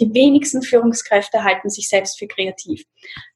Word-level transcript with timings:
die 0.00 0.14
wenigsten 0.14 0.62
Führungskräfte 0.62 1.42
halten 1.42 1.70
sich 1.70 1.88
selbst 1.88 2.18
für 2.18 2.26
kreativ. 2.26 2.84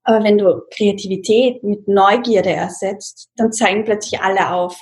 Aber 0.05 0.25
wenn 0.25 0.39
du 0.39 0.63
Kreativität 0.75 1.63
mit 1.63 1.89
Neugierde 1.89 2.51
ersetzt, 2.51 3.29
dann 3.37 3.53
zeigen 3.53 3.85
plötzlich 3.85 4.21
alle 4.21 4.51
auf. 4.51 4.81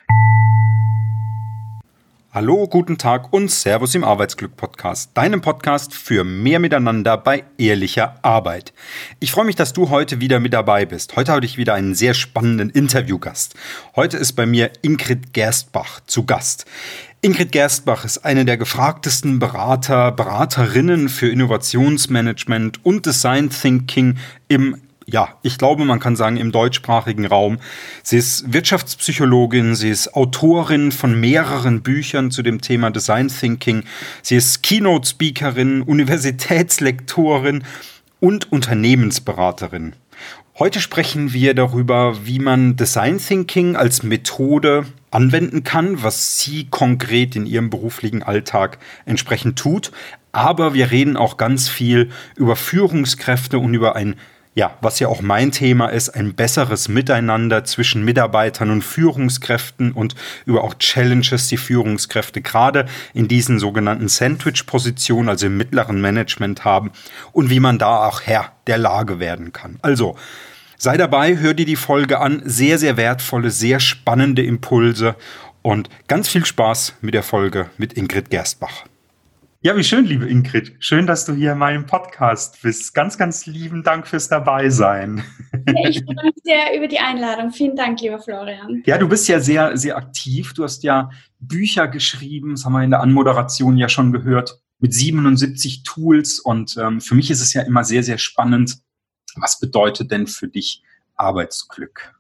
Hallo, 2.33 2.69
guten 2.69 2.97
Tag 2.97 3.33
und 3.33 3.51
Servus 3.51 3.97
im 3.97 4.05
Arbeitsglück 4.05 4.57
Podcast, 4.57 5.11
deinem 5.17 5.41
Podcast 5.41 5.95
für 5.95 6.23
mehr 6.23 6.61
Miteinander 6.61 7.17
bei 7.17 7.43
ehrlicher 7.59 8.21
Arbeit. 8.23 8.73
Ich 9.19 9.33
freue 9.33 9.47
mich, 9.47 9.57
dass 9.57 9.73
du 9.73 9.91
heute 9.91 10.21
wieder 10.21 10.39
mit 10.39 10.53
dabei 10.53 10.87
bist. 10.87 11.17
Heute 11.17 11.33
habe 11.33 11.45
ich 11.45 11.59
wieder 11.59 11.75
einen 11.75 11.97
sehr 11.97 12.15
spannenden 12.15 12.71
Interviewgast. 12.71 13.57
Heute 13.97 14.17
ist 14.17 14.35
bei 14.35 14.47
mir 14.47 14.71
Ingrid 14.83 15.33
Gerstbach 15.33 16.03
zu 16.07 16.25
Gast. 16.25 16.67
Ingrid 17.23 17.53
Gerstbach 17.53 18.07
ist 18.07 18.25
eine 18.25 18.47
der 18.47 18.57
gefragtesten 18.57 19.39
Berater, 19.39 20.11
Beraterinnen 20.11 21.11
für 21.11 21.29
Innovationsmanagement 21.29 22.83
und 22.83 23.05
Design 23.05 23.51
Thinking 23.51 24.17
im 24.49 24.77
ja, 25.07 25.29
ich 25.43 25.59
glaube, 25.59 25.85
man 25.85 25.99
kann 25.99 26.15
sagen, 26.15 26.37
im 26.37 26.53
deutschsprachigen 26.53 27.27
Raum. 27.27 27.59
Sie 28.05 28.17
ist 28.17 28.53
Wirtschaftspsychologin, 28.53 29.75
sie 29.75 29.91
ist 29.91 30.15
Autorin 30.15 30.93
von 30.93 31.19
mehreren 31.19 31.83
Büchern 31.83 32.31
zu 32.31 32.43
dem 32.43 32.61
Thema 32.61 32.91
Design 32.91 33.27
Thinking, 33.27 33.83
sie 34.23 34.37
ist 34.37 34.63
Keynote-Speakerin, 34.63 35.83
Universitätslektorin 35.83 37.65
und 38.21 38.53
Unternehmensberaterin. 38.53 39.95
Heute 40.61 40.81
sprechen 40.81 41.33
wir 41.33 41.55
darüber, 41.55 42.27
wie 42.27 42.39
man 42.39 42.77
Design 42.77 43.17
Thinking 43.17 43.77
als 43.77 44.03
Methode 44.03 44.85
anwenden 45.11 45.65
kann, 45.65 46.03
was 46.03 46.39
sie 46.39 46.69
konkret 46.69 47.35
in 47.35 47.47
ihrem 47.47 47.71
beruflichen 47.71 48.23
Alltag 48.23 48.77
entsprechend 49.07 49.59
tut. 49.59 49.91
Aber 50.33 50.75
wir 50.75 50.91
reden 50.91 51.17
auch 51.17 51.39
ganz 51.39 51.71
viel 51.71 52.11
über 52.37 52.57
Führungskräfte 52.57 53.59
und 53.59 53.73
über 53.73 53.97
ein 53.97 54.17
ja, 54.53 54.77
was 54.81 54.99
ja 54.99 55.07
auch 55.09 55.23
mein 55.23 55.53
Thema 55.53 55.87
ist, 55.87 56.11
ein 56.11 56.35
besseres 56.35 56.89
Miteinander 56.89 57.65
zwischen 57.65 58.05
Mitarbeitern 58.05 58.71
und 58.71 58.83
Führungskräften 58.83 59.93
und 59.93 60.17
über 60.45 60.65
auch 60.65 60.75
Challenges, 60.75 61.47
die 61.47 61.57
Führungskräfte 61.57 62.43
gerade 62.43 62.87
in 63.15 63.29
diesen 63.29 63.61
sogenannten 63.61 64.09
Sandwich-Positionen, 64.09 65.29
also 65.29 65.47
im 65.47 65.57
mittleren 65.57 66.01
Management 66.01 66.65
haben 66.65 66.91
und 67.31 67.49
wie 67.49 67.61
man 67.61 67.79
da 67.79 68.09
auch 68.09 68.23
Herr 68.23 68.53
der 68.67 68.77
Lage 68.77 69.21
werden 69.21 69.53
kann. 69.53 69.79
Also, 69.83 70.17
sei 70.81 70.97
dabei, 70.97 71.37
hör 71.37 71.53
dir 71.53 71.67
die 71.67 71.77
Folge 71.77 72.21
an. 72.21 72.41
Sehr, 72.47 72.79
sehr 72.79 72.97
wertvolle, 72.97 73.51
sehr 73.51 73.81
spannende 73.81 74.43
Impulse 74.43 75.15
und 75.61 75.91
ganz 76.09 76.29
viel 76.31 76.47
Spaß 76.47 76.95
mit 77.03 77.13
der 77.13 77.23
Folge 77.23 77.69
mit 77.77 77.93
Ingrid 77.93 78.31
Gerstbach. 78.31 78.87
Ja, 79.61 79.77
wie 79.77 79.85
schön, 79.85 80.07
liebe 80.07 80.27
Ingrid. 80.27 80.73
Schön, 80.79 81.07
dass 81.07 81.27
du 81.27 81.35
hier 81.35 81.53
in 81.53 81.59
meinem 81.59 81.85
Podcast 81.85 82.63
bist. 82.63 82.95
Ganz, 82.95 83.19
ganz 83.19 83.45
lieben 83.45 83.83
Dank 83.83 84.07
fürs 84.07 84.31
Dabeisein. 84.31 85.23
Ja, 85.67 85.87
ich 85.91 86.03
freue 86.03 86.25
mich 86.25 86.35
sehr 86.43 86.75
über 86.75 86.89
die 86.89 86.99
Einladung. 86.99 87.51
Vielen 87.51 87.77
Dank, 87.77 88.01
lieber 88.01 88.19
Florian. 88.19 88.83
Ja, 88.87 88.97
du 88.97 89.07
bist 89.07 89.29
ja 89.29 89.39
sehr, 89.39 89.77
sehr 89.77 89.99
aktiv. 89.99 90.55
Du 90.55 90.65
hast 90.65 90.83
ja 90.83 91.11
Bücher 91.41 91.89
geschrieben, 91.89 92.53
das 92.53 92.65
haben 92.65 92.73
wir 92.73 92.83
in 92.83 92.91
der 92.91 93.01
Anmoderation 93.01 93.77
ja 93.77 93.91
schon 93.91 94.13
gehört, 94.13 94.63
mit 94.79 94.95
77 94.95 95.83
Tools. 95.83 96.41
Und 96.41 96.79
ähm, 96.79 97.03
für 97.03 97.15
mich 97.15 97.31
ist 97.31 97.43
es 97.43 97.53
ja 97.53 97.61
immer 97.61 97.85
sehr, 97.85 98.03
sehr 98.03 98.17
spannend. 98.17 98.79
Was 99.41 99.59
bedeutet 99.59 100.11
denn 100.11 100.27
für 100.27 100.49
dich 100.49 100.83
Arbeitsglück? 101.17 102.15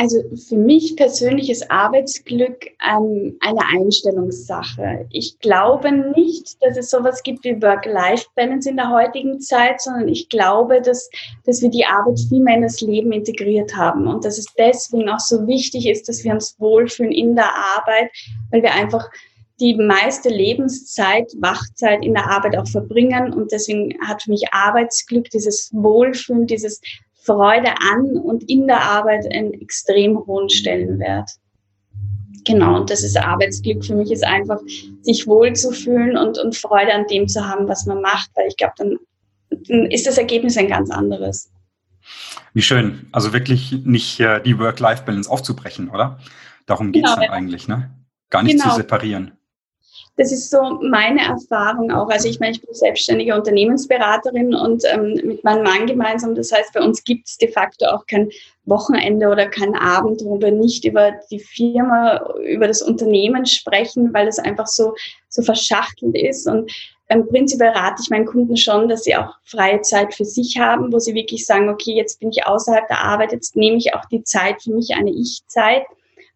Also 0.00 0.22
für 0.48 0.56
mich 0.56 0.94
persönlich 0.94 1.50
ist 1.50 1.72
Arbeitsglück 1.72 2.66
ähm, 2.88 3.36
eine 3.40 3.66
Einstellungssache. 3.66 5.08
Ich 5.10 5.40
glaube 5.40 5.90
nicht, 5.90 6.56
dass 6.62 6.76
es 6.76 6.90
sowas 6.90 7.20
gibt 7.24 7.42
wie 7.42 7.60
Work-Life-Balance 7.60 8.70
in 8.70 8.76
der 8.76 8.90
heutigen 8.90 9.40
Zeit, 9.40 9.80
sondern 9.80 10.06
ich 10.06 10.28
glaube, 10.28 10.80
dass, 10.80 11.10
dass 11.46 11.62
wir 11.62 11.70
die 11.70 11.84
Arbeit 11.84 12.20
viel 12.28 12.38
mehr 12.38 12.54
in 12.54 12.62
das 12.62 12.80
Leben 12.80 13.10
integriert 13.10 13.74
haben 13.74 14.06
und 14.06 14.24
dass 14.24 14.38
es 14.38 14.46
deswegen 14.56 15.08
auch 15.08 15.18
so 15.18 15.48
wichtig 15.48 15.88
ist, 15.88 16.08
dass 16.08 16.22
wir 16.22 16.32
uns 16.32 16.54
wohlfühlen 16.60 17.10
in 17.10 17.34
der 17.34 17.52
Arbeit, 17.76 18.12
weil 18.52 18.62
wir 18.62 18.72
einfach 18.72 19.10
die 19.60 19.74
meiste 19.74 20.28
Lebenszeit, 20.28 21.32
Wachzeit 21.40 22.04
in 22.04 22.14
der 22.14 22.30
Arbeit 22.30 22.56
auch 22.56 22.68
verbringen. 22.68 23.32
Und 23.32 23.50
deswegen 23.50 23.94
hat 24.06 24.22
für 24.22 24.30
mich 24.30 24.44
Arbeitsglück, 24.52 25.30
dieses 25.30 25.70
Wohlfühlen, 25.72 26.46
dieses 26.46 26.80
Freude 27.22 27.74
an 27.92 28.16
und 28.18 28.48
in 28.48 28.66
der 28.66 28.80
Arbeit 28.80 29.26
einen 29.32 29.52
extrem 29.54 30.18
hohen 30.26 30.48
Stellenwert. 30.48 31.30
Genau, 32.44 32.80
und 32.80 32.88
das 32.88 33.02
ist 33.02 33.16
Arbeitsglück 33.18 33.84
für 33.84 33.94
mich, 33.94 34.10
ist 34.10 34.24
einfach, 34.24 34.58
sich 35.02 35.26
wohlzufühlen 35.26 36.16
und, 36.16 36.38
und 36.38 36.56
Freude 36.56 36.94
an 36.94 37.06
dem 37.08 37.28
zu 37.28 37.46
haben, 37.46 37.68
was 37.68 37.84
man 37.84 38.00
macht, 38.00 38.30
weil 38.34 38.46
ich 38.48 38.56
glaube, 38.56 38.74
dann, 38.78 38.96
dann 39.50 39.90
ist 39.90 40.06
das 40.06 40.16
Ergebnis 40.16 40.56
ein 40.56 40.68
ganz 40.68 40.90
anderes. 40.90 41.50
Wie 42.54 42.62
schön. 42.62 43.06
Also 43.12 43.34
wirklich 43.34 43.72
nicht 43.84 44.20
äh, 44.20 44.40
die 44.40 44.58
Work-Life-Balance 44.58 45.30
aufzubrechen, 45.30 45.90
oder? 45.90 46.18
Darum 46.64 46.92
geht 46.92 47.04
es 47.04 47.10
genau, 47.10 47.20
dann 47.20 47.24
ja. 47.24 47.36
eigentlich, 47.36 47.68
ne? 47.68 47.90
Gar 48.30 48.44
nicht 48.44 48.58
genau. 48.58 48.70
zu 48.70 48.76
separieren 48.76 49.37
das 50.18 50.32
ist 50.32 50.50
so 50.50 50.80
meine 50.82 51.20
Erfahrung 51.20 51.92
auch. 51.92 52.08
Also 52.08 52.28
ich 52.28 52.40
meine, 52.40 52.52
ich 52.52 52.60
bin 52.60 52.74
selbstständige 52.74 53.36
Unternehmensberaterin 53.36 54.52
und 54.52 54.82
ähm, 54.92 55.14
mit 55.24 55.44
meinem 55.44 55.62
Mann 55.62 55.86
gemeinsam. 55.86 56.34
Das 56.34 56.50
heißt, 56.50 56.72
bei 56.74 56.82
uns 56.82 57.04
gibt 57.04 57.28
es 57.28 57.38
de 57.38 57.50
facto 57.50 57.86
auch 57.86 58.04
kein 58.06 58.28
Wochenende 58.64 59.28
oder 59.28 59.46
kein 59.48 59.76
Abend, 59.76 60.20
wo 60.24 60.40
wir 60.40 60.50
nicht 60.50 60.84
über 60.84 61.12
die 61.30 61.38
Firma, 61.38 62.34
über 62.44 62.66
das 62.66 62.82
Unternehmen 62.82 63.46
sprechen, 63.46 64.12
weil 64.12 64.26
es 64.26 64.40
einfach 64.40 64.66
so, 64.66 64.94
so 65.28 65.42
verschachtelt 65.42 66.16
ist. 66.16 66.48
Und 66.48 66.72
im 67.08 67.28
Prinzip 67.28 67.60
rate 67.62 68.02
ich 68.02 68.10
meinen 68.10 68.26
Kunden 68.26 68.56
schon, 68.56 68.88
dass 68.88 69.04
sie 69.04 69.14
auch 69.14 69.36
freie 69.44 69.82
Zeit 69.82 70.14
für 70.14 70.24
sich 70.24 70.58
haben, 70.58 70.92
wo 70.92 70.98
sie 70.98 71.14
wirklich 71.14 71.46
sagen, 71.46 71.68
okay, 71.68 71.92
jetzt 71.92 72.18
bin 72.18 72.30
ich 72.30 72.44
außerhalb 72.44 72.88
der 72.88 73.04
Arbeit, 73.04 73.30
jetzt 73.30 73.54
nehme 73.54 73.76
ich 73.76 73.94
auch 73.94 74.04
die 74.06 74.24
Zeit 74.24 74.62
für 74.62 74.72
mich, 74.72 74.94
eine 74.96 75.12
Ich-Zeit. 75.12 75.84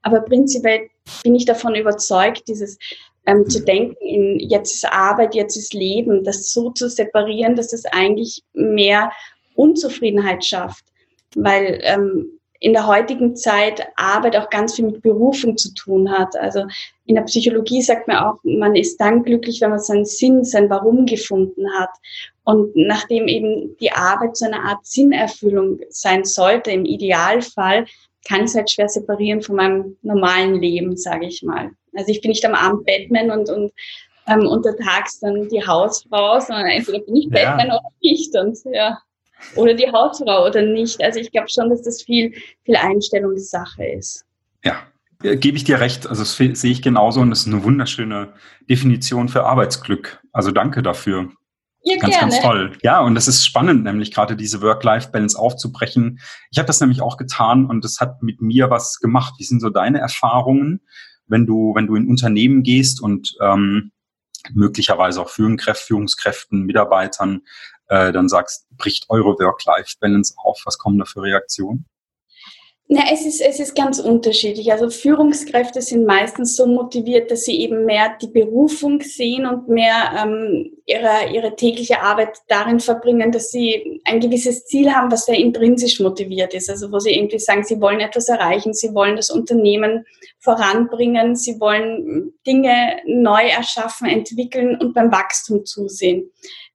Aber 0.03 0.21
prinzipiell 0.21 0.89
bin 1.25 1.35
ich 1.35 1.45
davon 1.45 1.75
überzeugt, 1.75 2.47
dieses 2.47 2.79
ähm, 3.27 3.49
zu 3.49 3.65
denken 3.65 3.97
in 4.01 4.39
jetzt 4.41 4.75
ist 4.75 4.93
Arbeit, 4.93 5.35
jetzt 5.35 5.57
ist 5.57 5.75
Leben, 5.75 6.25
das 6.25 6.53
so 6.53 6.71
zu 6.71 6.89
separieren, 6.89 7.57
dass 7.57 7.73
es 7.73 7.85
eigentlich 7.87 8.43
mehr 8.53 9.13
Unzufriedenheit 9.55 10.45
schafft, 10.45 10.85
weil 11.35 11.81
ähm, 11.83 12.39
in 12.63 12.73
der 12.73 12.87
heutigen 12.87 13.35
Zeit 13.35 13.89
Arbeit 13.97 14.37
auch 14.37 14.49
ganz 14.49 14.77
viel 14.77 14.87
mit 14.87 15.03
Berufung 15.03 15.57
zu 15.57 15.75
tun 15.75 16.11
hat. 16.11 16.37
Also 16.37 16.65
in 17.07 17.17
der 17.17 17.23
Psychologie 17.23 17.83
sagt 17.83 18.07
man 18.07 18.19
auch, 18.19 18.39
man 18.45 18.77
ist 18.77 19.01
dann 19.01 19.25
glücklich, 19.25 19.61
wenn 19.61 19.71
man 19.71 19.81
seinen 19.81 20.05
Sinn, 20.05 20.45
sein 20.45 20.71
Warum 20.71 21.05
gefunden 21.05 21.67
hat. 21.77 21.91
Und 22.45 22.71
nachdem 22.77 23.27
eben 23.27 23.77
die 23.79 23.91
Arbeit 23.91 24.37
so 24.37 24.47
eine 24.47 24.63
Art 24.63 24.87
Sinnerfüllung 24.87 25.81
sein 25.91 26.25
sollte, 26.25 26.71
im 26.71 26.85
Idealfall, 26.85 27.87
kann 28.29 28.45
ich 28.45 28.51
es 28.51 28.55
halt 28.55 28.71
schwer 28.71 28.89
separieren 28.89 29.43
von 29.43 29.57
meinem 29.57 29.97
normalen 30.03 30.55
Leben, 30.55 30.97
sage 30.97 31.27
ich 31.27 31.43
mal. 31.43 31.73
Also 31.95 32.11
ich 32.11 32.21
bin 32.21 32.31
nicht 32.31 32.45
am 32.45 32.55
Abend 32.55 32.87
Batman 32.87 33.31
und, 33.31 33.49
und 33.51 33.73
ähm, 34.27 34.47
untertags 34.47 35.21
dann 35.21 35.49
die 35.49 35.65
Hausfrau, 35.67 36.41
sondern 36.41 36.67
entweder 36.67 37.01
bin 37.01 37.17
ich 37.17 37.25
ja. 37.27 37.31
Batman 37.31 37.69
oder 37.69 37.91
nicht. 38.03 38.35
Und, 38.37 38.59
ja. 38.73 38.99
Oder 39.57 39.75
die 39.75 39.91
Hausfrau 39.91 40.47
oder 40.47 40.63
nicht. 40.63 41.03
Also 41.03 41.19
ich 41.19 41.31
glaube 41.33 41.49
schon, 41.49 41.71
dass 41.71 41.83
das 41.83 42.03
viel, 42.03 42.33
viel 42.65 42.77
Einstellungssache 42.77 43.85
ist. 43.85 44.25
Ja, 44.65 44.77
gebe 45.21 45.57
ich 45.57 45.65
dir 45.65 45.81
recht. 45.81 46.07
Also 46.07 46.23
das 46.23 46.37
sehe 46.37 46.71
ich 46.71 46.83
genauso 46.83 47.21
und 47.21 47.31
das 47.31 47.41
ist 47.41 47.49
eine 47.49 47.65
wunderschöne 47.65 48.33
Definition 48.71 49.29
für 49.29 49.45
Arbeitsglück. 49.45 50.21
Also 50.33 50.53
danke 50.53 50.83
dafür. 50.83 51.31
Ja, 51.85 51.97
ganz, 51.97 52.15
gerne. 52.15 52.31
ganz 52.31 52.43
toll. 52.43 52.73
Ja, 52.83 53.01
und 53.01 53.17
das 53.17 53.27
ist 53.27 53.45
spannend, 53.45 53.83
nämlich 53.83 54.15
gerade 54.15 54.37
diese 54.37 54.63
Work-Life-Balance 54.63 55.37
aufzubrechen. 55.37 56.21
Ich 56.53 56.59
habe 56.59 56.67
das 56.67 56.81
nämlich 56.81 57.03
auch 57.03 57.17
getan 57.17 57.67
und 57.67 57.85
das 57.85 57.99
hat 57.99 58.23
mit 58.23 58.41
mir 58.41 58.71
was 58.71 59.01
gemacht. 59.01 59.35
Wie 59.39 59.45
sind 59.45 59.61
so 59.61 59.69
deine 59.69 59.99
Erfahrungen, 59.99 60.83
wenn 61.27 61.47
du, 61.47 61.75
wenn 61.75 61.87
du 61.87 61.97
in 61.97 62.09
Unternehmen 62.09 62.63
gehst 62.63 63.01
und 63.01 63.37
ähm, 63.41 63.93
möglicherweise 64.53 65.21
auch 65.21 65.31
Führungskräften, 65.31 65.87
Führungskräften, 65.87 66.63
Mitarbeitern, 66.63 67.43
äh, 67.89 68.13
dann 68.13 68.29
sagst, 68.29 68.67
bricht 68.77 69.07
eure 69.09 69.39
Work-Life-Balance 69.39 70.35
auf. 70.37 70.63
Was 70.65 70.79
kommen 70.79 70.99
da 70.99 71.05
für 71.05 71.23
Reaktionen? 71.23 71.87
Ja, 72.95 73.05
es 73.11 73.25
ist, 73.25 73.41
es 73.41 73.59
ist 73.59 73.75
ganz 73.75 73.99
unterschiedlich. 73.99 74.71
Also 74.71 74.91
Führungskräfte 74.91 75.81
sind 75.81 76.05
meistens 76.05 76.57
so 76.57 76.67
motiviert, 76.67 77.31
dass 77.31 77.45
sie 77.45 77.59
eben 77.63 77.87
mehr 77.87 78.19
die 78.21 78.27
Berufung 78.27 79.01
sehen 79.01 79.47
und 79.47 79.67
mehr 79.67 80.13
ähm, 80.23 80.77
ihre, 80.85 81.33
ihre 81.33 81.57
tägliche 81.57 82.03
Arbeit 82.03 82.37
darin 82.49 82.81
verbringen, 82.81 83.33
dass 83.33 83.51
sie 83.51 84.03
ein 84.05 84.21
gewisses 84.21 84.67
Ziel 84.67 84.93
haben, 84.93 85.11
was 85.11 85.25
sehr 85.25 85.39
intrinsisch 85.39 86.01
motiviert 86.01 86.53
ist. 86.53 86.69
Also 86.69 86.93
wo 86.93 86.99
sie 86.99 87.15
irgendwie 87.17 87.39
sagen, 87.39 87.65
sie 87.65 87.81
wollen 87.81 88.01
etwas 88.01 88.29
erreichen, 88.29 88.75
sie 88.75 88.93
wollen 88.93 89.17
das 89.17 89.31
Unternehmen 89.31 90.05
voranbringen, 90.41 91.35
sie 91.35 91.59
wollen 91.61 92.35
Dinge 92.47 92.99
neu 93.07 93.47
erschaffen, 93.47 94.07
entwickeln 94.07 94.77
und 94.79 94.93
beim 94.93 95.11
Wachstum 95.11 95.65
zusehen 95.65 96.31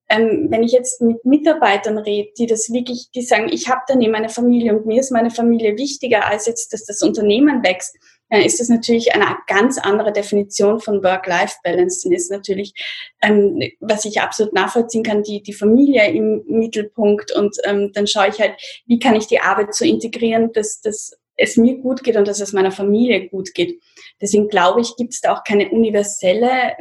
ähm, 0.09 0.47
wenn 0.49 0.63
ich 0.63 0.71
jetzt 0.71 1.01
mit 1.01 1.23
Mitarbeitern 1.25 1.97
rede, 1.97 2.29
die 2.37 2.47
das 2.47 2.71
wirklich, 2.71 3.09
die 3.13 3.21
sagen, 3.21 3.49
ich 3.51 3.67
habe 3.67 3.81
daneben 3.87 4.13
meine 4.13 4.29
Familie 4.29 4.75
und 4.75 4.85
mir 4.85 5.01
ist 5.01 5.11
meine 5.11 5.31
Familie 5.31 5.77
wichtiger 5.77 6.25
als 6.27 6.45
jetzt, 6.45 6.71
dass 6.71 6.85
das 6.85 7.01
Unternehmen 7.01 7.63
wächst, 7.63 7.95
dann 8.29 8.41
ist 8.41 8.59
das 8.59 8.69
natürlich 8.69 9.13
eine 9.13 9.37
ganz 9.47 9.77
andere 9.77 10.11
Definition 10.11 10.79
von 10.79 11.03
Work-Life-Balance. 11.03 12.01
Dann 12.03 12.13
ist 12.13 12.31
natürlich, 12.31 12.73
ähm, 13.21 13.61
was 13.79 14.05
ich 14.05 14.21
absolut 14.21 14.53
nachvollziehen 14.53 15.03
kann, 15.03 15.23
die, 15.23 15.41
die 15.41 15.53
Familie 15.53 16.09
im 16.11 16.43
Mittelpunkt 16.47 17.33
und 17.33 17.55
ähm, 17.63 17.91
dann 17.93 18.07
schaue 18.07 18.29
ich 18.29 18.39
halt, 18.39 18.53
wie 18.85 18.99
kann 18.99 19.15
ich 19.15 19.27
die 19.27 19.39
Arbeit 19.39 19.73
so 19.73 19.85
integrieren, 19.85 20.51
dass, 20.53 20.81
dass 20.81 21.17
es 21.37 21.55
mir 21.55 21.77
gut 21.77 22.03
geht 22.03 22.17
und 22.17 22.27
dass 22.27 22.41
es 22.41 22.51
meiner 22.51 22.71
Familie 22.71 23.29
gut 23.29 23.53
geht. 23.53 23.79
Deswegen 24.19 24.49
glaube 24.49 24.81
ich, 24.81 24.95
gibt 24.95 25.13
es 25.13 25.21
da 25.21 25.33
auch 25.33 25.43
keine 25.43 25.69
universelle 25.69 26.75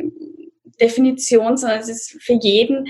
Definition, 0.80 1.56
sondern 1.56 1.80
es 1.80 1.88
ist 1.88 2.22
für 2.22 2.34
jeden 2.34 2.86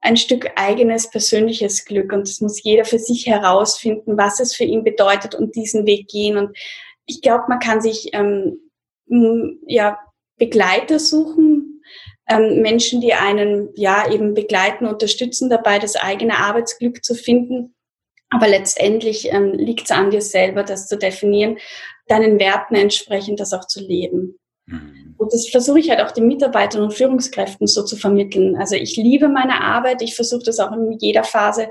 ein 0.00 0.16
Stück 0.16 0.50
eigenes 0.56 1.10
persönliches 1.10 1.84
Glück 1.84 2.12
und 2.12 2.28
es 2.28 2.40
muss 2.40 2.62
jeder 2.62 2.84
für 2.84 2.98
sich 2.98 3.26
herausfinden, 3.26 4.16
was 4.16 4.38
es 4.40 4.54
für 4.54 4.64
ihn 4.64 4.84
bedeutet 4.84 5.34
und 5.34 5.56
diesen 5.56 5.86
Weg 5.86 6.08
gehen. 6.08 6.36
Und 6.36 6.56
ich 7.06 7.22
glaube, 7.22 7.44
man 7.48 7.58
kann 7.58 7.80
sich 7.80 8.10
ähm, 8.12 8.60
ja 9.66 9.98
Begleiter 10.38 10.98
suchen, 10.98 11.82
ähm, 12.28 12.60
Menschen, 12.60 13.00
die 13.00 13.14
einen 13.14 13.70
ja 13.74 14.10
eben 14.10 14.34
begleiten, 14.34 14.86
unterstützen 14.86 15.48
dabei, 15.48 15.78
das 15.78 15.96
eigene 15.96 16.38
Arbeitsglück 16.38 17.04
zu 17.04 17.14
finden. 17.14 17.74
Aber 18.30 18.48
letztendlich 18.48 19.32
ähm, 19.32 19.52
liegt 19.52 19.84
es 19.84 19.90
an 19.90 20.10
dir 20.10 20.22
selber, 20.22 20.64
das 20.64 20.88
zu 20.88 20.98
definieren, 20.98 21.58
deinen 22.08 22.38
Werten 22.38 22.74
entsprechend 22.74 23.40
das 23.40 23.52
auch 23.52 23.66
zu 23.66 23.80
leben. 23.80 24.38
Mhm. 24.66 25.14
Und 25.18 25.32
das 25.32 25.48
versuche 25.48 25.80
ich 25.80 25.90
halt 25.90 26.00
auch 26.00 26.12
den 26.12 26.26
Mitarbeitern 26.26 26.82
und 26.82 26.94
Führungskräften 26.94 27.66
so 27.66 27.84
zu 27.84 27.96
vermitteln. 27.96 28.56
Also 28.56 28.74
ich 28.74 28.96
liebe 28.96 29.28
meine 29.28 29.62
Arbeit, 29.62 30.02
ich 30.02 30.14
versuche 30.14 30.44
das 30.44 30.60
auch 30.60 30.72
in 30.72 30.98
jeder 31.00 31.24
Phase 31.24 31.70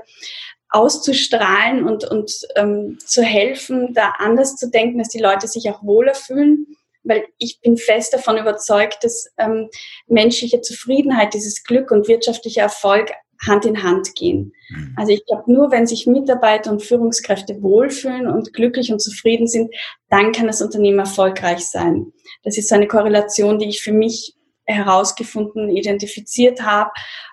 auszustrahlen 0.68 1.86
und, 1.86 2.04
und 2.04 2.32
ähm, 2.56 2.98
zu 3.04 3.22
helfen, 3.22 3.94
da 3.94 4.14
anders 4.18 4.56
zu 4.56 4.68
denken, 4.68 4.98
dass 4.98 5.08
die 5.08 5.20
Leute 5.20 5.46
sich 5.46 5.70
auch 5.70 5.82
wohler 5.84 6.14
fühlen. 6.14 6.66
Weil 7.04 7.24
ich 7.38 7.60
bin 7.60 7.76
fest 7.76 8.14
davon 8.14 8.36
überzeugt, 8.36 9.04
dass 9.04 9.28
ähm, 9.38 9.70
menschliche 10.08 10.60
Zufriedenheit, 10.60 11.34
dieses 11.34 11.62
Glück 11.62 11.92
und 11.92 12.08
wirtschaftlicher 12.08 12.62
Erfolg 12.62 13.12
Hand 13.46 13.64
in 13.64 13.82
Hand 13.82 14.14
gehen. 14.14 14.52
Mhm. 14.70 14.94
Also 14.96 15.12
ich 15.12 15.24
glaube, 15.26 15.52
nur 15.52 15.70
wenn 15.70 15.86
sich 15.86 16.06
Mitarbeiter 16.06 16.70
und 16.70 16.82
Führungskräfte 16.82 17.62
wohlfühlen 17.62 18.26
und 18.26 18.52
glücklich 18.52 18.92
und 18.92 19.00
zufrieden 19.00 19.46
sind, 19.46 19.74
dann 20.08 20.32
kann 20.32 20.46
das 20.46 20.62
Unternehmen 20.62 20.98
erfolgreich 20.98 21.66
sein. 21.66 22.12
Das 22.42 22.58
ist 22.58 22.68
so 22.68 22.74
eine 22.74 22.86
Korrelation, 22.86 23.58
die 23.58 23.68
ich 23.68 23.82
für 23.82 23.92
mich 23.92 24.34
herausgefunden, 24.64 25.70
identifiziert 25.70 26.62
habe. 26.62 26.90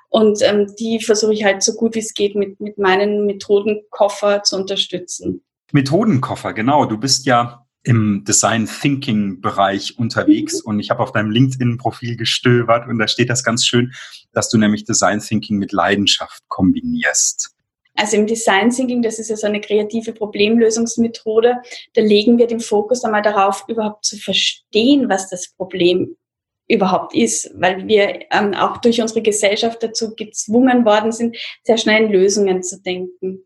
Und 0.09 0.41
ähm, 0.43 0.71
die 0.79 0.99
versuche 1.03 1.33
ich 1.33 1.43
halt 1.43 1.63
so 1.63 1.73
gut 1.73 1.95
wie 1.95 1.99
es 1.99 2.13
geht 2.13 2.35
mit, 2.35 2.59
mit 2.59 2.77
meinen 2.77 3.25
Methodenkoffer 3.25 4.43
zu 4.43 4.55
unterstützen. 4.57 5.43
Methodenkoffer, 5.71 6.53
genau. 6.53 6.85
Du 6.85 6.97
bist 6.97 7.25
ja 7.25 7.62
im 7.83 8.23
Design 8.25 8.67
Thinking 8.67 9.41
Bereich 9.41 9.97
unterwegs 9.97 10.63
mhm. 10.63 10.69
und 10.69 10.79
ich 10.79 10.89
habe 10.89 11.03
auf 11.03 11.11
deinem 11.11 11.31
LinkedIn 11.31 11.77
Profil 11.77 12.15
gestöbert 12.15 12.87
und 12.87 12.97
da 12.97 13.07
steht 13.07 13.29
das 13.29 13.43
ganz 13.43 13.65
schön, 13.65 13.93
dass 14.31 14.49
du 14.49 14.57
nämlich 14.57 14.85
Design 14.85 15.19
Thinking 15.19 15.57
mit 15.57 15.71
Leidenschaft 15.71 16.43
kombinierst. 16.47 17.51
Also 17.95 18.17
im 18.17 18.25
Design 18.25 18.71
Thinking, 18.71 19.03
das 19.03 19.19
ist 19.19 19.29
ja 19.29 19.35
so 19.35 19.45
eine 19.45 19.61
kreative 19.61 20.13
Problemlösungsmethode, 20.13 21.57
da 21.93 22.01
legen 22.01 22.37
wir 22.37 22.47
den 22.47 22.59
Fokus 22.59 23.03
einmal 23.03 23.21
darauf, 23.21 23.65
überhaupt 23.67 24.05
zu 24.05 24.17
verstehen, 24.17 25.09
was 25.09 25.29
das 25.29 25.53
Problem 25.55 26.15
überhaupt 26.67 27.13
ist, 27.13 27.51
weil 27.55 27.87
wir 27.87 28.21
ähm, 28.31 28.53
auch 28.53 28.77
durch 28.77 29.01
unsere 29.01 29.21
Gesellschaft 29.21 29.83
dazu 29.83 30.15
gezwungen 30.15 30.85
worden 30.85 31.11
sind, 31.11 31.37
sehr 31.63 31.77
schnell 31.77 32.05
in 32.05 32.11
Lösungen 32.11 32.63
zu 32.63 32.81
denken. 32.81 33.43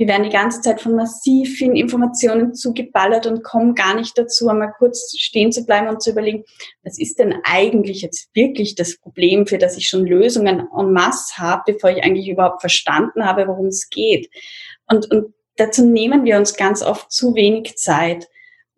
Wir 0.00 0.08
werden 0.08 0.22
die 0.22 0.30
ganze 0.30 0.62
Zeit 0.62 0.80
von 0.80 0.96
massiv 0.96 1.58
vielen 1.58 1.76
Informationen 1.76 2.54
zugeballert 2.54 3.26
und 3.26 3.44
kommen 3.44 3.74
gar 3.74 3.94
nicht 3.94 4.16
dazu, 4.16 4.48
einmal 4.48 4.72
kurz 4.78 5.14
stehen 5.18 5.52
zu 5.52 5.66
bleiben 5.66 5.88
und 5.88 6.02
zu 6.02 6.12
überlegen, 6.12 6.44
was 6.82 6.98
ist 6.98 7.18
denn 7.18 7.34
eigentlich 7.44 8.00
jetzt 8.00 8.30
wirklich 8.32 8.76
das 8.76 8.96
Problem, 8.96 9.46
für 9.46 9.58
das 9.58 9.76
ich 9.76 9.90
schon 9.90 10.06
Lösungen 10.06 10.66
en 10.74 10.92
masse 10.94 11.36
habe, 11.36 11.74
bevor 11.74 11.90
ich 11.90 12.02
eigentlich 12.02 12.30
überhaupt 12.30 12.62
verstanden 12.62 13.26
habe, 13.26 13.46
worum 13.46 13.66
es 13.66 13.90
geht. 13.90 14.30
Und, 14.86 15.10
und 15.10 15.34
dazu 15.56 15.84
nehmen 15.84 16.24
wir 16.24 16.38
uns 16.38 16.56
ganz 16.56 16.82
oft 16.82 17.12
zu 17.12 17.34
wenig 17.34 17.76
Zeit. 17.76 18.26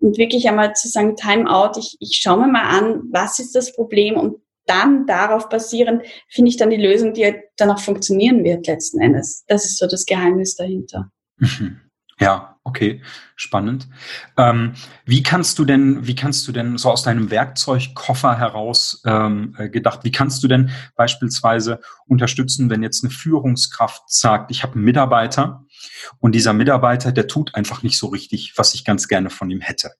Und 0.01 0.19
wirklich 0.19 0.49
einmal 0.49 0.75
zu 0.75 0.89
sagen, 0.89 1.15
Time 1.15 1.49
out, 1.49 1.77
ich, 1.77 1.97
ich 2.01 2.19
schaue 2.21 2.39
mir 2.39 2.49
mal 2.49 2.65
an, 2.65 3.03
was 3.13 3.39
ist 3.39 3.55
das 3.55 3.73
Problem 3.73 4.17
und 4.17 4.39
dann 4.67 5.07
darauf 5.07 5.49
basierend 5.49 6.03
finde 6.29 6.51
ich 6.51 6.57
dann 6.57 6.71
die 6.71 6.77
Lösung, 6.77 7.15
die 7.15 7.35
dann 7.57 7.71
auch 7.71 7.81
funktionieren 7.81 8.45
wird 8.45 8.67
letzten 8.67 9.01
Endes. 9.01 9.45
Das 9.49 9.65
ist 9.65 9.79
so 9.79 9.87
das 9.87 10.07
Geheimnis 10.07 10.55
dahinter. 10.55 11.11
Mhm. 11.39 11.81
Ja, 12.21 12.57
okay, 12.63 13.03
spannend. 13.35 13.89
Ähm, 14.37 14.75
wie 15.05 15.25
kannst 15.25 15.59
du 15.59 15.65
denn, 15.65 16.07
wie 16.07 16.15
kannst 16.15 16.47
du 16.47 16.53
denn 16.53 16.79
so 16.79 16.91
aus 16.91 17.03
deinem 17.03 17.31
Werkzeugkoffer 17.33 18.39
heraus 18.39 19.03
ähm, 19.05 19.57
äh, 19.59 19.69
gedacht, 19.69 20.05
wie 20.05 20.13
kannst 20.13 20.43
du 20.45 20.49
denn 20.49 20.71
beispielsweise 20.95 21.81
unterstützen, 22.07 22.71
wenn 22.71 22.85
jetzt 22.85 23.03
eine 23.03 23.11
Führungskraft 23.11 24.05
sagt, 24.07 24.53
ich 24.53 24.63
habe 24.63 24.75
einen 24.75 24.85
Mitarbeiter 24.85 25.65
und 26.21 26.35
dieser 26.37 26.53
Mitarbeiter, 26.53 27.11
der 27.11 27.27
tut 27.27 27.57
einfach 27.57 27.83
nicht 27.83 27.99
so 27.99 28.07
richtig, 28.07 28.53
was 28.57 28.75
ich 28.75 28.85
ganz 28.85 29.09
gerne 29.09 29.31
von 29.31 29.51
ihm 29.51 29.61
hätte. 29.61 29.91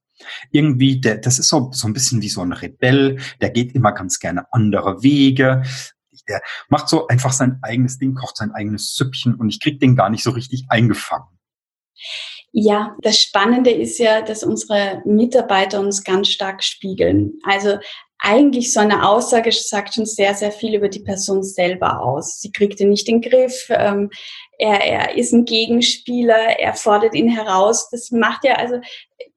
Irgendwie, 0.51 1.01
der, 1.01 1.19
das 1.19 1.39
ist 1.39 1.49
so, 1.49 1.71
so 1.73 1.87
ein 1.87 1.93
bisschen 1.93 2.23
wie 2.23 2.29
so 2.29 2.43
ein 2.43 2.53
Rebell, 2.53 3.19
der 3.41 3.51
geht 3.51 3.75
immer 3.75 3.93
ganz 3.93 4.19
gerne 4.19 4.47
andere 4.53 5.03
Wege. 5.03 5.63
Der 6.29 6.41
macht 6.69 6.89
so 6.89 7.07
einfach 7.09 7.33
sein 7.33 7.59
eigenes 7.63 7.99
Ding, 7.99 8.15
kocht 8.15 8.37
sein 8.37 8.53
eigenes 8.53 8.95
Süppchen 8.95 9.35
und 9.35 9.49
ich 9.49 9.61
krieg 9.61 9.81
den 9.81 9.97
gar 9.97 10.11
nicht 10.11 10.23
so 10.23 10.31
richtig 10.31 10.67
eingefangen. 10.69 11.27
Ja, 12.53 12.95
das 13.01 13.19
Spannende 13.19 13.71
ist 13.71 13.99
ja, 13.99 14.21
dass 14.21 14.45
unsere 14.45 15.03
Mitarbeiter 15.07 15.81
uns 15.81 16.05
ganz 16.05 16.29
stark 16.29 16.63
spiegeln. 16.63 17.33
Also 17.45 17.79
eigentlich 18.19 18.73
so 18.73 18.79
eine 18.79 19.09
Aussage 19.09 19.51
sagt 19.51 19.95
schon 19.95 20.07
sehr, 20.07 20.35
sehr 20.35 20.53
viel 20.53 20.75
über 20.77 20.89
die 20.89 21.01
Person 21.01 21.43
selber 21.43 22.01
aus. 22.01 22.41
Sie 22.41 22.53
kriegt 22.53 22.79
ihn 22.79 22.91
nicht 22.91 23.09
in 23.09 23.21
den 23.21 23.31
Griff, 23.31 23.67
ähm, 23.71 24.11
er, 24.59 24.85
er 24.85 25.17
ist 25.17 25.33
ein 25.33 25.45
Gegenspieler, 25.45 26.59
er 26.59 26.75
fordert 26.75 27.15
ihn 27.15 27.29
heraus. 27.29 27.89
Das 27.91 28.11
macht 28.11 28.45
ja 28.45 28.55
also, 28.55 28.81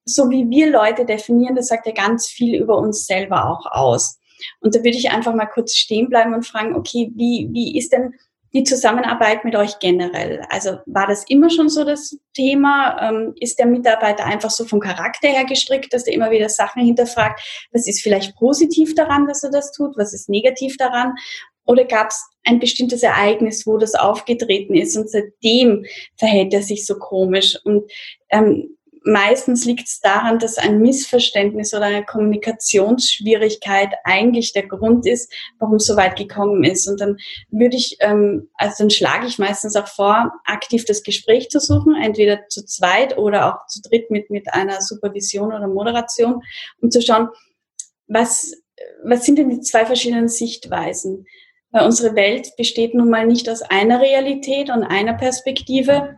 so 0.05 0.29
wie 0.29 0.49
wir 0.49 0.69
Leute 0.69 1.05
definieren, 1.05 1.55
das 1.55 1.67
sagt 1.67 1.87
ja 1.87 1.93
ganz 1.93 2.27
viel 2.27 2.61
über 2.61 2.77
uns 2.77 3.07
selber 3.07 3.49
auch 3.49 3.65
aus. 3.65 4.19
Und 4.59 4.75
da 4.75 4.79
würde 4.79 4.97
ich 4.97 5.11
einfach 5.11 5.33
mal 5.33 5.45
kurz 5.45 5.75
stehen 5.75 6.09
bleiben 6.09 6.33
und 6.33 6.45
fragen, 6.45 6.75
okay, 6.75 7.11
wie, 7.15 7.49
wie 7.51 7.77
ist 7.77 7.91
denn 7.91 8.13
die 8.53 8.63
Zusammenarbeit 8.63 9.43
mit 9.43 9.55
euch 9.55 9.79
generell? 9.79 10.45
Also 10.49 10.77
war 10.85 11.07
das 11.07 11.25
immer 11.27 11.49
schon 11.49 11.67
so 11.67 11.83
das 11.83 12.17
Thema? 12.33 12.97
Ähm, 13.01 13.33
ist 13.39 13.59
der 13.59 13.65
Mitarbeiter 13.65 14.25
einfach 14.25 14.49
so 14.49 14.63
vom 14.63 14.79
Charakter 14.79 15.27
her 15.27 15.43
gestrickt, 15.43 15.93
dass 15.93 16.07
er 16.07 16.13
immer 16.13 16.31
wieder 16.31 16.47
Sachen 16.47 16.83
hinterfragt? 16.83 17.41
Was 17.73 17.85
ist 17.85 18.01
vielleicht 18.01 18.35
positiv 18.37 18.95
daran, 18.95 19.27
dass 19.27 19.43
er 19.43 19.51
das 19.51 19.73
tut? 19.73 19.97
Was 19.97 20.13
ist 20.13 20.29
negativ 20.29 20.77
daran? 20.77 21.15
Oder 21.65 21.85
gab 21.85 22.09
es 22.09 22.23
ein 22.43 22.59
bestimmtes 22.59 23.03
Ereignis, 23.03 23.65
wo 23.65 23.77
das 23.77 23.95
aufgetreten 23.95 24.75
ist 24.75 24.95
und 24.95 25.09
seitdem 25.09 25.85
verhält 26.17 26.53
er 26.53 26.61
sich 26.61 26.85
so 26.85 26.97
komisch? 26.97 27.57
Und 27.63 27.91
ähm, 28.29 28.75
meistens 29.05 29.65
liegt 29.65 29.87
es 29.87 29.99
daran, 29.99 30.39
dass 30.39 30.57
ein 30.57 30.79
Missverständnis 30.79 31.73
oder 31.73 31.85
eine 31.85 32.05
Kommunikationsschwierigkeit 32.05 33.93
eigentlich 34.03 34.51
der 34.51 34.67
Grund 34.67 35.05
ist, 35.05 35.31
warum 35.59 35.75
es 35.75 35.85
so 35.85 35.95
weit 35.95 36.17
gekommen 36.17 36.63
ist. 36.63 36.87
Und 36.87 36.99
dann 36.99 37.17
würde 37.49 37.77
ich, 37.77 37.97
ähm, 37.99 38.49
also 38.55 38.75
dann 38.79 38.89
schlage 38.89 39.27
ich 39.27 39.37
meistens 39.37 39.75
auch 39.75 39.87
vor, 39.87 40.31
aktiv 40.45 40.85
das 40.85 41.03
Gespräch 41.03 41.49
zu 41.49 41.59
suchen, 41.59 41.95
entweder 41.95 42.47
zu 42.47 42.65
zweit 42.65 43.17
oder 43.17 43.47
auch 43.47 43.67
zu 43.67 43.81
dritt 43.81 44.09
mit, 44.09 44.29
mit 44.29 44.53
einer 44.53 44.81
Supervision 44.81 45.53
oder 45.53 45.67
Moderation, 45.67 46.41
um 46.81 46.89
zu 46.89 47.01
schauen, 47.01 47.29
was, 48.07 48.53
was 49.03 49.25
sind 49.25 49.37
denn 49.37 49.49
die 49.49 49.61
zwei 49.61 49.85
verschiedenen 49.85 50.27
Sichtweisen? 50.27 51.25
Weil 51.75 51.87
unsere 51.87 52.15
Welt 52.15 52.55
besteht 52.55 52.93
nun 52.93 53.09
mal 53.09 53.27
nicht 53.27 53.49
aus 53.49 53.61
einer 53.61 53.99
Realität 53.99 54.69
und 54.69 54.85
einer 54.85 55.13
Perspektive, 55.13 56.15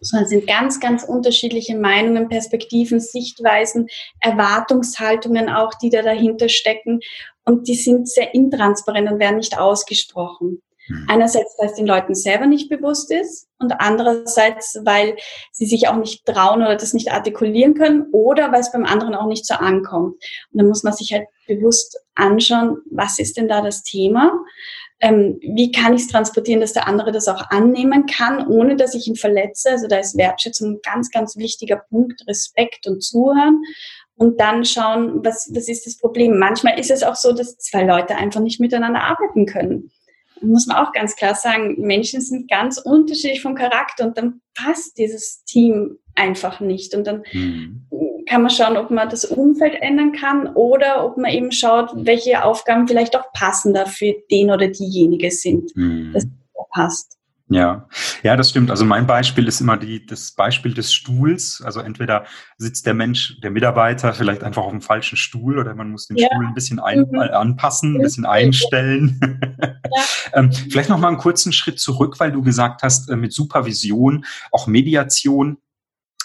sondern 0.00 0.28
sind 0.30 0.46
ganz, 0.46 0.80
ganz 0.80 1.04
unterschiedliche 1.04 1.76
Meinungen, 1.76 2.30
Perspektiven, 2.30 3.00
Sichtweisen, 3.00 3.88
Erwartungshaltungen 4.20 5.50
auch, 5.50 5.74
die 5.74 5.90
da 5.90 6.00
dahinter 6.00 6.48
stecken. 6.48 7.00
Und 7.44 7.68
die 7.68 7.74
sind 7.74 8.08
sehr 8.08 8.32
intransparent 8.32 9.12
und 9.12 9.18
werden 9.18 9.36
nicht 9.36 9.58
ausgesprochen. 9.58 10.62
Hm. 10.86 11.06
Einerseits, 11.08 11.54
weil 11.58 11.68
es 11.68 11.74
den 11.74 11.86
Leuten 11.86 12.14
selber 12.14 12.46
nicht 12.46 12.70
bewusst 12.70 13.10
ist 13.10 13.46
und 13.58 13.72
andererseits, 13.80 14.80
weil 14.84 15.16
sie 15.52 15.66
sich 15.66 15.88
auch 15.88 15.96
nicht 15.96 16.24
trauen 16.24 16.62
oder 16.62 16.76
das 16.76 16.94
nicht 16.94 17.12
artikulieren 17.12 17.74
können 17.74 18.06
oder 18.12 18.52
weil 18.52 18.60
es 18.60 18.72
beim 18.72 18.86
anderen 18.86 19.14
auch 19.14 19.26
nicht 19.26 19.46
so 19.46 19.54
ankommt. 19.54 20.14
Und 20.50 20.58
dann 20.58 20.68
muss 20.68 20.82
man 20.82 20.94
sich 20.94 21.12
halt 21.12 21.26
bewusst 21.46 21.98
anschauen, 22.14 22.78
was 22.90 23.18
ist 23.18 23.36
denn 23.36 23.48
da 23.48 23.60
das 23.60 23.82
Thema? 23.82 24.32
Ähm, 25.00 25.38
wie 25.40 25.72
kann 25.72 25.94
ich 25.94 26.02
es 26.02 26.08
transportieren, 26.08 26.60
dass 26.60 26.72
der 26.72 26.86
andere 26.88 27.12
das 27.12 27.28
auch 27.28 27.50
annehmen 27.50 28.06
kann, 28.06 28.46
ohne 28.46 28.76
dass 28.76 28.94
ich 28.94 29.06
ihn 29.06 29.16
verletze. 29.16 29.70
Also 29.70 29.88
da 29.88 29.98
ist 29.98 30.16
Wertschätzung 30.16 30.74
ein 30.74 30.80
ganz, 30.82 31.10
ganz 31.10 31.36
wichtiger 31.36 31.76
Punkt, 31.76 32.26
Respekt 32.26 32.86
und 32.86 33.02
Zuhören. 33.02 33.62
Und 34.16 34.40
dann 34.40 34.64
schauen, 34.64 35.24
was, 35.24 35.50
was 35.52 35.68
ist 35.68 35.86
das 35.86 35.98
Problem. 35.98 36.38
Manchmal 36.38 36.78
ist 36.78 36.90
es 36.90 37.02
auch 37.02 37.16
so, 37.16 37.32
dass 37.32 37.58
zwei 37.58 37.82
Leute 37.82 38.16
einfach 38.16 38.40
nicht 38.40 38.60
miteinander 38.60 39.02
arbeiten 39.02 39.46
können. 39.46 39.90
Muss 40.40 40.66
man 40.66 40.76
auch 40.76 40.92
ganz 40.92 41.16
klar 41.16 41.34
sagen, 41.34 41.80
Menschen 41.80 42.20
sind 42.20 42.48
ganz 42.48 42.78
unterschiedlich 42.78 43.42
vom 43.42 43.54
Charakter 43.54 44.06
und 44.06 44.16
dann 44.16 44.40
passt 44.54 44.98
dieses 44.98 45.42
Team 45.44 45.98
einfach 46.14 46.60
nicht. 46.60 46.94
Und 46.94 47.06
dann 47.06 47.24
mhm 47.32 47.86
kann 48.26 48.42
man 48.42 48.50
schauen, 48.50 48.76
ob 48.76 48.90
man 48.90 49.08
das 49.08 49.24
Umfeld 49.24 49.74
ändern 49.80 50.12
kann 50.12 50.48
oder 50.54 51.04
ob 51.04 51.16
man 51.16 51.30
eben 51.30 51.52
schaut, 51.52 51.90
welche 51.94 52.44
Aufgaben 52.44 52.88
vielleicht 52.88 53.16
auch 53.16 53.32
passender 53.32 53.86
für 53.86 54.14
den 54.30 54.50
oder 54.50 54.68
diejenige 54.68 55.30
sind, 55.30 55.76
mhm. 55.76 56.12
dass 56.12 56.26
passt. 56.74 57.18
Ja, 57.48 57.86
ja, 58.22 58.36
das 58.36 58.50
stimmt. 58.50 58.70
Also 58.70 58.86
mein 58.86 59.06
Beispiel 59.06 59.46
ist 59.46 59.60
immer 59.60 59.76
die, 59.76 60.04
das 60.04 60.32
Beispiel 60.32 60.72
des 60.72 60.92
Stuhls. 60.94 61.62
Also 61.62 61.80
entweder 61.80 62.24
sitzt 62.56 62.86
der 62.86 62.94
Mensch, 62.94 63.38
der 63.42 63.50
Mitarbeiter 63.50 64.14
vielleicht 64.14 64.42
einfach 64.42 64.62
auf 64.62 64.70
dem 64.70 64.80
falschen 64.80 65.16
Stuhl 65.16 65.58
oder 65.58 65.74
man 65.74 65.90
muss 65.90 66.06
den 66.06 66.16
ja. 66.16 66.26
Stuhl 66.26 66.46
ein 66.46 66.54
bisschen 66.54 66.80
ein, 66.80 67.00
mhm. 67.00 67.20
Äh, 67.20 67.28
anpassen, 67.28 67.96
ein 67.96 68.02
bisschen 68.02 68.26
einstellen. 68.26 69.20
Ja. 69.96 70.40
ähm, 70.40 70.50
vielleicht 70.50 70.88
noch 70.88 70.98
mal 70.98 71.08
einen 71.08 71.18
kurzen 71.18 71.52
Schritt 71.52 71.78
zurück, 71.78 72.18
weil 72.18 72.32
du 72.32 72.42
gesagt 72.42 72.82
hast, 72.82 73.10
äh, 73.10 73.16
mit 73.16 73.32
Supervision, 73.32 74.24
auch 74.50 74.66
Mediation. 74.66 75.58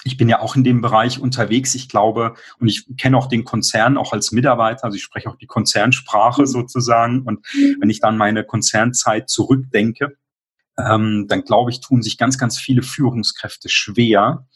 Ich 0.03 0.17
bin 0.17 0.29
ja 0.29 0.39
auch 0.39 0.55
in 0.55 0.63
dem 0.63 0.81
Bereich 0.81 1.19
unterwegs. 1.19 1.75
Ich 1.75 1.89
glaube, 1.89 2.35
und 2.59 2.67
ich 2.67 2.85
kenne 2.97 3.17
auch 3.17 3.27
den 3.27 3.43
Konzern 3.43 3.97
auch 3.97 4.13
als 4.13 4.31
Mitarbeiter. 4.31 4.85
Also 4.85 4.95
ich 4.95 5.03
spreche 5.03 5.29
auch 5.29 5.35
die 5.35 5.47
Konzernsprache 5.47 6.43
mhm. 6.43 6.47
sozusagen. 6.47 7.21
Und 7.23 7.45
mhm. 7.53 7.77
wenn 7.79 7.89
ich 7.89 7.99
dann 7.99 8.17
meine 8.17 8.43
Konzernzeit 8.43 9.29
zurückdenke, 9.29 10.17
ähm, 10.77 11.25
dann 11.27 11.43
glaube 11.43 11.71
ich, 11.71 11.81
tun 11.81 12.01
sich 12.01 12.17
ganz, 12.17 12.37
ganz 12.37 12.57
viele 12.57 12.81
Führungskräfte 12.81 13.69
schwer, 13.69 14.47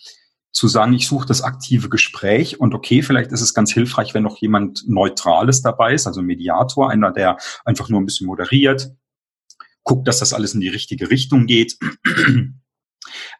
zu 0.53 0.67
sagen, 0.67 0.93
ich 0.93 1.07
suche 1.07 1.27
das 1.27 1.41
aktive 1.41 1.89
Gespräch 1.89 2.59
und 2.59 2.75
okay, 2.75 3.01
vielleicht 3.01 3.31
ist 3.31 3.41
es 3.41 3.55
ganz 3.55 3.73
hilfreich, 3.73 4.13
wenn 4.13 4.21
noch 4.21 4.37
jemand 4.37 4.87
Neutrales 4.87 5.63
dabei 5.63 5.95
ist, 5.95 6.05
also 6.05 6.21
Mediator, 6.21 6.91
einer, 6.91 7.11
der 7.11 7.37
einfach 7.65 7.89
nur 7.89 7.99
ein 7.99 8.05
bisschen 8.05 8.27
moderiert, 8.27 8.91
guckt, 9.81 10.07
dass 10.07 10.19
das 10.19 10.31
alles 10.31 10.53
in 10.53 10.61
die 10.61 10.69
richtige 10.69 11.09
Richtung 11.09 11.47
geht. 11.47 11.77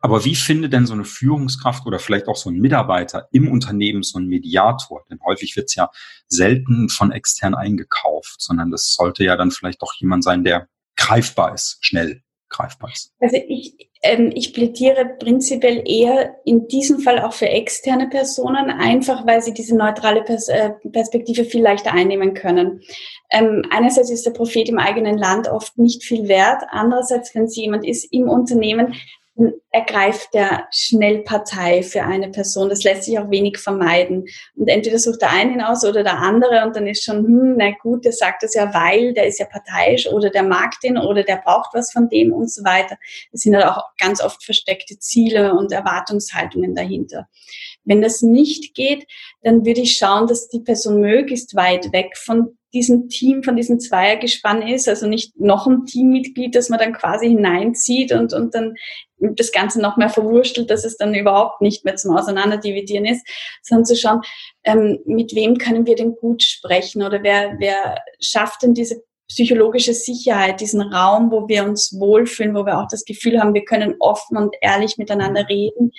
Aber 0.02 0.26
wie 0.26 0.36
findet 0.36 0.74
denn 0.74 0.86
so 0.86 0.94
eine 0.94 1.06
Führungskraft 1.06 1.86
oder 1.86 2.00
vielleicht 2.00 2.28
auch 2.28 2.36
so 2.36 2.50
ein 2.50 2.60
Mitarbeiter 2.60 3.28
im 3.32 3.50
Unternehmen 3.50 4.04
so 4.04 4.20
ein 4.20 4.28
Mediator? 4.28 5.04
Denn 5.10 5.20
häufig 5.26 5.56
wird 5.56 5.70
es 5.70 5.76
ja 5.76 5.90
selten 6.28 6.90
von 6.90 7.12
extern 7.12 7.56
eingekauft, 7.56 8.42
sondern 8.42 8.72
das 8.72 8.94
sollte 8.94 9.24
ja 9.24 9.36
dann 9.36 9.52
vielleicht 9.52 9.82
auch 9.82 9.94
jemand 9.96 10.24
sein, 10.24 10.44
der 10.44 10.68
greifbar 10.96 11.54
ist, 11.54 11.78
schnell 11.82 12.22
greifbar 12.54 12.92
ist? 12.94 13.12
Also 13.20 13.38
ich, 13.48 13.76
ähm, 14.04 14.32
ich 14.34 14.54
plädiere 14.54 15.06
prinzipiell 15.20 15.84
eher 15.86 16.36
in 16.46 16.68
diesem 16.68 17.00
Fall 17.00 17.20
auch 17.20 17.34
für 17.34 17.50
externe 17.50 18.08
Personen, 18.08 18.70
einfach 18.70 19.26
weil 19.26 19.42
sie 19.42 19.54
diese 19.54 19.76
neutrale 19.76 20.24
Pers 20.24 20.48
äh, 20.48 20.72
Perspektive 20.92 21.44
viel 21.44 21.62
leichter 21.62 21.92
einnehmen 21.92 22.34
können. 22.34 22.82
Ähm, 23.32 23.64
einerseits 23.72 24.12
ist 24.12 24.26
der 24.26 24.32
Prophet 24.32 24.70
im 24.70 24.80
eigenen 24.80 25.18
Land 25.18 25.48
oft 25.48 25.78
nicht 25.78 26.04
viel 26.04 26.28
wert, 26.28 26.64
andererseits, 26.70 27.36
wenn 27.36 27.46
es 27.46 27.56
jemand 27.56 27.86
ist 27.86 28.06
im 28.14 28.30
Unternehmen, 28.30 28.94
ergreift 29.74 30.36
der 30.36 30.68
schnell 30.72 31.24
Partei 31.24 31.82
für 31.82 32.04
eine 32.04 32.30
Person. 32.30 32.70
Das 32.70 32.84
lässt 32.84 33.06
sich 33.06 33.18
auch 33.18 33.32
wenig 33.32 33.58
vermeiden. 33.58 34.26
Und 34.56 34.68
entweder 34.68 35.00
sucht 35.00 35.22
der 35.22 35.32
eine 35.32 35.54
ihn 35.54 35.62
aus 35.62 35.84
oder 35.84 36.04
der 36.04 36.20
andere 36.20 36.64
und 36.64 36.76
dann 36.76 36.86
ist 36.86 37.04
schon, 37.04 37.26
hm, 37.26 37.56
na 37.58 37.72
gut, 37.82 38.06
der 38.06 38.12
sagt 38.12 38.44
das 38.44 38.54
ja, 38.54 38.72
weil, 38.74 39.14
der 39.14 39.26
ist 39.26 39.40
ja 39.40 39.48
parteiisch 39.48 40.08
oder 40.08 40.30
der 40.30 40.44
mag 40.44 40.80
den 40.84 41.00
oder 41.00 41.24
der 41.24 41.38
braucht 41.38 41.74
was 41.74 41.92
von 41.92 42.08
dem 42.08 42.32
und 42.32 42.52
so 42.52 42.64
weiter. 42.64 42.98
Es 43.32 43.42
sind 43.42 43.56
halt 43.56 43.66
auch 43.66 43.82
ganz 43.98 44.22
oft 44.22 44.44
versteckte 44.44 45.00
Ziele 45.00 45.56
und 45.56 45.72
Erwartungshaltungen 45.72 46.76
dahinter. 46.76 47.28
Wenn 47.86 48.02
das 48.02 48.22
nicht 48.22 48.76
geht, 48.76 49.06
dann 49.42 49.66
würde 49.66 49.82
ich 49.82 49.98
schauen, 49.98 50.28
dass 50.28 50.48
die 50.48 50.62
Person 50.62 51.02
möglichst 51.02 51.56
weit 51.56 51.92
weg 51.92 52.18
von 52.18 52.58
diesem 52.74 53.08
Team, 53.08 53.44
von 53.44 53.56
diesem 53.56 53.80
Zweiergespann 53.80 54.64
ist, 54.64 54.90
also 54.90 55.08
nicht 55.08 55.40
noch 55.40 55.68
ein 55.68 55.86
Teammitglied, 55.86 56.56
das 56.56 56.70
man 56.70 56.80
dann 56.80 56.94
quasi 56.94 57.28
hineinzieht 57.28 58.12
und, 58.12 58.34
und 58.34 58.56
dann 58.56 58.76
das 59.18 59.52
Ganze 59.52 59.80
noch 59.80 59.96
mehr 59.96 60.10
verwurstelt, 60.10 60.70
dass 60.70 60.84
es 60.84 60.98
dann 60.98 61.14
überhaupt 61.14 61.62
nicht 61.62 61.86
mehr 61.86 61.96
zum 61.96 62.18
Auseinanderdividieren 62.18 63.06
ist, 63.06 63.26
sondern 63.62 63.86
zu 63.86 63.96
schauen, 63.96 64.22
ähm, 64.64 65.00
mit 65.06 65.36
wem 65.36 65.58
können 65.58 65.86
wir 65.86 65.96
denn 65.96 66.16
gut 66.16 66.42
sprechen 66.42 67.04
oder 67.04 67.22
wer, 67.22 67.56
wer 67.60 68.02
schafft 68.20 68.64
denn 68.64 68.74
diese 68.74 69.04
psychologische 69.34 69.94
Sicherheit, 69.96 70.62
diesen 70.62 70.82
Raum, 70.82 71.32
wo 71.32 71.48
wir 71.48 71.66
uns 71.66 71.98
wohlfühlen, 72.00 72.54
wo 72.54 72.66
wir 72.66 72.80
auch 72.80 72.88
das 72.88 73.04
Gefühl 73.04 73.40
haben, 73.40 73.56
wir 73.56 73.66
können 73.66 73.96
offen 74.00 74.38
und 74.38 74.56
ehrlich 74.62 74.98
miteinander 74.98 75.50
reden 75.50 75.92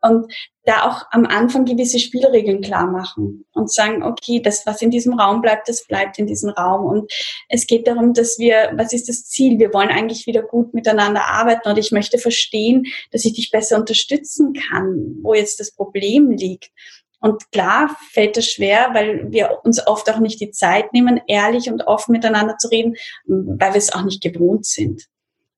und 0.00 0.32
da 0.64 0.88
auch 0.88 1.02
am 1.10 1.26
Anfang 1.26 1.64
gewisse 1.64 1.98
Spielregeln 1.98 2.60
klar 2.60 2.86
machen 2.86 3.44
und 3.52 3.72
sagen, 3.72 4.02
okay, 4.02 4.40
das, 4.40 4.66
was 4.66 4.82
in 4.82 4.90
diesem 4.90 5.18
Raum 5.18 5.40
bleibt, 5.40 5.68
das 5.68 5.86
bleibt 5.86 6.18
in 6.18 6.26
diesem 6.26 6.50
Raum. 6.50 6.84
Und 6.86 7.12
es 7.48 7.66
geht 7.66 7.86
darum, 7.86 8.14
dass 8.14 8.38
wir, 8.38 8.72
was 8.74 8.92
ist 8.92 9.08
das 9.08 9.24
Ziel? 9.24 9.58
Wir 9.58 9.72
wollen 9.72 9.90
eigentlich 9.90 10.26
wieder 10.26 10.42
gut 10.42 10.74
miteinander 10.74 11.26
arbeiten 11.26 11.68
und 11.68 11.78
ich 11.78 11.92
möchte 11.92 12.18
verstehen, 12.18 12.84
dass 13.12 13.24
ich 13.24 13.34
dich 13.34 13.50
besser 13.50 13.78
unterstützen 13.78 14.54
kann, 14.54 15.16
wo 15.22 15.34
jetzt 15.34 15.60
das 15.60 15.70
Problem 15.70 16.30
liegt. 16.30 16.70
Und 17.20 17.50
klar 17.50 17.96
fällt 18.12 18.36
es 18.36 18.50
schwer, 18.50 18.90
weil 18.92 19.30
wir 19.32 19.58
uns 19.64 19.84
oft 19.86 20.08
auch 20.10 20.18
nicht 20.18 20.40
die 20.40 20.50
Zeit 20.50 20.92
nehmen, 20.92 21.20
ehrlich 21.26 21.70
und 21.70 21.86
offen 21.86 22.12
miteinander 22.12 22.58
zu 22.58 22.68
reden, 22.68 22.96
weil 23.26 23.72
wir 23.72 23.78
es 23.78 23.92
auch 23.92 24.04
nicht 24.04 24.22
gewohnt 24.22 24.66
sind. 24.66 25.06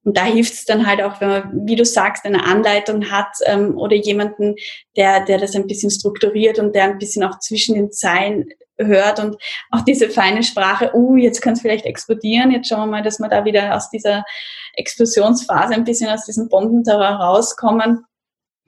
Und 0.04 0.16
da 0.16 0.24
hilft 0.24 0.54
es 0.54 0.64
dann 0.64 0.86
halt 0.86 1.02
auch, 1.02 1.20
wenn 1.20 1.28
man, 1.28 1.66
wie 1.66 1.76
du 1.76 1.84
sagst, 1.84 2.24
eine 2.24 2.44
Anleitung 2.44 3.10
hat 3.10 3.28
ähm, 3.44 3.76
oder 3.76 3.94
jemanden, 3.94 4.54
der, 4.96 5.24
der 5.24 5.38
das 5.38 5.54
ein 5.54 5.66
bisschen 5.66 5.90
strukturiert 5.90 6.58
und 6.58 6.74
der 6.74 6.84
ein 6.84 6.98
bisschen 6.98 7.24
auch 7.24 7.38
zwischen 7.40 7.74
den 7.74 7.92
Zeilen 7.92 8.48
hört 8.78 9.18
und 9.18 9.36
auch 9.70 9.82
diese 9.82 10.08
feine 10.08 10.44
Sprache, 10.44 10.92
uh, 10.94 11.16
jetzt 11.16 11.42
kann 11.42 11.54
es 11.54 11.60
vielleicht 11.60 11.84
explodieren, 11.84 12.52
jetzt 12.52 12.68
schauen 12.68 12.80
wir 12.80 12.86
mal, 12.86 13.02
dass 13.02 13.18
wir 13.18 13.28
da 13.28 13.44
wieder 13.44 13.74
aus 13.74 13.90
dieser 13.90 14.24
Explosionsphase 14.74 15.74
ein 15.74 15.84
bisschen 15.84 16.08
aus 16.08 16.24
diesem 16.24 16.48
Bombenterror 16.48 17.16
rauskommen 17.16 18.04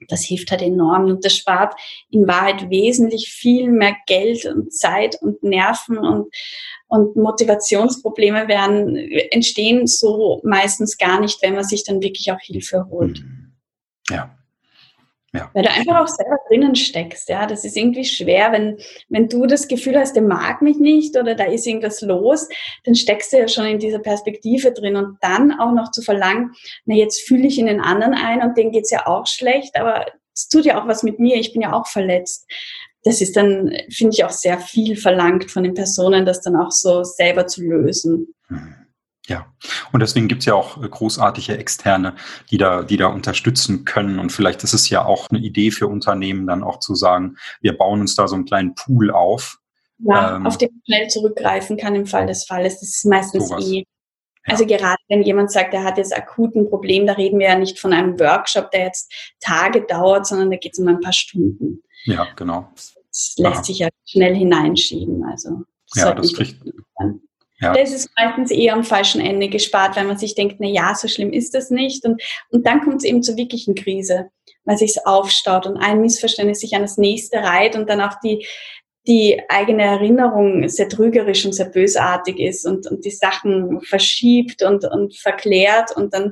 das 0.07 0.23
hilft 0.23 0.51
halt 0.51 0.61
enorm 0.61 1.05
und 1.05 1.25
das 1.25 1.35
spart 1.35 1.73
in 2.09 2.27
Wahrheit 2.27 2.69
wesentlich 2.69 3.29
viel 3.29 3.69
mehr 3.69 3.95
Geld 4.07 4.45
und 4.45 4.73
Zeit 4.73 5.17
und 5.21 5.41
Nerven 5.43 5.97
und, 5.97 6.33
und 6.87 7.15
Motivationsprobleme 7.15 8.47
werden, 8.47 8.95
entstehen 9.31 9.87
so 9.87 10.41
meistens 10.43 10.97
gar 10.97 11.19
nicht, 11.19 11.41
wenn 11.41 11.55
man 11.55 11.63
sich 11.63 11.83
dann 11.83 12.01
wirklich 12.01 12.31
auch 12.31 12.39
Hilfe 12.39 12.87
holt. 12.89 13.21
Mhm. 13.21 13.53
Ja. 14.09 14.37
Ja. 15.33 15.49
Weil 15.53 15.63
du 15.63 15.71
einfach 15.71 16.01
auch 16.01 16.07
selber 16.07 16.37
drinnen 16.47 16.75
steckst, 16.75 17.29
ja. 17.29 17.45
Das 17.45 17.63
ist 17.63 17.77
irgendwie 17.77 18.03
schwer, 18.03 18.51
wenn, 18.51 18.77
wenn 19.07 19.29
du 19.29 19.45
das 19.45 19.67
Gefühl 19.67 19.97
hast, 19.97 20.13
der 20.13 20.23
mag 20.23 20.61
mich 20.61 20.77
nicht 20.77 21.17
oder 21.17 21.35
da 21.35 21.45
ist 21.45 21.65
irgendwas 21.65 22.01
los, 22.01 22.49
dann 22.83 22.95
steckst 22.95 23.31
du 23.31 23.37
ja 23.37 23.47
schon 23.47 23.65
in 23.65 23.79
dieser 23.79 23.99
Perspektive 23.99 24.73
drin 24.73 24.97
und 24.97 25.17
dann 25.21 25.57
auch 25.57 25.71
noch 25.71 25.91
zu 25.91 26.01
verlangen, 26.01 26.51
na 26.85 26.95
jetzt 26.95 27.21
fühle 27.21 27.47
ich 27.47 27.57
in 27.59 27.67
den 27.67 27.79
anderen 27.79 28.13
ein 28.13 28.41
und 28.41 28.57
denen 28.57 28.71
geht's 28.71 28.91
ja 28.91 29.07
auch 29.07 29.25
schlecht, 29.25 29.77
aber 29.77 30.05
es 30.33 30.49
tut 30.49 30.65
ja 30.65 30.81
auch 30.81 30.87
was 30.87 31.03
mit 31.03 31.19
mir, 31.19 31.37
ich 31.37 31.53
bin 31.53 31.61
ja 31.61 31.73
auch 31.73 31.87
verletzt. 31.87 32.45
Das 33.03 33.21
ist 33.21 33.35
dann, 33.35 33.71
finde 33.89 34.13
ich, 34.13 34.25
auch 34.25 34.31
sehr 34.31 34.59
viel 34.59 34.95
verlangt 34.95 35.49
von 35.49 35.63
den 35.63 35.73
Personen, 35.73 36.25
das 36.25 36.41
dann 36.41 36.55
auch 36.55 36.71
so 36.71 37.03
selber 37.03 37.47
zu 37.47 37.61
lösen. 37.63 38.35
Hm. 38.47 38.80
Ja, 39.27 39.45
und 39.91 39.99
deswegen 39.99 40.27
gibt 40.27 40.41
es 40.41 40.47
ja 40.47 40.55
auch 40.55 40.81
äh, 40.81 40.89
großartige 40.89 41.57
Externe, 41.57 42.15
die 42.49 42.57
da, 42.57 42.83
die 42.83 42.97
da 42.97 43.07
unterstützen 43.07 43.85
können. 43.85 44.19
Und 44.19 44.31
vielleicht 44.31 44.63
ist 44.63 44.73
es 44.73 44.89
ja 44.89 45.05
auch 45.05 45.29
eine 45.29 45.39
Idee 45.39 45.71
für 45.71 45.87
Unternehmen, 45.87 46.47
dann 46.47 46.63
auch 46.63 46.79
zu 46.79 46.95
sagen, 46.95 47.37
wir 47.61 47.77
bauen 47.77 48.01
uns 48.01 48.15
da 48.15 48.27
so 48.27 48.35
einen 48.35 48.45
kleinen 48.45 48.73
Pool 48.73 49.11
auf. 49.11 49.59
Ja, 49.99 50.37
ähm, 50.37 50.47
auf 50.47 50.57
den 50.57 50.69
man 50.71 50.81
schnell 50.85 51.07
zurückgreifen 51.09 51.77
kann 51.77 51.93
im 51.95 52.07
Fall 52.07 52.25
des 52.25 52.45
Falles. 52.45 52.79
Das 52.79 52.89
ist 52.89 53.05
meistens 53.05 53.49
sowas. 53.49 53.67
eh. 53.67 53.83
Ja. 54.47 54.53
Also 54.53 54.65
gerade 54.65 54.97
wenn 55.07 55.21
jemand 55.21 55.51
sagt, 55.51 55.71
er 55.75 55.83
hat 55.83 55.99
jetzt 55.99 56.17
akut 56.17 56.55
ein 56.55 56.67
Problem, 56.67 57.05
da 57.05 57.13
reden 57.13 57.37
wir 57.37 57.47
ja 57.47 57.55
nicht 57.55 57.79
von 57.79 57.93
einem 57.93 58.19
Workshop, 58.19 58.71
der 58.71 58.85
jetzt 58.85 59.13
Tage 59.39 59.81
dauert, 59.85 60.25
sondern 60.25 60.49
da 60.49 60.57
geht 60.57 60.73
es 60.73 60.79
um 60.79 60.87
ein 60.87 60.99
paar 60.99 61.13
Stunden. 61.13 61.83
Ja, 62.05 62.27
genau. 62.35 62.71
Das 62.73 63.35
lässt 63.37 63.55
Aha. 63.55 63.63
sich 63.63 63.79
ja 63.79 63.89
schnell 64.05 64.35
hineinschieben. 64.35 65.23
Also 65.25 65.61
ja, 65.93 66.13
das 66.15 66.33
kriegt, 66.33 66.63
ja. 67.61 67.73
Da 67.73 67.79
ist 67.79 67.93
es 67.93 68.09
meistens 68.15 68.51
eher 68.51 68.73
am 68.73 68.83
falschen 68.83 69.21
Ende 69.21 69.47
gespart, 69.47 69.95
weil 69.95 70.05
man 70.05 70.17
sich 70.17 70.33
denkt, 70.33 70.55
na 70.59 70.67
ja, 70.67 70.95
so 70.95 71.07
schlimm 71.07 71.31
ist 71.31 71.53
das 71.53 71.69
nicht. 71.69 72.05
Und, 72.05 72.21
und 72.49 72.65
dann 72.65 72.81
kommt 72.81 72.97
es 72.97 73.03
eben 73.03 73.21
zur 73.21 73.37
wirklichen 73.37 73.75
Krise, 73.75 74.29
weil 74.63 74.77
sich 74.77 75.05
aufstaut 75.05 75.67
und 75.67 75.77
ein 75.77 76.01
Missverständnis 76.01 76.59
sich 76.59 76.75
an 76.75 76.81
das 76.81 76.97
nächste 76.97 77.37
reiht 77.37 77.75
und 77.75 77.87
dann 77.87 78.01
auch 78.01 78.15
die, 78.23 78.47
die 79.07 79.41
eigene 79.49 79.83
Erinnerung 79.83 80.67
sehr 80.69 80.89
trügerisch 80.89 81.45
und 81.45 81.53
sehr 81.53 81.69
bösartig 81.69 82.39
ist 82.39 82.65
und, 82.65 82.87
und 82.87 83.05
die 83.05 83.11
Sachen 83.11 83.81
verschiebt 83.81 84.63
und, 84.63 84.83
und 84.85 85.15
verklärt 85.15 85.95
und 85.95 86.13
dann 86.13 86.31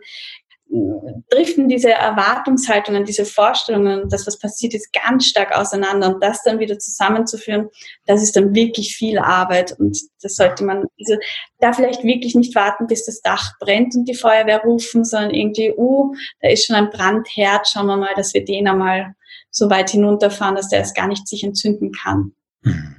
driften 1.29 1.67
diese 1.67 1.91
Erwartungshaltungen, 1.91 3.05
diese 3.05 3.25
Vorstellungen, 3.25 4.07
das, 4.09 4.27
was 4.27 4.37
passiert 4.37 4.73
ist, 4.73 4.93
ganz 4.93 5.25
stark 5.25 5.55
auseinander. 5.55 6.13
Und 6.13 6.23
das 6.23 6.43
dann 6.43 6.59
wieder 6.59 6.77
zusammenzuführen, 6.77 7.69
das 8.05 8.21
ist 8.21 8.35
dann 8.35 8.53
wirklich 8.53 8.95
viel 8.95 9.17
Arbeit. 9.17 9.75
Und 9.79 9.97
das 10.21 10.35
sollte 10.35 10.63
man, 10.63 10.85
also 10.99 11.15
da 11.59 11.73
vielleicht 11.73 12.03
wirklich 12.03 12.35
nicht 12.35 12.55
warten, 12.55 12.87
bis 12.87 13.05
das 13.05 13.21
Dach 13.21 13.53
brennt 13.59 13.95
und 13.95 14.05
die 14.05 14.15
Feuerwehr 14.15 14.61
rufen, 14.61 15.03
sondern 15.03 15.33
irgendwie, 15.33 15.73
uh, 15.75 16.13
da 16.41 16.49
ist 16.49 16.65
schon 16.65 16.75
ein 16.75 16.89
Brandherd, 16.89 17.67
schauen 17.67 17.87
wir 17.87 17.97
mal, 17.97 18.13
dass 18.15 18.33
wir 18.33 18.45
den 18.45 18.67
einmal 18.67 19.15
so 19.49 19.69
weit 19.69 19.89
hinunterfahren, 19.89 20.55
dass 20.55 20.69
der 20.69 20.81
es 20.81 20.93
gar 20.93 21.07
nicht 21.07 21.27
sich 21.27 21.43
entzünden 21.43 21.91
kann. 21.91 22.33
Mhm. 22.61 22.98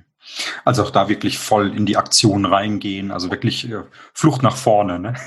Also 0.64 0.82
auch 0.82 0.90
da 0.90 1.08
wirklich 1.08 1.38
voll 1.38 1.74
in 1.76 1.86
die 1.86 1.96
Aktion 1.96 2.44
reingehen, 2.44 3.10
also 3.10 3.30
wirklich 3.30 3.70
äh, 3.70 3.82
Flucht 4.14 4.42
nach 4.42 4.56
vorne. 4.56 4.98
Ne? 4.98 5.14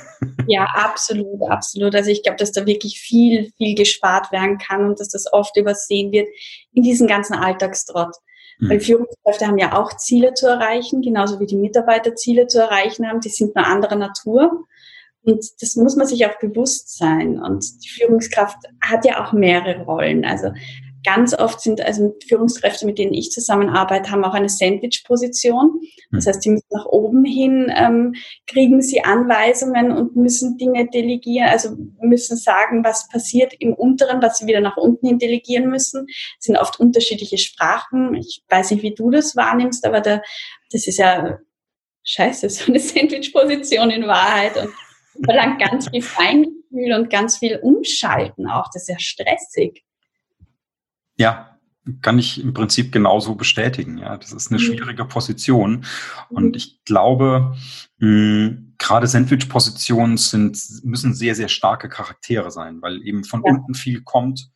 Ja, 0.47 0.65
absolut, 0.73 1.49
absolut. 1.49 1.95
Also 1.95 2.09
ich 2.09 2.23
glaube, 2.23 2.37
dass 2.37 2.51
da 2.51 2.65
wirklich 2.65 2.99
viel, 2.99 3.51
viel 3.57 3.75
gespart 3.75 4.31
werden 4.31 4.57
kann 4.57 4.85
und 4.85 4.99
dass 4.99 5.09
das 5.09 5.31
oft 5.31 5.57
übersehen 5.57 6.11
wird 6.11 6.27
in 6.71 6.83
diesem 6.83 7.07
ganzen 7.07 7.33
Alltagstrott. 7.33 8.15
Mhm. 8.59 8.69
Weil 8.69 8.79
Führungskräfte 8.79 9.47
haben 9.47 9.57
ja 9.57 9.77
auch 9.77 9.95
Ziele 9.97 10.33
zu 10.33 10.47
erreichen, 10.47 11.01
genauso 11.01 11.39
wie 11.39 11.45
die 11.45 11.57
Mitarbeiter 11.57 12.15
Ziele 12.15 12.47
zu 12.47 12.61
erreichen 12.61 13.07
haben. 13.07 13.19
Die 13.19 13.29
sind 13.29 13.55
nur 13.55 13.65
anderer 13.65 13.95
Natur. 13.95 14.65
Und 15.23 15.45
das 15.61 15.75
muss 15.75 15.95
man 15.95 16.07
sich 16.07 16.25
auch 16.25 16.37
bewusst 16.39 16.97
sein. 16.97 17.41
Und 17.41 17.65
die 17.83 17.89
Führungskraft 17.89 18.57
hat 18.81 19.05
ja 19.05 19.23
auch 19.23 19.33
mehrere 19.33 19.83
Rollen. 19.83 20.25
Also 20.25 20.51
ganz 21.03 21.33
oft 21.37 21.61
sind 21.61 21.81
also 21.81 22.15
Führungskräfte, 22.27 22.85
mit 22.85 22.97
denen 22.97 23.13
ich 23.13 23.31
zusammenarbeite, 23.31 24.11
haben 24.11 24.23
auch 24.23 24.33
eine 24.33 24.49
Sandwich-Position. 24.49 25.81
Das 26.11 26.25
hm. 26.25 26.29
heißt, 26.29 26.45
die 26.45 26.49
müssen 26.51 26.67
nach 26.69 26.85
oben 26.85 27.25
hin, 27.25 27.71
ähm, 27.75 28.15
kriegen 28.47 28.81
sie 28.81 29.03
Anweisungen 29.03 29.91
und 29.91 30.15
müssen 30.15 30.57
Dinge 30.57 30.87
delegieren, 30.87 31.49
also 31.49 31.75
müssen 32.01 32.37
sagen, 32.37 32.83
was 32.83 33.07
passiert 33.09 33.53
im 33.59 33.73
Unteren, 33.73 34.21
was 34.21 34.37
sie 34.37 34.47
wieder 34.47 34.61
nach 34.61 34.77
unten 34.77 35.07
hin 35.07 35.19
delegieren 35.19 35.69
müssen. 35.69 36.05
Das 36.07 36.45
sind 36.45 36.57
oft 36.57 36.79
unterschiedliche 36.79 37.37
Sprachen. 37.37 38.15
Ich 38.15 38.43
weiß 38.49 38.71
nicht, 38.71 38.83
wie 38.83 38.95
du 38.95 39.09
das 39.09 39.35
wahrnimmst, 39.35 39.85
aber 39.85 40.01
da, 40.01 40.21
das 40.71 40.87
ist 40.87 40.97
ja 40.97 41.39
scheiße, 42.03 42.49
so 42.49 42.65
eine 42.67 42.79
Sandwich-Position 42.79 43.89
in 43.89 44.07
Wahrheit 44.07 44.57
und 44.57 44.73
verlangt 45.23 45.59
ganz 45.59 45.89
viel 45.89 46.01
Feingefühl 46.01 46.93
und 46.93 47.09
ganz 47.09 47.37
viel 47.37 47.59
Umschalten 47.61 48.47
auch. 48.47 48.69
Das 48.73 48.83
ist 48.83 48.89
ja 48.89 48.99
stressig. 48.99 49.83
Ja, 51.17 51.53
kann 52.01 52.17
ich 52.17 52.41
im 52.41 52.53
Prinzip 52.53 52.91
genauso 52.91 53.35
bestätigen. 53.35 53.97
Ja, 53.97 54.17
das 54.17 54.31
ist 54.31 54.51
eine 54.51 54.59
mhm. 54.59 54.65
schwierige 54.65 55.05
Position. 55.05 55.85
Und 56.29 56.49
mhm. 56.49 56.53
ich 56.53 56.83
glaube, 56.85 57.55
mh, 57.97 58.55
gerade 58.77 59.07
Sandwich-Positionen 59.07 60.17
sind, 60.17 60.57
müssen 60.83 61.13
sehr, 61.13 61.35
sehr 61.35 61.49
starke 61.49 61.89
Charaktere 61.89 62.51
sein, 62.51 62.81
weil 62.81 63.05
eben 63.05 63.23
von 63.23 63.43
ja. 63.45 63.51
unten 63.51 63.73
viel 63.73 64.01
kommt, 64.01 64.49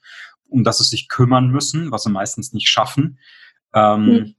um 0.47 0.63
das 0.63 0.77
sie 0.77 0.85
sich 0.85 1.09
kümmern 1.09 1.49
müssen, 1.49 1.91
was 1.91 2.03
sie 2.03 2.11
meistens 2.11 2.53
nicht 2.53 2.69
schaffen. 2.69 3.19
Ähm, 3.73 4.05
mhm. 4.05 4.35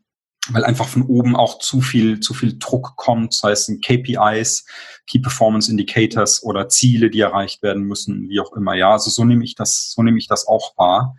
Weil 0.51 0.65
einfach 0.65 0.89
von 0.89 1.03
oben 1.03 1.37
auch 1.37 1.59
zu 1.59 1.83
viel, 1.83 2.21
zu 2.21 2.33
viel 2.33 2.59
Druck 2.59 2.97
kommt, 2.97 3.35
sei 3.35 3.51
es 3.51 3.69
in 3.69 3.83
KPIs, 3.83 4.65
Key 5.07 5.19
Performance 5.19 5.71
Indicators 5.71 6.43
oder 6.43 6.71
Ziele, 6.71 7.11
die 7.11 7.21
erreicht 7.21 7.63
werden 7.63 7.83
müssen, 7.83 8.31
wie 8.31 8.41
auch 8.41 8.55
immer. 8.55 8.75
Ja, 8.75 8.93
also 8.93 9.11
so 9.11 9.27
nehme 9.27 9.45
ich 9.45 9.57
das, 9.57 9.93
so 9.93 10.03
nehme 10.03 10.17
ich 10.17 10.27
das 10.27 10.47
auch 10.47 10.75
wahr. 10.79 11.17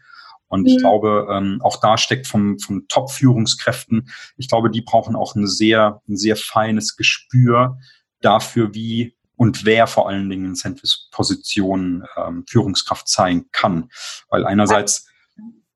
Und 0.49 0.67
ich 0.67 0.75
mhm. 0.75 0.79
glaube, 0.79 1.27
ähm, 1.31 1.61
auch 1.63 1.79
da 1.79 1.97
steckt 1.97 2.27
vom, 2.27 2.59
von 2.59 2.87
Top-Führungskräften, 2.87 4.09
ich 4.37 4.47
glaube, 4.49 4.69
die 4.69 4.81
brauchen 4.81 5.15
auch 5.15 5.35
ein 5.35 5.47
sehr, 5.47 6.01
ein 6.07 6.17
sehr 6.17 6.35
feines 6.35 6.97
Gespür 6.97 7.77
dafür, 8.21 8.73
wie 8.73 9.15
und 9.35 9.63
wer 9.63 9.87
vor 9.87 10.09
allen 10.09 10.29
Dingen 10.29 10.45
in 10.45 10.55
Centris-Positionen 10.55 12.03
ähm, 12.17 12.43
Führungskraft 12.49 13.07
sein 13.07 13.45
kann. 13.53 13.89
Weil 14.29 14.45
einerseits 14.45 15.07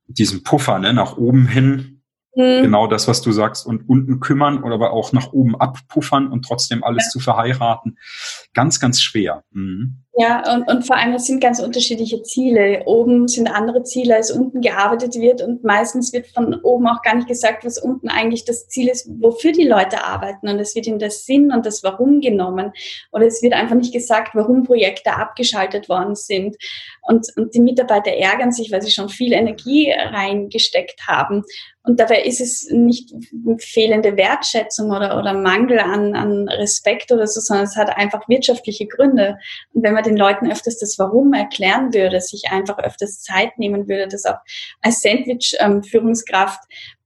diesen 0.08 0.44
Puffer 0.44 0.80
ne, 0.80 0.94
nach 0.94 1.16
oben 1.16 1.48
hin, 1.48 1.94
Mhm. 2.36 2.64
Genau 2.64 2.88
das, 2.88 3.08
was 3.08 3.22
du 3.22 3.32
sagst, 3.32 3.66
und 3.66 3.88
unten 3.88 4.20
kümmern 4.20 4.64
oder 4.64 4.76
aber 4.76 4.92
auch 4.92 5.14
nach 5.14 5.34
oben 5.34 5.56
abpuffern 5.56 6.32
und 6.32 6.44
trotzdem 6.44 6.84
alles 6.84 7.06
ja. 7.06 7.10
zu 7.12 7.20
verheiraten. 7.20 7.98
Ganz, 8.54 8.80
ganz 8.80 9.02
schwer. 9.02 9.44
Mhm. 9.52 10.03
Ja, 10.16 10.54
und, 10.54 10.70
und 10.70 10.86
vor 10.86 10.96
allem, 10.96 11.16
es 11.16 11.26
sind 11.26 11.42
ganz 11.42 11.60
unterschiedliche 11.60 12.22
Ziele. 12.22 12.84
Oben 12.86 13.28
sind 13.28 13.48
andere 13.48 13.84
Ziele, 13.84 14.16
als 14.16 14.30
unten 14.30 14.62
gearbeitet 14.62 15.16
wird. 15.16 15.42
Und 15.42 15.64
meistens 15.64 16.14
wird 16.14 16.28
von 16.28 16.54
oben 16.62 16.88
auch 16.88 17.02
gar 17.02 17.16
nicht 17.16 17.28
gesagt, 17.28 17.66
was 17.66 17.80
unten 17.80 18.10
eigentlich 18.10 18.46
das 18.46 18.68
Ziel 18.68 18.90
ist, 18.90 19.10
wofür 19.20 19.54
die 19.54 19.68
Leute 19.68 20.04
arbeiten. 20.04 20.50
Und 20.50 20.60
es 20.60 20.76
wird 20.76 20.86
in 20.86 21.00
das 21.00 21.26
Sinn 21.26 21.52
und 21.52 21.66
das 21.66 21.82
Warum 21.82 22.22
genommen. 22.22 22.74
Oder 23.12 23.26
es 23.26 23.42
wird 23.42 23.54
einfach 23.54 23.76
nicht 23.76 23.92
gesagt, 23.92 24.36
warum 24.36 24.64
Projekte 24.64 25.14
abgeschaltet 25.14 25.90
worden 25.90 26.14
sind. 26.16 26.58
Und, 27.02 27.28
und 27.36 27.56
die 27.56 27.62
Mitarbeiter 27.62 28.12
ärgern 28.12 28.52
sich, 28.52 28.72
weil 28.72 28.84
sie 28.84 28.92
schon 28.92 29.10
viel 29.10 29.34
Energie 29.34 29.92
reingesteckt 29.92 31.08
haben. 31.08 31.44
Und 31.86 32.00
dabei 32.00 32.22
ist 32.22 32.40
es 32.40 32.70
nicht 32.72 33.14
fehlende 33.60 34.16
Wertschätzung 34.16 34.90
oder, 34.90 35.20
oder 35.20 35.34
Mangel 35.34 35.80
an, 35.80 36.16
an 36.16 36.48
Respekt 36.48 37.12
oder 37.12 37.28
so, 37.28 37.42
sondern 37.42 37.66
es 37.66 37.76
hat 37.76 37.98
einfach 37.98 38.28
wirtschaftliche 38.30 38.88
Gründe. 38.88 39.38
Und 39.74 39.84
wenn 39.84 39.94
man 39.94 40.03
den 40.04 40.18
Leuten 40.18 40.52
öfters 40.52 40.78
das 40.78 41.00
Warum 41.00 41.34
erklären 41.34 41.94
würde, 41.94 42.22
sich 42.22 42.44
einfach 42.52 42.78
öfters 42.80 43.22
Zeit 43.22 43.58
nehmen 43.58 43.88
würde, 43.88 44.08
das 44.08 44.26
auch 44.26 44.38
als 44.82 45.02
Sandwich-Führungskraft 45.02 46.60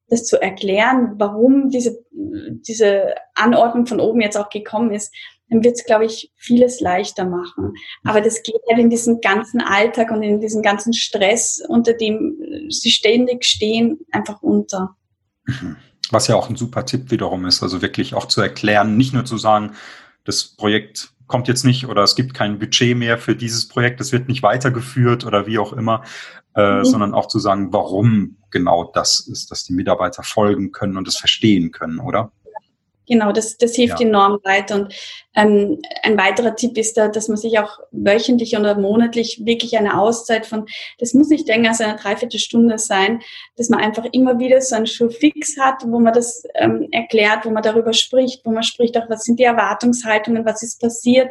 das 0.09 0.25
zu 0.25 0.41
erklären, 0.41 1.15
warum 1.17 1.69
diese, 1.69 1.99
diese 2.11 3.15
Anordnung 3.35 3.85
von 3.85 3.99
oben 3.99 4.21
jetzt 4.21 4.37
auch 4.37 4.49
gekommen 4.49 4.91
ist, 4.91 5.13
dann 5.49 5.63
wird 5.63 5.75
es, 5.75 5.85
glaube 5.85 6.05
ich, 6.05 6.31
vieles 6.35 6.79
leichter 6.79 7.25
machen. 7.25 7.73
Aber 8.03 8.21
das 8.21 8.43
geht 8.43 8.61
halt 8.69 8.79
in 8.79 8.89
diesem 8.89 9.21
ganzen 9.21 9.61
Alltag 9.61 10.11
und 10.11 10.23
in 10.23 10.41
diesem 10.41 10.61
ganzen 10.61 10.93
Stress, 10.93 11.63
unter 11.67 11.93
dem 11.93 12.37
sie 12.69 12.91
ständig 12.91 13.45
stehen, 13.45 13.99
einfach 14.11 14.41
unter. 14.41 14.95
Mhm. 15.45 15.77
Was 16.09 16.27
ja 16.27 16.35
auch 16.35 16.49
ein 16.49 16.55
super 16.55 16.85
Tipp 16.85 17.11
wiederum 17.11 17.45
ist, 17.45 17.63
also 17.63 17.81
wirklich 17.81 18.13
auch 18.13 18.25
zu 18.25 18.41
erklären, 18.41 18.97
nicht 18.97 19.13
nur 19.13 19.25
zu 19.25 19.37
sagen, 19.37 19.73
das 20.27 20.45
Projekt 20.45 21.09
kommt 21.27 21.47
jetzt 21.47 21.65
nicht 21.65 21.87
oder 21.87 22.03
es 22.03 22.15
gibt 22.15 22.33
kein 22.33 22.59
Budget 22.59 22.97
mehr 22.97 23.17
für 23.17 23.35
dieses 23.35 23.67
Projekt, 23.67 23.99
es 24.01 24.11
wird 24.11 24.27
nicht 24.27 24.43
weitergeführt 24.43 25.25
oder 25.25 25.45
wie 25.45 25.59
auch 25.59 25.73
immer, 25.73 26.03
äh, 26.55 26.79
mhm. 26.79 26.85
sondern 26.85 27.13
auch 27.13 27.27
zu 27.27 27.39
sagen, 27.39 27.73
warum 27.73 28.37
genau 28.49 28.91
das 28.93 29.19
ist, 29.19 29.51
dass 29.51 29.63
die 29.63 29.73
Mitarbeiter 29.73 30.23
folgen 30.23 30.71
können 30.71 30.97
und 30.97 31.07
es 31.07 31.17
verstehen 31.17 31.71
können, 31.71 31.99
oder? 31.99 32.31
Genau, 33.07 33.31
das, 33.31 33.57
das 33.57 33.75
hilft 33.75 33.99
ja. 34.01 34.07
enorm 34.07 34.39
weiter. 34.43 34.75
Und 34.75 34.93
ähm, 35.33 35.79
ein 36.03 36.17
weiterer 36.17 36.55
Tipp 36.55 36.77
ist 36.77 36.97
da, 36.97 37.07
dass 37.07 37.29
man 37.29 37.37
sich 37.37 37.57
auch 37.57 37.79
wöchentlich 37.91 38.57
oder 38.57 38.77
monatlich 38.77 39.45
wirklich 39.45 39.77
eine 39.77 39.97
Auszeit 39.97 40.45
von, 40.45 40.65
das 40.99 41.13
muss 41.13 41.29
nicht 41.29 41.47
länger 41.47 41.69
als 41.69 41.79
eine 41.79 41.95
Dreiviertelstunde 41.95 42.77
sein, 42.77 43.21
dass 43.55 43.69
man 43.69 43.79
einfach 43.79 44.05
immer 44.11 44.39
wieder 44.39 44.59
so 44.61 44.75
einen 44.75 44.87
Schuh 44.87 45.09
fix 45.09 45.57
hat, 45.57 45.83
wo 45.85 45.99
man 45.99 46.13
das 46.13 46.43
ähm, 46.55 46.89
erklärt, 46.91 47.45
wo 47.45 47.49
man 47.49 47.63
darüber 47.63 47.93
spricht, 47.93 48.45
wo 48.45 48.51
man 48.51 48.63
spricht 48.63 48.97
auch, 48.97 49.09
was 49.09 49.23
sind 49.23 49.39
die 49.39 49.43
Erwartungshaltungen, 49.43 50.45
was 50.45 50.61
ist 50.61 50.81
passiert, 50.81 51.29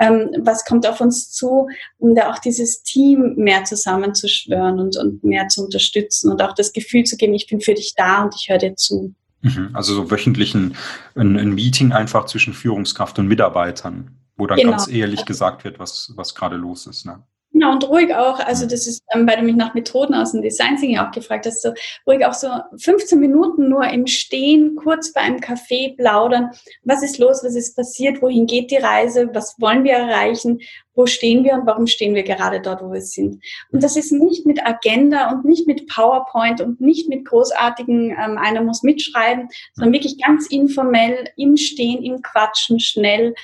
ähm, 0.00 0.30
was 0.40 0.64
kommt 0.64 0.88
auf 0.88 1.00
uns 1.00 1.30
zu, 1.30 1.68
um 1.98 2.16
da 2.16 2.32
auch 2.32 2.38
dieses 2.40 2.82
Team 2.82 3.34
mehr 3.36 3.62
zusammenzuschwören 3.62 4.80
und, 4.80 4.96
und 4.96 5.22
mehr 5.22 5.46
zu 5.46 5.64
unterstützen 5.64 6.32
und 6.32 6.42
auch 6.42 6.54
das 6.54 6.72
Gefühl 6.72 7.04
zu 7.04 7.16
geben, 7.16 7.34
ich 7.34 7.46
bin 7.46 7.60
für 7.60 7.74
dich 7.74 7.94
da 7.94 8.24
und 8.24 8.34
ich 8.34 8.48
höre 8.48 8.58
dir 8.58 8.74
zu. 8.74 9.14
Mhm. 9.42 9.70
Also 9.72 9.94
so 9.94 10.10
wöchentlich 10.10 10.54
ein, 10.54 10.76
ein, 11.14 11.36
ein, 11.36 11.54
Meeting 11.54 11.92
einfach 11.92 12.26
zwischen 12.26 12.54
Führungskraft 12.54 13.18
und 13.18 13.26
Mitarbeitern, 13.26 14.16
wo 14.36 14.46
dann 14.46 14.58
genau. 14.58 14.70
ganz 14.70 14.88
ehrlich 14.88 15.24
gesagt 15.24 15.64
wird, 15.64 15.78
was, 15.78 16.12
was 16.16 16.34
gerade 16.34 16.56
los 16.56 16.86
ist. 16.86 17.04
Ne? 17.04 17.22
Genau, 17.52 17.72
und 17.72 17.86
ruhig 17.86 18.14
auch, 18.14 18.40
also 18.40 18.66
das 18.66 18.86
ist, 18.86 19.04
ähm, 19.14 19.28
weil 19.28 19.36
du 19.36 19.42
mich 19.42 19.56
nach 19.56 19.74
Methoden 19.74 20.14
aus 20.14 20.32
dem 20.32 20.40
Design 20.40 20.76
Thinking 20.76 20.98
auch 20.98 21.10
gefragt 21.10 21.44
hast, 21.44 21.60
so 21.60 21.74
ruhig 22.06 22.24
auch 22.24 22.32
so 22.32 22.48
15 22.78 23.20
Minuten 23.20 23.68
nur 23.68 23.84
im 23.84 24.06
Stehen, 24.06 24.74
kurz 24.74 25.12
bei 25.12 25.20
einem 25.20 25.36
Café 25.36 25.94
plaudern. 25.94 26.50
Was 26.82 27.02
ist 27.02 27.18
los? 27.18 27.42
Was 27.44 27.54
ist 27.54 27.76
passiert? 27.76 28.22
Wohin 28.22 28.46
geht 28.46 28.70
die 28.70 28.76
Reise? 28.76 29.28
Was 29.34 29.56
wollen 29.60 29.84
wir 29.84 29.92
erreichen? 29.92 30.60
Wo 30.94 31.06
stehen 31.06 31.44
wir 31.44 31.54
und 31.54 31.66
warum 31.66 31.86
stehen 31.86 32.14
wir 32.14 32.22
gerade 32.22 32.60
dort, 32.60 32.82
wo 32.82 32.90
wir 32.90 33.02
sind? 33.02 33.42
Und 33.70 33.82
das 33.82 33.96
ist 33.96 34.12
nicht 34.12 34.46
mit 34.46 34.64
Agenda 34.66 35.30
und 35.30 35.44
nicht 35.44 35.66
mit 35.66 35.86
PowerPoint 35.88 36.62
und 36.62 36.80
nicht 36.80 37.08
mit 37.08 37.26
großartigen, 37.26 38.10
ähm, 38.10 38.38
einer 38.38 38.62
muss 38.62 38.82
mitschreiben, 38.82 39.48
sondern 39.74 39.92
wirklich 39.92 40.18
ganz 40.18 40.46
informell 40.46 41.28
im 41.36 41.56
Stehen, 41.58 42.02
im 42.02 42.22
Quatschen, 42.22 42.80
schnell 42.80 43.34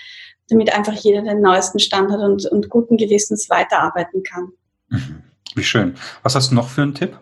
damit 0.48 0.74
einfach 0.74 0.94
jeder 0.94 1.22
den 1.22 1.40
neuesten 1.40 1.78
Stand 1.78 2.10
hat 2.10 2.20
und, 2.20 2.46
und 2.46 2.68
guten 2.68 2.96
Gewissens 2.96 3.48
weiterarbeiten 3.50 4.22
kann. 4.22 4.52
Mhm. 4.88 5.22
Wie 5.54 5.64
schön. 5.64 5.94
Was 6.22 6.34
hast 6.34 6.50
du 6.50 6.54
noch 6.54 6.68
für 6.68 6.82
einen 6.82 6.94
Tipp? 6.94 7.18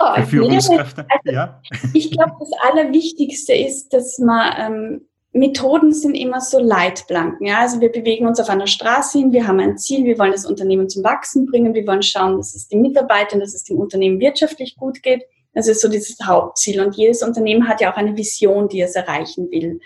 Oh, 0.00 0.14
für 0.14 0.26
Führungskräfte? 0.26 1.06
Also, 1.08 1.34
ja. 1.34 1.60
Ich 1.94 2.10
glaube, 2.10 2.32
das 2.38 2.50
Allerwichtigste 2.62 3.54
ist, 3.54 3.92
dass 3.92 4.18
man 4.18 4.52
ähm, 4.58 5.08
Methoden 5.32 5.92
sind 5.92 6.14
immer 6.14 6.40
so 6.40 6.58
Leitplanken. 6.58 7.46
Ja? 7.46 7.60
Also 7.60 7.80
wir 7.80 7.90
bewegen 7.90 8.26
uns 8.26 8.40
auf 8.40 8.48
einer 8.48 8.66
Straße 8.66 9.18
hin, 9.18 9.32
wir 9.32 9.46
haben 9.46 9.60
ein 9.60 9.78
Ziel, 9.78 10.04
wir 10.04 10.18
wollen 10.18 10.32
das 10.32 10.46
Unternehmen 10.46 10.88
zum 10.88 11.04
Wachsen 11.04 11.46
bringen, 11.46 11.74
wir 11.74 11.86
wollen 11.86 12.02
schauen, 12.02 12.36
dass 12.36 12.54
es 12.54 12.68
den 12.68 12.82
Mitarbeitern, 12.82 13.40
dass 13.40 13.54
es 13.54 13.64
dem 13.64 13.78
Unternehmen 13.78 14.20
wirtschaftlich 14.20 14.76
gut 14.76 15.02
geht. 15.02 15.22
Das 15.54 15.66
ist 15.66 15.80
so 15.80 15.88
dieses 15.88 16.18
Hauptziel. 16.24 16.80
Und 16.80 16.96
jedes 16.96 17.22
Unternehmen 17.22 17.68
hat 17.68 17.80
ja 17.80 17.92
auch 17.92 17.96
eine 17.96 18.16
Vision, 18.16 18.68
die 18.68 18.80
es 18.80 18.94
erreichen 18.94 19.50
will 19.50 19.80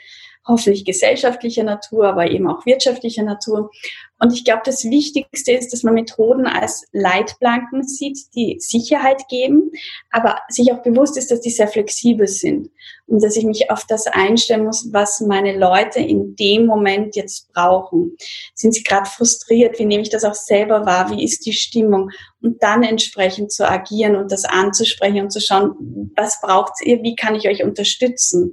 hoffentlich 0.46 0.85
gesellschaftlicher 0.85 1.62
Natur, 1.62 2.09
aber 2.09 2.31
eben 2.31 2.48
auch 2.48 2.66
wirtschaftlicher 2.66 3.22
Natur. 3.22 3.70
Und 4.18 4.33
ich 4.33 4.44
glaube, 4.44 4.62
das 4.64 4.85
Wichtigste 4.85 5.52
ist, 5.52 5.72
dass 5.72 5.83
man 5.83 5.94
Methoden 5.94 6.46
als 6.46 6.87
Leitplanken 6.92 7.83
sieht, 7.83 8.18
die 8.35 8.57
Sicherheit 8.61 9.26
geben, 9.28 9.72
aber 10.11 10.38
sich 10.48 10.72
auch 10.72 10.83
bewusst 10.83 11.16
ist, 11.16 11.31
dass 11.31 11.40
die 11.40 11.50
sehr 11.50 11.66
flexibel 11.68 12.28
sind 12.28 12.70
und 13.07 13.22
dass 13.22 13.37
ich 13.37 13.44
mich 13.44 13.70
auf 13.70 13.85
das 13.85 14.07
einstellen 14.07 14.64
muss, 14.64 14.88
was 14.92 15.20
meine 15.20 15.59
Leute 15.59 15.98
in 15.98 16.37
dem 16.37 16.66
Moment 16.66 17.16
jetzt 17.16 17.52
brauchen. 17.52 18.16
Sind 18.55 18.74
sie 18.74 18.85
gerade 18.85 19.11
frustriert? 19.11 19.78
Wie 19.78 19.87
nehme 19.87 20.02
ich 20.02 20.11
das 20.11 20.24
auch 20.24 20.35
selber 20.35 20.87
wahr? 20.87 21.11
Wie 21.11 21.24
ist 21.24 21.44
die 21.46 21.52
Stimmung? 21.52 22.11
Und 22.40 22.62
dann 22.62 22.83
entsprechend 22.85 23.52
zu 23.52 23.68
agieren 23.68 24.16
und 24.16 24.31
das 24.31 24.44
anzusprechen 24.44 25.22
und 25.22 25.31
zu 25.31 25.40
schauen, 25.40 26.12
was 26.16 26.40
braucht 26.40 26.74
ihr? 26.85 27.02
Wie 27.02 27.16
kann 27.16 27.35
ich 27.35 27.48
euch 27.48 27.64
unterstützen? 27.64 28.52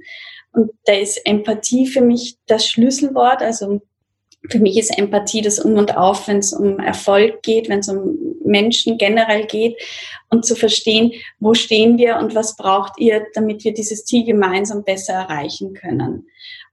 Und 0.52 0.70
da 0.84 0.94
ist 0.94 1.24
Empathie 1.26 1.86
für 1.86 2.00
mich 2.00 2.38
das 2.46 2.66
Schlüsselwort. 2.66 3.42
Also 3.42 3.80
für 4.48 4.58
mich 4.58 4.78
ist 4.78 4.96
Empathie 4.96 5.42
das 5.42 5.58
Um 5.58 5.74
und 5.74 5.96
Auf, 5.96 6.26
wenn 6.28 6.38
es 6.38 6.52
um 6.52 6.78
Erfolg 6.78 7.42
geht, 7.42 7.68
wenn 7.68 7.80
es 7.80 7.88
um 7.88 8.18
Menschen 8.44 8.98
generell 8.98 9.46
geht 9.46 9.76
und 10.30 10.46
zu 10.46 10.56
verstehen, 10.56 11.12
wo 11.38 11.54
stehen 11.54 11.98
wir 11.98 12.16
und 12.16 12.34
was 12.34 12.56
braucht 12.56 12.98
ihr, 12.98 13.26
damit 13.34 13.64
wir 13.64 13.74
dieses 13.74 14.04
Ziel 14.04 14.24
gemeinsam 14.24 14.82
besser 14.82 15.12
erreichen 15.12 15.74
können. 15.74 16.26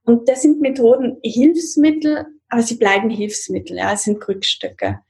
Und 0.05 0.29
das 0.29 0.41
sind 0.41 0.61
Methoden, 0.61 1.17
Hilfsmittel, 1.23 2.25
aber 2.47 2.61
sie 2.61 2.75
bleiben 2.75 3.09
Hilfsmittel, 3.09 3.77
ja, 3.77 3.93
es 3.93 4.03
sind 4.03 4.25
Rückstöcke. 4.25 5.01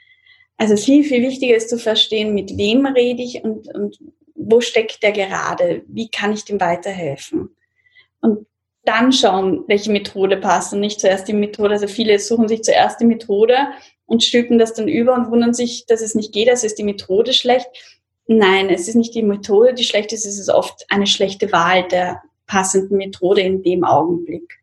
Also 0.57 0.75
viel, 0.75 1.03
viel 1.03 1.21
wichtiger 1.21 1.55
ist 1.55 1.69
zu 1.69 1.77
verstehen, 1.77 2.33
mit 2.33 2.57
wem 2.57 2.87
rede 2.87 3.21
ich 3.21 3.43
und, 3.43 3.73
und 3.75 3.99
wo 4.33 4.59
steckt 4.59 5.03
der 5.03 5.11
gerade? 5.11 5.83
Wie 5.87 6.09
kann 6.09 6.33
ich 6.33 6.45
dem 6.45 6.59
weiterhelfen? 6.59 7.55
Und 8.21 8.47
dann 8.87 9.11
schauen, 9.11 9.63
welche 9.67 9.91
Methode 9.91 10.37
passt 10.37 10.73
und 10.73 10.79
nicht 10.79 10.99
zuerst 10.99 11.27
die 11.27 11.33
Methode. 11.33 11.71
Also 11.71 11.87
viele 11.87 12.17
suchen 12.19 12.47
sich 12.47 12.63
zuerst 12.63 12.99
die 12.99 13.05
Methode 13.05 13.55
und 14.05 14.23
stülpen 14.23 14.57
das 14.57 14.73
dann 14.73 14.87
über 14.87 15.13
und 15.13 15.29
wundern 15.29 15.53
sich, 15.53 15.85
dass 15.85 16.01
es 16.01 16.15
nicht 16.15 16.33
geht, 16.33 16.49
also 16.49 16.65
ist 16.65 16.77
die 16.77 16.83
Methode 16.83 17.33
schlecht. 17.33 17.67
Nein, 18.27 18.69
es 18.69 18.87
ist 18.87 18.95
nicht 18.95 19.13
die 19.15 19.23
Methode, 19.23 19.73
die 19.73 19.83
schlecht 19.83 20.13
ist, 20.13 20.25
es 20.25 20.39
ist 20.39 20.49
oft 20.49 20.85
eine 20.89 21.07
schlechte 21.07 21.51
Wahl 21.51 21.87
der 21.87 22.21
passenden 22.45 22.97
Methode 22.97 23.41
in 23.41 23.63
dem 23.63 23.83
Augenblick. 23.83 24.59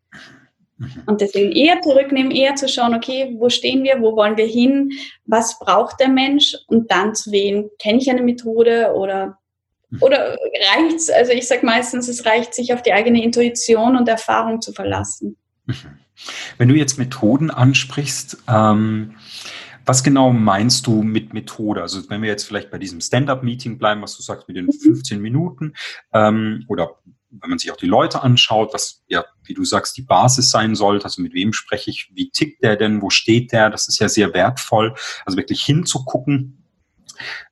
Mhm. 0.77 1.03
Und 1.05 1.21
deswegen 1.21 1.51
eher 1.51 1.81
zurücknehmen, 1.81 2.31
eher 2.31 2.55
zu 2.55 2.67
schauen, 2.67 2.95
okay, 2.95 3.35
wo 3.37 3.49
stehen 3.49 3.83
wir, 3.83 4.01
wo 4.01 4.15
wollen 4.15 4.37
wir 4.37 4.45
hin, 4.45 4.91
was 5.25 5.59
braucht 5.59 5.99
der 5.99 6.09
Mensch 6.09 6.55
und 6.67 6.91
dann 6.91 7.15
zu 7.15 7.31
wählen, 7.31 7.69
kenne 7.79 7.99
ich 7.99 8.09
eine 8.09 8.21
Methode 8.23 8.93
oder 8.95 9.37
oder 10.01 10.37
reicht's? 10.75 11.09
Also 11.09 11.31
ich 11.31 11.47
sage 11.47 11.65
meistens, 11.65 12.07
es 12.07 12.25
reicht, 12.25 12.53
sich 12.53 12.73
auf 12.73 12.81
die 12.81 12.93
eigene 12.93 13.23
Intuition 13.23 13.95
und 13.95 14.07
Erfahrung 14.07 14.61
zu 14.61 14.73
verlassen. 14.73 15.37
Wenn 16.57 16.69
du 16.69 16.75
jetzt 16.75 16.97
Methoden 16.97 17.51
ansprichst, 17.51 18.37
ähm, 18.47 19.15
was 19.85 20.03
genau 20.03 20.31
meinst 20.31 20.87
du 20.87 21.03
mit 21.03 21.33
Methode? 21.33 21.81
Also 21.81 22.09
wenn 22.09 22.21
wir 22.21 22.29
jetzt 22.29 22.45
vielleicht 22.45 22.71
bei 22.71 22.79
diesem 22.79 23.01
Stand-up-Meeting 23.01 23.77
bleiben, 23.77 24.01
was 24.01 24.17
du 24.17 24.23
sagst 24.23 24.47
mit 24.47 24.57
den 24.57 24.71
15 24.71 25.17
mhm. 25.17 25.23
Minuten, 25.23 25.73
ähm, 26.13 26.65
oder 26.67 26.95
wenn 27.41 27.49
man 27.49 27.59
sich 27.59 27.71
auch 27.71 27.77
die 27.77 27.85
Leute 27.85 28.23
anschaut, 28.23 28.73
was 28.73 29.03
ja, 29.07 29.25
wie 29.43 29.53
du 29.53 29.63
sagst, 29.63 29.97
die 29.97 30.01
Basis 30.01 30.49
sein 30.49 30.75
sollte, 30.75 31.05
also 31.05 31.21
mit 31.21 31.33
wem 31.33 31.53
spreche 31.53 31.89
ich, 31.89 32.09
wie 32.13 32.29
tickt 32.29 32.63
der 32.63 32.77
denn, 32.77 33.01
wo 33.01 33.09
steht 33.09 33.51
der, 33.51 33.69
das 33.69 33.87
ist 33.87 33.99
ja 33.99 34.09
sehr 34.09 34.33
wertvoll, 34.33 34.95
also 35.25 35.37
wirklich 35.37 35.61
hinzugucken, 35.63 36.64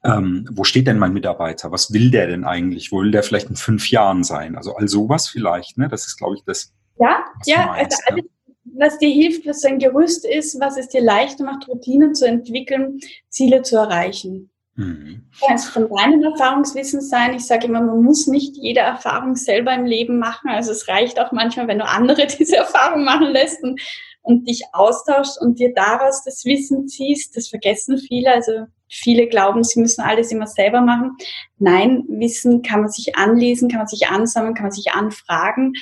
ähm, 0.04 0.47
wo 0.52 0.63
steht 0.63 0.88
denn 0.88 0.99
mein 0.99 1.13
Mitarbeiter? 1.13 1.71
Was 1.71 1.93
will 1.93 2.12
der 2.12 2.28
denn 2.28 2.43
eigentlich? 2.43 2.91
Wo 2.91 3.02
will 3.02 3.12
der 3.12 3.23
vielleicht 3.23 3.49
in 3.49 3.56
fünf 3.56 3.89
Jahren 3.89 4.23
sein? 4.23 4.56
Also 4.56 4.76
all 4.76 4.88
sowas 4.88 5.28
vielleicht, 5.28 5.78
ne? 5.78 5.88
Das 5.88 6.08
ist, 6.08 6.17
glaube 6.17 6.36
ich, 6.36 6.43
das. 6.45 6.73
Ja, 6.99 7.23
ja, 7.45 7.67
meinst, 7.67 8.02
also 8.06 8.13
alles, 8.13 8.26
was 8.76 8.97
dir 8.97 9.10
hilft, 9.10 9.45
was 9.45 9.63
ein 9.63 9.80
Gerüst 9.80 10.26
ist, 10.26 10.60
was 10.60 10.78
es 10.78 10.89
dir 10.89 11.02
leichter 11.02 11.43
macht, 11.43 11.67
Routinen 11.67 12.15
zu 12.15 12.28
entwickeln, 12.28 12.99
Ziele 13.30 13.62
zu 13.62 13.78
erreichen. 13.78 14.49
Mhm. 14.76 15.30
Kann 15.39 15.56
es 15.56 15.65
von 15.65 15.88
deinem 15.89 16.23
Erfahrungswissen 16.23 17.02
sein. 17.02 17.36
Ich 17.36 17.45
sage 17.45 17.67
immer, 17.67 17.82
man 17.82 18.02
muss 18.02 18.26
nicht 18.28 18.56
jede 18.58 18.80
Erfahrung 18.80 19.36
selber 19.36 19.73
im 19.73 19.86
Leben 19.86 20.17
machen. 20.17 20.49
Also 20.49 20.71
es 20.71 20.88
reicht 20.88 21.19
auch 21.19 21.32
manchmal, 21.32 21.67
wenn 21.67 21.80
du 21.80 21.86
andere 21.86 22.26
diese 22.39 22.58
Erfahrung 22.58 23.04
machen 23.04 23.28
lässt 23.28 23.62
und, 23.63 23.80
und 24.23 24.47
dich 24.47 24.63
austauschst 24.71 25.39
und 25.39 25.60
dir 25.60 25.73
daraus 25.73 26.23
das 26.23 26.43
Wissen 26.45 26.88
ziehst. 26.88 27.38
Das 27.38 27.49
vergessen 27.49 27.99
viele. 27.99 28.34
Also 28.34 28.65
Viele 28.93 29.27
glauben, 29.27 29.63
sie 29.63 29.79
müssen 29.79 30.01
alles 30.01 30.32
immer 30.32 30.47
selber 30.47 30.82
machen. 30.82 31.17
Nein, 31.58 32.03
Wissen 32.08 32.62
kann 32.62 32.82
man 32.82 32.89
sich 32.89 33.15
anlesen, 33.15 33.69
kann 33.69 33.79
man 33.79 33.88
sich 33.88 34.08
ansammeln, 34.08 34.53
kann 34.53 34.65
man 34.65 34.71
sich 34.71 34.91
anfragen 34.91 35.73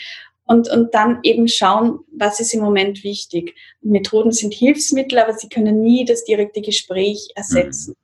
und, 0.46 0.70
und 0.70 0.94
dann 0.94 1.20
eben 1.24 1.48
schauen, 1.48 2.00
was 2.12 2.40
ist 2.40 2.54
im 2.54 2.62
Moment 2.62 3.04
wichtig. 3.04 3.56
Methoden 3.82 4.32
sind 4.32 4.54
Hilfsmittel, 4.54 5.20
aber 5.20 5.34
sie 5.34 5.50
können 5.50 5.82
nie 5.82 6.06
das 6.06 6.24
direkte 6.24 6.62
Gespräch 6.62 7.30
ersetzen. 7.36 7.96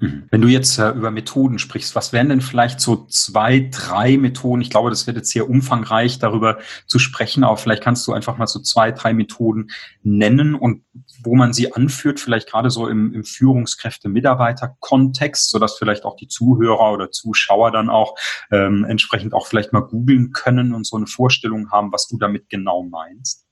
Mhm. 0.00 0.26
Wenn 0.30 0.40
du 0.40 0.48
jetzt 0.48 0.78
äh, 0.78 0.90
über 0.90 1.10
Methoden 1.10 1.58
sprichst, 1.58 1.94
was 1.94 2.12
wären 2.12 2.28
denn 2.30 2.40
vielleicht 2.40 2.80
so 2.80 3.06
zwei, 3.06 3.68
drei 3.70 4.16
Methoden? 4.16 4.62
Ich 4.62 4.70
glaube, 4.70 4.88
das 4.90 5.06
wird 5.06 5.18
jetzt 5.18 5.30
sehr 5.30 5.48
umfangreich, 5.48 6.18
darüber 6.18 6.58
zu 6.86 6.98
sprechen, 6.98 7.44
aber 7.44 7.58
vielleicht 7.58 7.82
kannst 7.82 8.06
du 8.06 8.12
einfach 8.12 8.38
mal 8.38 8.46
so 8.46 8.60
zwei, 8.60 8.92
drei 8.92 9.12
Methoden 9.12 9.70
nennen 10.02 10.54
und 10.54 10.84
wo 11.22 11.36
man 11.36 11.52
sie 11.52 11.74
anführt, 11.74 12.18
vielleicht 12.18 12.48
gerade 12.48 12.70
so 12.70 12.88
im, 12.88 13.12
im 13.12 13.24
Führungskräfte-Mitarbeiter-Kontext, 13.24 15.50
sodass 15.50 15.76
vielleicht 15.76 16.04
auch 16.04 16.16
die 16.16 16.28
Zuhörer 16.28 16.92
oder 16.92 17.10
Zuschauer 17.10 17.70
dann 17.70 17.90
auch 17.90 18.14
ähm, 18.50 18.86
entsprechend 18.88 19.34
auch 19.34 19.46
vielleicht 19.46 19.74
mal 19.74 19.80
googeln 19.80 20.32
können 20.32 20.72
und 20.72 20.86
so 20.86 20.96
eine 20.96 21.06
Vorstellung 21.06 21.70
haben, 21.70 21.92
was 21.92 22.08
du 22.08 22.16
damit 22.16 22.48
genau 22.48 22.84
meinst. 22.84 23.49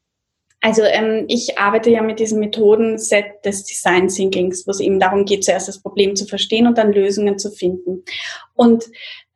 Also 0.61 0.83
ähm, 0.83 1.25
ich 1.29 1.57
arbeite 1.59 1.91
ja 1.91 2.03
mit 2.03 2.19
diesem 2.19 2.41
Methodenset 2.41 3.45
des 3.45 3.65
Design 3.65 4.09
Thinkings, 4.09 4.67
wo 4.67 4.73
es 4.73 4.81
eben 4.81 4.99
darum 4.99 5.25
geht, 5.25 5.45
zuerst 5.45 5.69
das 5.69 5.81
Problem 5.81 6.17
zu 6.17 6.27
verstehen 6.27 6.67
und 6.67 6.79
dann 6.79 6.93
Lösungen 6.93 7.39
zu 7.39 7.51
finden. 7.51 8.05
Und 8.55 8.87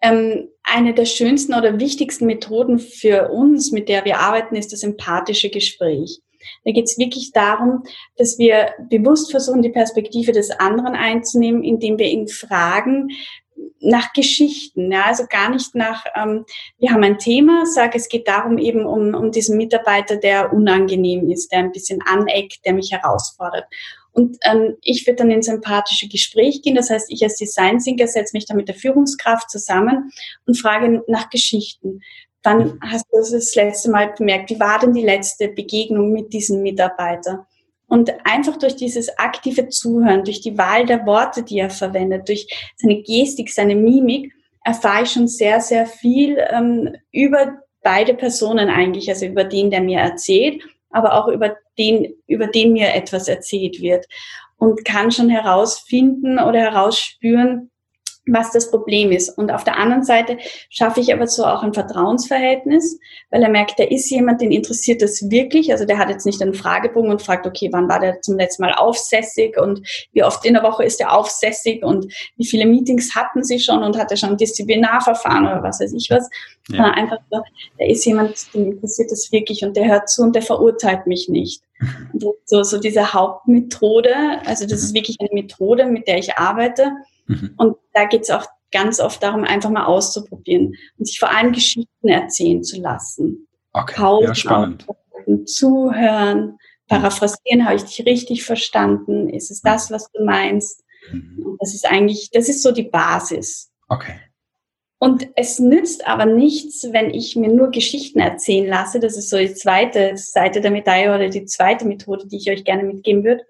ähm, 0.00 0.48
eine 0.64 0.94
der 0.94 1.04
schönsten 1.04 1.54
oder 1.54 1.78
wichtigsten 1.78 2.26
Methoden 2.26 2.80
für 2.80 3.30
uns, 3.30 3.70
mit 3.70 3.88
der 3.88 4.04
wir 4.04 4.18
arbeiten, 4.18 4.56
ist 4.56 4.72
das 4.72 4.82
empathische 4.82 5.48
Gespräch. 5.48 6.20
Da 6.64 6.72
geht 6.72 6.86
es 6.86 6.98
wirklich 6.98 7.30
darum, 7.32 7.84
dass 8.16 8.36
wir 8.38 8.70
bewusst 8.90 9.30
versuchen, 9.30 9.62
die 9.62 9.68
Perspektive 9.68 10.32
des 10.32 10.50
anderen 10.50 10.94
einzunehmen, 10.94 11.62
indem 11.62 11.98
wir 11.98 12.06
ihn 12.06 12.26
fragen, 12.26 13.10
nach 13.80 14.12
Geschichten, 14.12 14.92
ja, 14.92 15.04
also 15.06 15.24
gar 15.28 15.50
nicht 15.50 15.74
nach, 15.74 16.04
ähm, 16.16 16.44
wir 16.78 16.90
haben 16.90 17.02
ein 17.02 17.18
Thema, 17.18 17.66
sage 17.66 17.98
es 17.98 18.08
geht 18.08 18.28
darum 18.28 18.58
eben 18.58 18.86
um, 18.86 19.14
um 19.14 19.30
diesen 19.32 19.56
Mitarbeiter, 19.56 20.16
der 20.16 20.52
unangenehm 20.52 21.30
ist, 21.30 21.52
der 21.52 21.60
ein 21.60 21.72
bisschen 21.72 22.00
aneckt, 22.02 22.64
der 22.64 22.74
mich 22.74 22.92
herausfordert. 22.92 23.64
Und 24.12 24.36
ähm, 24.44 24.76
ich 24.82 25.06
würde 25.06 25.16
dann 25.16 25.30
ins 25.30 25.48
empathische 25.48 26.08
Gespräch 26.08 26.62
gehen, 26.62 26.74
das 26.74 26.90
heißt, 26.90 27.10
ich 27.10 27.22
als 27.22 27.36
Design 27.36 27.78
Thinker 27.78 28.06
setze 28.06 28.36
mich 28.36 28.46
dann 28.46 28.58
mit 28.58 28.68
der 28.68 28.74
Führungskraft 28.74 29.50
zusammen 29.50 30.12
und 30.46 30.58
frage 30.58 31.02
nach 31.08 31.30
Geschichten. 31.30 32.00
Dann 32.42 32.78
hast 32.82 33.06
du 33.10 33.18
das 33.18 33.54
letzte 33.54 33.90
Mal 33.90 34.12
bemerkt, 34.16 34.50
wie 34.50 34.60
war 34.60 34.78
denn 34.78 34.92
die 34.92 35.04
letzte 35.04 35.48
Begegnung 35.48 36.12
mit 36.12 36.32
diesem 36.32 36.62
Mitarbeiter? 36.62 37.46
Und 37.92 38.10
einfach 38.24 38.56
durch 38.56 38.76
dieses 38.76 39.18
aktive 39.18 39.68
Zuhören, 39.68 40.24
durch 40.24 40.40
die 40.40 40.56
Wahl 40.56 40.86
der 40.86 41.04
Worte, 41.04 41.42
die 41.42 41.58
er 41.58 41.68
verwendet, 41.68 42.26
durch 42.26 42.46
seine 42.78 43.02
Gestik, 43.02 43.50
seine 43.52 43.76
Mimik, 43.76 44.32
erfahre 44.64 45.02
ich 45.02 45.10
schon 45.10 45.28
sehr, 45.28 45.60
sehr 45.60 45.84
viel 45.84 46.38
ähm, 46.50 46.96
über 47.12 47.58
beide 47.82 48.14
Personen 48.14 48.70
eigentlich, 48.70 49.10
also 49.10 49.26
über 49.26 49.44
den, 49.44 49.70
der 49.70 49.82
mir 49.82 49.98
erzählt, 49.98 50.62
aber 50.88 51.12
auch 51.12 51.28
über 51.28 51.54
den, 51.76 52.14
über 52.26 52.46
den 52.46 52.72
mir 52.72 52.94
etwas 52.94 53.28
erzählt 53.28 53.82
wird. 53.82 54.06
Und 54.56 54.86
kann 54.86 55.12
schon 55.12 55.28
herausfinden 55.28 56.38
oder 56.38 56.60
herausspüren, 56.60 57.71
was 58.26 58.52
das 58.52 58.70
Problem 58.70 59.10
ist. 59.10 59.36
Und 59.36 59.50
auf 59.50 59.64
der 59.64 59.78
anderen 59.78 60.04
Seite 60.04 60.38
schaffe 60.70 61.00
ich 61.00 61.12
aber 61.12 61.26
so 61.26 61.44
auch 61.44 61.62
ein 61.62 61.74
Vertrauensverhältnis, 61.74 62.98
weil 63.30 63.42
er 63.42 63.48
merkt, 63.48 63.78
da 63.78 63.84
ist 63.84 64.08
jemand, 64.10 64.40
den 64.40 64.52
interessiert 64.52 65.02
das 65.02 65.28
wirklich. 65.30 65.72
Also 65.72 65.84
der 65.84 65.98
hat 65.98 66.08
jetzt 66.08 66.24
nicht 66.24 66.40
einen 66.40 66.54
Fragebogen 66.54 67.10
und 67.10 67.22
fragt, 67.22 67.46
okay, 67.46 67.68
wann 67.72 67.88
war 67.88 67.98
der 67.98 68.20
zum 68.20 68.36
letzten 68.36 68.62
Mal 68.62 68.74
aufsässig 68.74 69.58
und 69.58 69.80
wie 70.12 70.22
oft 70.22 70.44
in 70.46 70.54
der 70.54 70.62
Woche 70.62 70.84
ist 70.84 71.00
er 71.00 71.12
aufsässig 71.12 71.82
und 71.84 72.12
wie 72.36 72.46
viele 72.46 72.66
Meetings 72.66 73.14
hatten 73.14 73.42
sie 73.42 73.58
schon 73.58 73.82
und 73.82 73.98
hat 73.98 74.10
er 74.12 74.16
schon 74.16 74.30
ein 74.30 74.36
Disziplinarverfahren 74.36 75.46
oder 75.46 75.62
was 75.62 75.80
weiß 75.80 75.92
ich 75.92 76.08
was. 76.10 76.30
Ja. 76.68 76.84
Einfach 76.92 77.18
so, 77.28 77.40
da 77.78 77.84
ist 77.84 78.04
jemand, 78.04 78.54
den 78.54 78.72
interessiert 78.72 79.10
das 79.10 79.32
wirklich 79.32 79.64
und 79.64 79.76
der 79.76 79.88
hört 79.88 80.08
zu 80.08 80.22
und 80.22 80.36
der 80.36 80.42
verurteilt 80.42 81.08
mich 81.08 81.28
nicht. 81.28 81.62
so, 82.44 82.62
so 82.62 82.78
diese 82.78 83.12
Hauptmethode, 83.12 84.14
also 84.46 84.64
das 84.64 84.84
ist 84.84 84.92
mhm. 84.92 84.98
wirklich 84.98 85.16
eine 85.18 85.30
Methode, 85.32 85.86
mit 85.86 86.06
der 86.06 86.18
ich 86.18 86.38
arbeite 86.38 86.92
Mhm. 87.26 87.54
Und 87.56 87.76
da 87.92 88.04
geht 88.06 88.22
es 88.22 88.30
auch 88.30 88.46
ganz 88.72 89.00
oft 89.00 89.22
darum, 89.22 89.44
einfach 89.44 89.70
mal 89.70 89.84
auszuprobieren 89.84 90.74
und 90.98 91.06
sich 91.06 91.18
vor 91.18 91.30
allem 91.30 91.52
Geschichten 91.52 92.08
erzählen 92.08 92.62
zu 92.64 92.80
lassen. 92.80 93.46
Okay, 93.72 93.94
Pausen 93.96 94.28
ja, 94.28 94.34
spannend. 94.34 94.86
Zuhören, 95.46 96.58
paraphrasieren, 96.88 97.64
habe 97.64 97.76
ich 97.76 97.84
dich 97.84 98.04
richtig 98.06 98.44
verstanden? 98.44 99.28
Ist 99.28 99.50
es 99.50 99.60
das, 99.62 99.90
was 99.90 100.10
du 100.12 100.24
meinst? 100.24 100.82
Mhm. 101.10 101.56
das 101.58 101.74
ist 101.74 101.84
eigentlich, 101.84 102.30
das 102.32 102.48
ist 102.48 102.62
so 102.62 102.70
die 102.70 102.84
Basis. 102.84 103.72
Okay. 103.88 104.20
Und 104.98 105.28
es 105.34 105.58
nützt 105.58 106.06
aber 106.06 106.26
nichts, 106.26 106.86
wenn 106.92 107.10
ich 107.10 107.34
mir 107.34 107.48
nur 107.48 107.72
Geschichten 107.72 108.20
erzählen 108.20 108.68
lasse. 108.68 109.00
Das 109.00 109.16
ist 109.16 109.30
so 109.30 109.36
die 109.36 109.52
zweite 109.52 110.16
Seite 110.16 110.60
der 110.60 110.70
Medaille 110.70 111.12
oder 111.12 111.28
die 111.28 111.44
zweite 111.44 111.86
Methode, 111.86 112.28
die 112.28 112.36
ich 112.36 112.48
euch 112.48 112.62
gerne 112.62 112.84
mitgeben 112.84 113.24
würde 113.24 113.44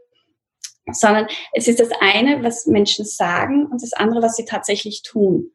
sondern 0.90 1.26
es 1.52 1.68
ist 1.68 1.80
das 1.80 1.90
eine, 2.00 2.42
was 2.42 2.66
Menschen 2.66 3.04
sagen 3.04 3.66
und 3.66 3.82
das 3.82 3.92
andere, 3.92 4.22
was 4.22 4.36
sie 4.36 4.44
tatsächlich 4.44 5.02
tun. 5.02 5.52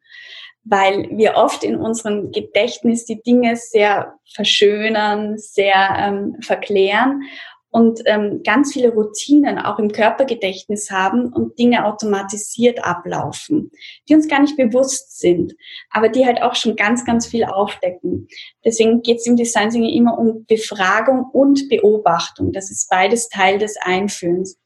Weil 0.64 1.08
wir 1.10 1.34
oft 1.34 1.64
in 1.64 1.76
unserem 1.76 2.30
Gedächtnis 2.30 3.04
die 3.04 3.22
Dinge 3.22 3.56
sehr 3.56 4.14
verschönern, 4.34 5.38
sehr 5.38 5.96
ähm, 5.98 6.36
verklären 6.40 7.22
und 7.70 8.00
ähm, 8.06 8.42
ganz 8.44 8.72
viele 8.72 8.90
Routinen 8.90 9.58
auch 9.58 9.78
im 9.78 9.92
Körpergedächtnis 9.92 10.90
haben 10.90 11.32
und 11.32 11.58
Dinge 11.58 11.84
automatisiert 11.84 12.82
ablaufen, 12.84 13.70
die 14.08 14.14
uns 14.14 14.26
gar 14.26 14.40
nicht 14.40 14.56
bewusst 14.56 15.18
sind, 15.18 15.54
aber 15.90 16.08
die 16.08 16.24
halt 16.24 16.42
auch 16.42 16.54
schon 16.54 16.76
ganz, 16.76 17.04
ganz 17.04 17.26
viel 17.26 17.44
aufdecken. 17.44 18.28
Deswegen 18.64 19.02
geht 19.02 19.18
es 19.18 19.26
im 19.26 19.36
Design 19.36 19.70
immer 19.84 20.18
um 20.18 20.46
Befragung 20.46 21.26
und 21.32 21.68
Beobachtung. 21.68 22.52
Das 22.52 22.70
ist 22.70 22.88
beides 22.88 23.28
Teil 23.28 23.58
des 23.58 23.76
Einführens. 23.80 24.58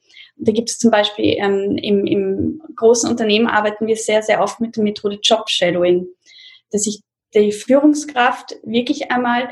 Da 0.45 0.53
gibt 0.53 0.71
es 0.71 0.79
zum 0.79 0.91
Beispiel 0.91 1.37
ähm, 1.39 1.77
im, 1.77 2.07
im 2.07 2.63
großen 2.75 3.09
Unternehmen 3.09 3.47
arbeiten 3.47 3.87
wir 3.87 3.97
sehr, 3.97 4.23
sehr 4.23 4.43
oft 4.43 4.61
mit 4.61 4.77
der 4.77 4.83
Methode 4.83 5.19
Job 5.23 5.49
Shadowing, 5.49 6.07
dass 6.71 6.83
sich 6.83 7.03
die 7.35 7.53
Führungskraft 7.53 8.57
wirklich 8.63 9.11
einmal 9.11 9.51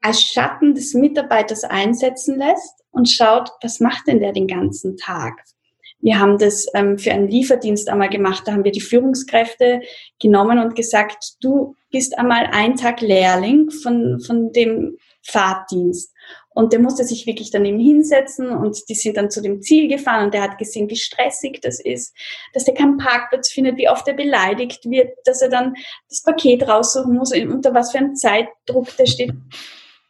als 0.00 0.22
Schatten 0.22 0.74
des 0.74 0.94
Mitarbeiters 0.94 1.64
einsetzen 1.64 2.38
lässt 2.38 2.84
und 2.90 3.08
schaut, 3.08 3.50
was 3.62 3.80
macht 3.80 4.06
denn 4.06 4.20
der 4.20 4.32
den 4.32 4.46
ganzen 4.46 4.96
Tag? 4.96 5.42
Wir 6.00 6.18
haben 6.18 6.38
das 6.38 6.66
ähm, 6.74 6.98
für 6.98 7.12
einen 7.12 7.28
Lieferdienst 7.28 7.88
einmal 7.88 8.10
gemacht. 8.10 8.42
Da 8.46 8.52
haben 8.52 8.64
wir 8.64 8.72
die 8.72 8.80
Führungskräfte 8.80 9.80
genommen 10.20 10.58
und 10.58 10.76
gesagt, 10.76 11.36
du 11.40 11.74
bist 11.90 12.18
einmal 12.18 12.46
ein 12.52 12.76
Tag 12.76 13.00
Lehrling 13.00 13.70
von, 13.70 14.20
von 14.20 14.52
dem 14.52 14.98
Fahrtdienst. 15.22 16.12
Und 16.56 16.72
der 16.72 16.80
musste 16.80 17.04
sich 17.04 17.26
wirklich 17.26 17.50
daneben 17.50 17.78
hinsetzen 17.78 18.48
und 18.48 18.88
die 18.88 18.94
sind 18.94 19.18
dann 19.18 19.30
zu 19.30 19.42
dem 19.42 19.60
Ziel 19.60 19.88
gefahren 19.88 20.24
und 20.24 20.32
der 20.32 20.40
hat 20.40 20.56
gesehen, 20.56 20.88
wie 20.88 20.96
stressig 20.96 21.60
das 21.60 21.80
ist, 21.80 22.16
dass 22.54 22.66
er 22.66 22.72
keinen 22.72 22.96
Parkplatz 22.96 23.52
findet, 23.52 23.76
wie 23.76 23.90
oft 23.90 24.08
er 24.08 24.14
beleidigt 24.14 24.86
wird, 24.86 25.10
dass 25.26 25.42
er 25.42 25.50
dann 25.50 25.74
das 26.08 26.22
Paket 26.22 26.66
raussuchen 26.66 27.14
muss, 27.14 27.30
unter 27.36 27.74
was 27.74 27.92
für 27.92 27.98
einem 27.98 28.14
Zeitdruck 28.14 28.96
der 28.96 29.04
steht. 29.04 29.34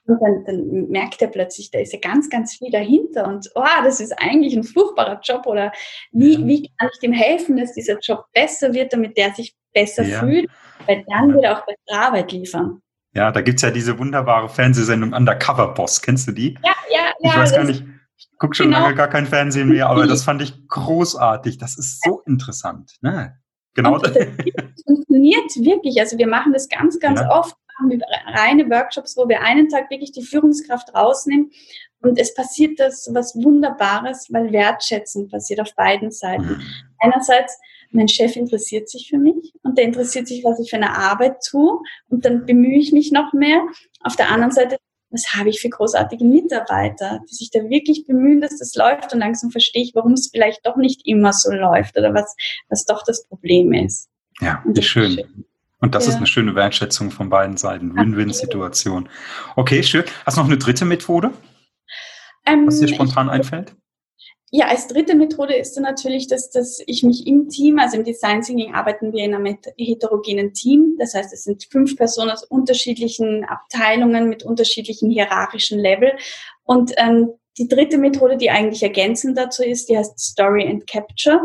Und 0.06 0.20
dann, 0.22 0.44
dann 0.46 0.88
merkt 0.88 1.20
er 1.20 1.26
plötzlich, 1.26 1.72
da 1.72 1.80
ist 1.80 1.92
ja 1.92 1.98
ganz, 1.98 2.30
ganz 2.30 2.54
viel 2.54 2.70
dahinter 2.70 3.26
und 3.26 3.50
oh, 3.56 3.82
das 3.82 3.98
ist 3.98 4.12
eigentlich 4.16 4.56
ein 4.56 4.62
furchtbarer 4.62 5.18
Job 5.24 5.46
oder 5.46 5.72
wie, 6.12 6.34
ja. 6.34 6.46
wie 6.46 6.70
kann 6.78 6.90
ich 6.92 7.00
dem 7.00 7.12
helfen, 7.12 7.56
dass 7.56 7.72
dieser 7.72 7.98
Job 7.98 8.24
besser 8.32 8.72
wird, 8.72 8.92
damit 8.92 9.16
der 9.16 9.34
sich 9.34 9.52
besser 9.74 10.04
ja. 10.04 10.20
fühlt, 10.20 10.48
weil 10.86 11.04
dann 11.08 11.34
wird 11.34 11.42
er 11.42 11.58
auch 11.58 11.66
bessere 11.66 12.06
Arbeit 12.06 12.30
liefern. 12.30 12.82
Ja, 13.16 13.32
da 13.32 13.40
gibt 13.40 13.56
es 13.56 13.62
ja 13.62 13.70
diese 13.70 13.98
wunderbare 13.98 14.50
Fernsehsendung 14.50 15.14
Undercover 15.14 15.68
Boss. 15.68 16.02
Kennst 16.02 16.28
du 16.28 16.32
die? 16.32 16.58
Ja, 16.62 16.74
ja, 16.90 17.00
ja. 17.20 17.30
Ich 17.30 17.36
weiß 17.36 17.54
gar 17.54 17.64
nicht, 17.64 17.82
ich 18.18 18.28
gucke 18.38 18.54
schon 18.54 18.66
genau. 18.66 18.82
lange 18.82 18.94
gar 18.94 19.08
kein 19.08 19.24
Fernsehen 19.24 19.70
mehr, 19.70 19.88
aber 19.88 20.06
das 20.06 20.22
fand 20.24 20.42
ich 20.42 20.68
großartig. 20.68 21.56
Das 21.56 21.78
ist 21.78 22.04
so 22.04 22.20
interessant. 22.26 22.92
Ne? 23.00 23.38
Genau. 23.72 23.96
das 23.96 24.12
funktioniert 24.86 25.50
wirklich. 25.56 25.98
Also 25.98 26.18
wir 26.18 26.26
machen 26.26 26.52
das 26.52 26.68
ganz, 26.68 27.00
ganz 27.00 27.20
ja. 27.20 27.30
oft 27.30 27.56
haben 27.78 27.90
wir 27.90 28.00
reine 28.34 28.68
Workshops, 28.68 29.16
wo 29.16 29.26
wir 29.26 29.40
einen 29.40 29.70
Tag 29.70 29.90
wirklich 29.90 30.12
die 30.12 30.22
Führungskraft 30.22 30.94
rausnehmen 30.94 31.50
und 32.02 32.18
es 32.18 32.34
passiert 32.34 32.78
das 32.78 33.08
was 33.14 33.34
Wunderbares, 33.34 34.28
weil 34.30 34.52
Wertschätzung 34.52 35.28
passiert 35.28 35.60
auf 35.60 35.74
beiden 35.74 36.10
Seiten. 36.10 36.48
Mhm. 36.48 36.62
Einerseits, 37.00 37.58
mein 37.90 38.08
Chef 38.08 38.36
interessiert 38.36 38.88
sich 38.88 39.08
für 39.08 39.18
mich 39.18 39.52
und 39.62 39.78
der 39.78 39.84
interessiert 39.84 40.28
sich, 40.28 40.44
was 40.44 40.60
ich 40.60 40.70
für 40.70 40.76
eine 40.76 40.96
Arbeit 40.96 41.36
tue 41.48 41.78
und 42.08 42.24
dann 42.24 42.46
bemühe 42.46 42.78
ich 42.78 42.92
mich 42.92 43.12
noch 43.12 43.32
mehr. 43.32 43.60
Auf 44.00 44.16
der 44.16 44.30
anderen 44.30 44.52
Seite, 44.52 44.76
was 45.10 45.34
habe 45.34 45.48
ich 45.48 45.60
für 45.60 45.68
großartige 45.68 46.24
Mitarbeiter, 46.24 47.20
die 47.30 47.34
sich 47.34 47.50
da 47.50 47.60
wirklich 47.68 48.06
bemühen, 48.06 48.40
dass 48.40 48.58
das 48.58 48.74
läuft 48.74 49.12
und 49.12 49.20
langsam 49.20 49.50
verstehe 49.50 49.82
ich, 49.82 49.94
warum 49.94 50.12
es 50.12 50.30
vielleicht 50.30 50.66
doch 50.66 50.76
nicht 50.76 51.02
immer 51.06 51.32
so 51.32 51.50
läuft 51.50 51.96
oder 51.96 52.12
was, 52.14 52.34
was 52.68 52.84
doch 52.84 53.02
das 53.04 53.26
Problem 53.26 53.72
ist. 53.72 54.08
Ja, 54.40 54.62
wie 54.66 54.82
schön. 54.82 55.12
schön. 55.12 55.44
Und 55.78 55.94
das 55.94 56.06
ja. 56.06 56.10
ist 56.10 56.16
eine 56.16 56.26
schöne 56.26 56.54
Wertschätzung 56.54 57.10
von 57.10 57.28
beiden 57.28 57.56
Seiten. 57.56 57.94
Win-Win-Situation. 57.94 59.08
Okay, 59.56 59.82
schön. 59.82 60.04
Hast 60.24 60.36
du 60.36 60.40
noch 60.40 60.48
eine 60.48 60.58
dritte 60.58 60.84
Methode, 60.84 61.32
ähm, 62.46 62.66
was 62.66 62.80
dir 62.80 62.88
spontan 62.88 63.28
einfällt? 63.28 63.74
Ja, 64.52 64.68
als 64.68 64.86
dritte 64.86 65.16
Methode 65.16 65.56
ist 65.56 65.76
dann 65.76 65.82
natürlich, 65.82 66.28
dass, 66.28 66.50
dass 66.50 66.80
ich 66.86 67.02
mich 67.02 67.26
im 67.26 67.48
Team, 67.48 67.80
also 67.80 67.96
im 67.96 68.04
Design 68.04 68.42
Thinking 68.42 68.74
arbeiten 68.74 69.12
wir 69.12 69.24
in 69.24 69.34
einem 69.34 69.58
heterogenen 69.76 70.52
Team. 70.52 70.96
Das 70.98 71.14
heißt, 71.14 71.32
es 71.32 71.42
sind 71.42 71.64
fünf 71.64 71.96
Personen 71.96 72.30
aus 72.30 72.44
unterschiedlichen 72.44 73.44
Abteilungen 73.44 74.28
mit 74.28 74.44
unterschiedlichen 74.44 75.10
hierarchischen 75.10 75.80
Level. 75.80 76.12
Und 76.64 76.92
ähm, 76.96 77.30
die 77.58 77.68
dritte 77.68 77.96
Methode, 77.98 78.36
die 78.36 78.50
eigentlich 78.50 78.82
ergänzend 78.82 79.38
dazu 79.38 79.62
ist, 79.62 79.88
die 79.88 79.96
heißt 79.96 80.18
Story 80.18 80.66
and 80.68 80.86
Capture. 80.86 81.40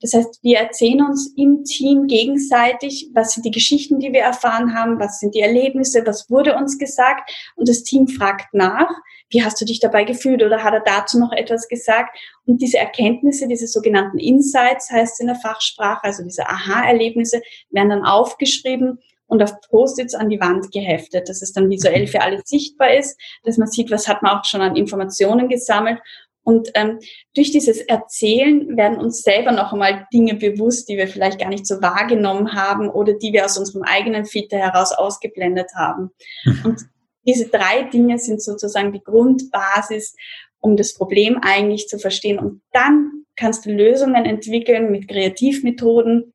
Das 0.00 0.12
heißt, 0.12 0.40
wir 0.42 0.58
erzählen 0.58 1.02
uns 1.02 1.32
im 1.36 1.64
Team 1.64 2.06
gegenseitig, 2.06 3.10
was 3.14 3.34
sind 3.34 3.46
die 3.46 3.50
Geschichten, 3.50 4.00
die 4.00 4.12
wir 4.12 4.22
erfahren 4.22 4.74
haben, 4.74 4.98
was 4.98 5.20
sind 5.20 5.34
die 5.34 5.40
Erlebnisse, 5.40 6.02
was 6.04 6.28
wurde 6.30 6.56
uns 6.56 6.78
gesagt 6.78 7.30
und 7.56 7.68
das 7.68 7.84
Team 7.84 8.08
fragt 8.08 8.52
nach, 8.52 8.90
wie 9.30 9.42
hast 9.42 9.60
du 9.60 9.64
dich 9.64 9.80
dabei 9.80 10.04
gefühlt 10.04 10.42
oder 10.42 10.62
hat 10.62 10.74
er 10.74 10.82
dazu 10.84 11.18
noch 11.18 11.32
etwas 11.32 11.68
gesagt? 11.68 12.18
Und 12.44 12.60
diese 12.60 12.78
Erkenntnisse, 12.78 13.48
diese 13.48 13.66
sogenannten 13.66 14.18
Insights 14.18 14.90
heißt 14.90 15.20
in 15.20 15.28
der 15.28 15.36
Fachsprache, 15.36 16.04
also 16.04 16.22
diese 16.22 16.46
Aha-Erlebnisse, 16.46 17.40
werden 17.70 17.90
dann 17.90 18.04
aufgeschrieben 18.04 18.98
und 19.32 19.42
auf 19.42 19.62
Post-its 19.70 20.14
an 20.14 20.28
die 20.28 20.40
Wand 20.40 20.70
geheftet, 20.72 21.26
dass 21.30 21.40
es 21.40 21.54
dann 21.54 21.70
visuell 21.70 22.06
für 22.06 22.20
alle 22.20 22.42
sichtbar 22.44 22.94
ist, 22.94 23.18
dass 23.44 23.56
man 23.56 23.66
sieht, 23.66 23.90
was 23.90 24.06
hat 24.06 24.22
man 24.22 24.36
auch 24.36 24.44
schon 24.44 24.60
an 24.60 24.76
Informationen 24.76 25.48
gesammelt. 25.48 26.00
Und 26.42 26.68
ähm, 26.74 26.98
durch 27.34 27.50
dieses 27.50 27.78
Erzählen 27.78 28.76
werden 28.76 28.98
uns 28.98 29.22
selber 29.22 29.52
noch 29.52 29.72
einmal 29.72 30.06
Dinge 30.12 30.34
bewusst, 30.34 30.86
die 30.90 30.98
wir 30.98 31.08
vielleicht 31.08 31.40
gar 31.40 31.48
nicht 31.48 31.66
so 31.66 31.80
wahrgenommen 31.80 32.52
haben 32.52 32.90
oder 32.90 33.14
die 33.14 33.32
wir 33.32 33.46
aus 33.46 33.56
unserem 33.56 33.84
eigenen 33.84 34.26
Filter 34.26 34.58
heraus 34.58 34.92
ausgeblendet 34.92 35.70
haben. 35.74 36.10
Mhm. 36.44 36.60
Und 36.64 36.82
diese 37.26 37.48
drei 37.48 37.84
Dinge 37.84 38.18
sind 38.18 38.42
sozusagen 38.42 38.92
die 38.92 39.02
Grundbasis, 39.02 40.14
um 40.60 40.76
das 40.76 40.92
Problem 40.92 41.38
eigentlich 41.40 41.88
zu 41.88 41.98
verstehen. 41.98 42.38
Und 42.38 42.60
dann 42.72 43.24
kannst 43.36 43.64
du 43.64 43.70
Lösungen 43.70 44.26
entwickeln 44.26 44.90
mit 44.90 45.08
Kreativmethoden, 45.08 46.34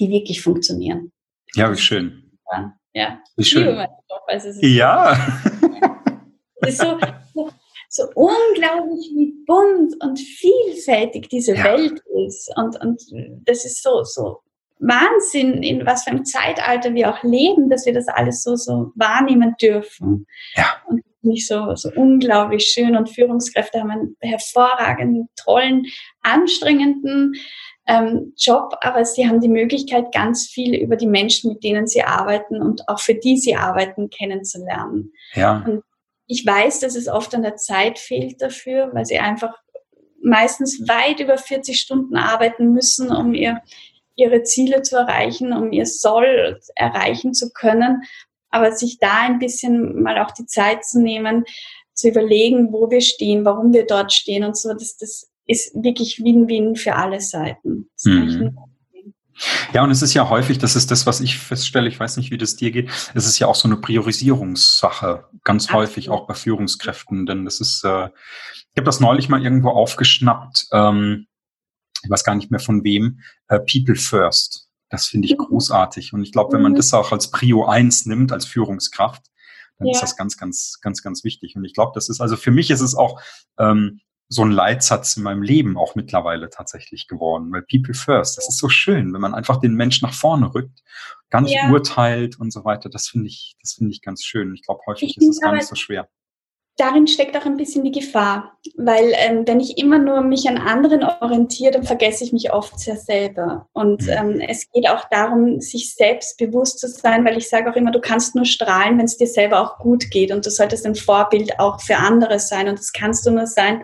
die 0.00 0.08
wirklich 0.08 0.40
funktionieren. 0.40 1.12
Ja, 1.54 1.70
wie 1.70 1.76
schön. 1.76 2.30
Ja, 2.94 3.20
wie 3.36 3.44
schön. 3.44 3.86
Also 4.26 4.48
ja. 4.60 5.16
Es 6.64 6.74
ist 6.74 6.80
so, 6.80 6.98
so, 7.34 7.50
so, 7.88 8.04
unglaublich, 8.14 9.10
wie 9.14 9.34
bunt 9.46 9.94
und 10.00 10.18
vielfältig 10.18 11.28
diese 11.28 11.54
ja. 11.54 11.64
Welt 11.64 12.00
ist. 12.26 12.52
Und, 12.56 12.80
und 12.80 13.02
das 13.44 13.64
ist 13.64 13.82
so, 13.82 14.04
so 14.04 14.40
Wahnsinn, 14.78 15.62
in 15.62 15.86
was 15.86 16.04
für 16.04 16.10
einem 16.10 16.24
Zeitalter 16.24 16.94
wir 16.94 17.10
auch 17.10 17.22
leben, 17.22 17.68
dass 17.68 17.86
wir 17.86 17.92
das 17.92 18.08
alles 18.08 18.42
so, 18.42 18.56
so 18.56 18.92
wahrnehmen 18.94 19.54
dürfen. 19.60 20.26
Ja. 20.54 20.76
Und 20.86 21.02
nicht 21.22 21.46
so, 21.46 21.74
so 21.76 21.90
unglaublich 21.94 22.64
schön 22.64 22.96
und 22.96 23.10
Führungskräfte 23.10 23.80
haben 23.80 23.90
einen 23.90 24.16
hervorragenden, 24.20 25.28
tollen, 25.36 25.86
anstrengenden 26.22 27.34
ähm, 27.86 28.32
Job, 28.36 28.74
aber 28.80 29.04
sie 29.04 29.28
haben 29.28 29.40
die 29.40 29.48
Möglichkeit, 29.48 30.12
ganz 30.12 30.46
viel 30.46 30.74
über 30.76 30.96
die 30.96 31.06
Menschen, 31.06 31.52
mit 31.52 31.64
denen 31.64 31.86
sie 31.86 32.02
arbeiten 32.02 32.62
und 32.62 32.88
auch 32.88 33.00
für 33.00 33.14
die 33.14 33.36
sie 33.36 33.56
arbeiten, 33.56 34.10
kennenzulernen. 34.10 35.12
Ja. 35.34 35.64
Und 35.66 35.82
ich 36.26 36.46
weiß, 36.46 36.80
dass 36.80 36.94
es 36.94 37.08
oft 37.08 37.34
an 37.34 37.42
der 37.42 37.56
Zeit 37.56 37.98
fehlt 37.98 38.40
dafür, 38.40 38.90
weil 38.92 39.04
sie 39.04 39.18
einfach 39.18 39.54
meistens 40.22 40.88
weit 40.88 41.20
über 41.20 41.36
40 41.36 41.80
Stunden 41.80 42.16
arbeiten 42.16 42.72
müssen, 42.72 43.10
um 43.10 43.34
ihr, 43.34 43.60
ihre 44.14 44.44
Ziele 44.44 44.82
zu 44.82 44.96
erreichen, 44.96 45.52
um 45.52 45.72
ihr 45.72 45.86
Soll 45.86 46.60
erreichen 46.76 47.34
zu 47.34 47.50
können. 47.52 48.02
Aber 48.50 48.72
sich 48.72 48.98
da 48.98 49.22
ein 49.22 49.40
bisschen 49.40 50.02
mal 50.02 50.18
auch 50.18 50.30
die 50.30 50.46
Zeit 50.46 50.84
zu 50.84 51.00
nehmen, 51.00 51.44
zu 51.94 52.08
überlegen, 52.08 52.72
wo 52.72 52.90
wir 52.90 53.00
stehen, 53.00 53.44
warum 53.44 53.72
wir 53.72 53.86
dort 53.86 54.12
stehen 54.12 54.44
und 54.44 54.56
so, 54.56 54.72
das, 54.72 54.96
das 54.96 55.31
ist 55.46 55.74
wirklich 55.74 56.20
Win-Win 56.22 56.76
für 56.76 56.94
alle 56.94 57.20
Seiten. 57.20 57.90
Mhm. 58.04 58.56
Ja, 59.72 59.82
und 59.82 59.90
es 59.90 60.02
ist 60.02 60.14
ja 60.14 60.28
häufig, 60.28 60.58
das 60.58 60.76
ist 60.76 60.90
das, 60.90 61.06
was 61.06 61.20
ich 61.20 61.38
feststelle, 61.38 61.88
ich 61.88 61.98
weiß 61.98 62.16
nicht, 62.16 62.30
wie 62.30 62.38
das 62.38 62.54
dir 62.54 62.70
geht, 62.70 62.90
es 63.14 63.26
ist 63.26 63.38
ja 63.38 63.46
auch 63.46 63.54
so 63.54 63.66
eine 63.66 63.78
Priorisierungssache, 63.78 65.24
ganz 65.42 65.64
Absolut. 65.64 65.88
häufig 65.88 66.10
auch 66.10 66.26
bei 66.26 66.34
Führungskräften, 66.34 67.26
denn 67.26 67.44
das 67.44 67.60
ist, 67.60 67.82
äh, 67.82 68.06
ich 68.06 68.76
habe 68.76 68.84
das 68.84 69.00
neulich 69.00 69.28
mal 69.28 69.42
irgendwo 69.42 69.70
aufgeschnappt, 69.70 70.66
ähm, 70.72 71.26
ich 72.04 72.10
weiß 72.10 72.24
gar 72.24 72.34
nicht 72.34 72.50
mehr 72.50 72.60
von 72.60 72.84
wem, 72.84 73.20
äh, 73.48 73.60
People 73.60 73.94
First. 73.94 74.68
Das 74.90 75.06
finde 75.06 75.26
ich 75.26 75.38
mhm. 75.38 75.44
großartig. 75.44 76.12
Und 76.12 76.22
ich 76.22 76.32
glaube, 76.32 76.52
wenn 76.52 76.62
man 76.62 76.72
mhm. 76.72 76.76
das 76.76 76.92
auch 76.92 77.12
als 77.12 77.30
Prio 77.30 77.64
1 77.64 78.06
nimmt, 78.06 78.32
als 78.32 78.44
Führungskraft, 78.44 79.24
dann 79.78 79.86
ja. 79.86 79.94
ist 79.94 80.02
das 80.02 80.16
ganz, 80.16 80.36
ganz, 80.36 80.78
ganz, 80.82 81.02
ganz 81.02 81.24
wichtig. 81.24 81.56
Und 81.56 81.64
ich 81.64 81.74
glaube, 81.74 81.92
das 81.94 82.08
ist, 82.08 82.20
also 82.20 82.36
für 82.36 82.50
mich 82.50 82.70
ist 82.70 82.80
es 82.80 82.94
auch 82.94 83.20
ähm, 83.58 84.00
so 84.32 84.42
ein 84.42 84.50
Leitsatz 84.50 85.16
in 85.16 85.22
meinem 85.22 85.42
Leben 85.42 85.76
auch 85.76 85.94
mittlerweile 85.94 86.48
tatsächlich 86.48 87.06
geworden. 87.06 87.52
Weil 87.52 87.62
People 87.62 87.94
First, 87.94 88.38
das 88.38 88.48
ist 88.48 88.58
so 88.58 88.68
schön, 88.68 89.12
wenn 89.12 89.20
man 89.20 89.34
einfach 89.34 89.58
den 89.58 89.74
Mensch 89.74 90.00
nach 90.00 90.14
vorne 90.14 90.54
rückt, 90.54 90.82
gar 91.30 91.42
nicht 91.42 91.54
ja. 91.54 91.70
urteilt 91.70 92.40
und 92.40 92.52
so 92.52 92.64
weiter. 92.64 92.88
Das 92.88 93.08
finde 93.08 93.28
ich, 93.28 93.56
das 93.60 93.74
finde 93.74 93.92
ich 93.92 94.00
ganz 94.00 94.24
schön. 94.24 94.54
Ich 94.54 94.64
glaube, 94.64 94.80
häufig 94.86 95.10
ich 95.10 95.18
ist 95.18 95.28
es 95.28 95.40
gar 95.40 95.52
nicht 95.52 95.66
so 95.66 95.74
schwer 95.74 96.08
darin 96.76 97.06
steckt 97.06 97.36
auch 97.36 97.44
ein 97.44 97.56
bisschen 97.56 97.84
die 97.84 97.92
Gefahr, 97.92 98.58
weil 98.76 99.12
ähm, 99.16 99.46
wenn 99.46 99.60
ich 99.60 99.76
immer 99.76 99.98
nur 99.98 100.22
mich 100.22 100.48
an 100.48 100.56
anderen 100.56 101.04
orientiere, 101.04 101.72
dann 101.72 101.84
vergesse 101.84 102.24
ich 102.24 102.32
mich 102.32 102.52
oft 102.52 102.78
sehr 102.78 102.96
selber. 102.96 103.68
Und 103.72 104.02
mhm. 104.02 104.08
ähm, 104.08 104.40
es 104.40 104.70
geht 104.70 104.88
auch 104.88 105.04
darum, 105.10 105.60
sich 105.60 105.94
selbst 105.94 106.38
bewusst 106.38 106.78
zu 106.78 106.88
sein, 106.88 107.24
weil 107.24 107.36
ich 107.36 107.48
sage 107.48 107.70
auch 107.70 107.76
immer, 107.76 107.92
du 107.92 108.00
kannst 108.00 108.34
nur 108.34 108.46
strahlen, 108.46 108.98
wenn 108.98 109.04
es 109.04 109.18
dir 109.18 109.26
selber 109.26 109.60
auch 109.60 109.78
gut 109.78 110.10
geht. 110.10 110.32
Und 110.32 110.46
du 110.46 110.50
solltest 110.50 110.86
ein 110.86 110.94
Vorbild 110.94 111.58
auch 111.60 111.80
für 111.80 111.96
andere 111.96 112.38
sein. 112.38 112.68
Und 112.68 112.78
das 112.78 112.92
kannst 112.92 113.26
du 113.26 113.30
nur 113.30 113.46
sein, 113.46 113.82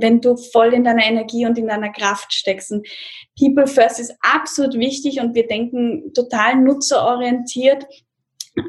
wenn 0.00 0.20
du 0.20 0.36
voll 0.36 0.74
in 0.74 0.84
deiner 0.84 1.04
Energie 1.04 1.46
und 1.46 1.58
in 1.58 1.68
deiner 1.68 1.92
Kraft 1.92 2.32
steckst. 2.32 2.72
Und 2.72 2.86
People 3.38 3.66
First 3.66 4.00
ist 4.00 4.14
absolut 4.20 4.74
wichtig 4.74 5.20
und 5.20 5.34
wir 5.34 5.46
denken 5.46 6.12
total 6.14 6.56
nutzerorientiert. 6.56 7.86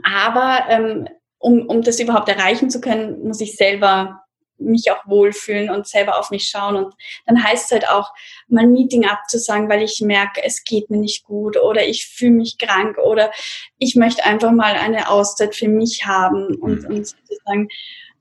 Aber 0.04 0.66
ähm, 0.70 1.08
um, 1.40 1.68
um 1.68 1.82
das 1.82 2.00
überhaupt 2.00 2.30
erreichen 2.30 2.70
zu 2.70 2.82
können, 2.82 3.24
muss 3.24 3.42
ich 3.42 3.56
selber 3.56 4.22
mich 4.58 4.90
auch 4.90 5.06
wohlfühlen 5.06 5.70
und 5.70 5.86
selber 5.86 6.18
auf 6.18 6.32
mich 6.32 6.48
schauen. 6.48 6.78
Und 6.78 6.94
dann 7.26 7.44
heißt 7.44 7.66
es 7.66 7.72
halt 7.72 7.90
auch, 7.90 8.12
mal 8.48 8.64
ein 8.64 8.72
Meeting 8.72 9.06
abzusagen, 9.06 9.68
weil 9.70 9.82
ich 9.82 10.00
merke, 10.02 10.42
es 10.44 10.64
geht 10.64 10.90
mir 10.90 10.98
nicht 10.98 11.26
gut 11.26 11.58
oder 11.58 11.86
ich 11.86 12.08
fühle 12.08 12.32
mich 12.32 12.58
krank 12.58 12.98
oder 12.98 13.32
ich 13.78 13.96
möchte 13.96 14.24
einfach 14.24 14.52
mal 14.52 14.76
eine 14.76 15.10
Auszeit 15.10 15.56
für 15.56 15.68
mich 15.68 16.06
haben 16.06 16.56
und, 16.56 16.84
mhm. 16.84 16.96
und 16.96 17.08
sozusagen 17.08 17.68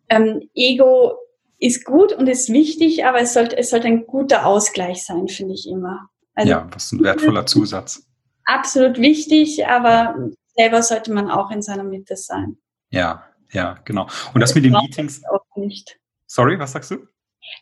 ähm, 0.08 0.50
Ego 0.54 1.18
ist 1.64 1.84
gut 1.86 2.12
und 2.12 2.28
ist 2.28 2.52
wichtig, 2.52 3.06
aber 3.06 3.20
es 3.22 3.32
sollte, 3.32 3.56
es 3.56 3.70
sollte 3.70 3.86
ein 3.86 4.06
guter 4.06 4.44
Ausgleich 4.44 5.04
sein, 5.04 5.28
finde 5.28 5.54
ich 5.54 5.66
immer. 5.66 6.10
Also, 6.34 6.50
ja, 6.50 6.68
was 6.70 6.92
ein 6.92 7.02
wertvoller 7.02 7.46
Zusatz. 7.46 8.06
Absolut 8.44 8.98
wichtig, 8.98 9.66
aber 9.66 10.14
selber 10.56 10.82
sollte 10.82 11.12
man 11.12 11.30
auch 11.30 11.50
in 11.50 11.62
seiner 11.62 11.84
Mitte 11.84 12.16
sein. 12.16 12.58
Ja, 12.90 13.24
ja, 13.50 13.78
genau. 13.86 14.08
Und 14.34 14.40
das, 14.40 14.50
das 14.50 14.56
mit 14.56 14.66
den 14.66 14.72
Meetings. 14.72 15.22
Auch 15.24 15.56
nicht. 15.56 15.98
Sorry, 16.26 16.58
was 16.58 16.72
sagst 16.72 16.90
du? 16.90 17.06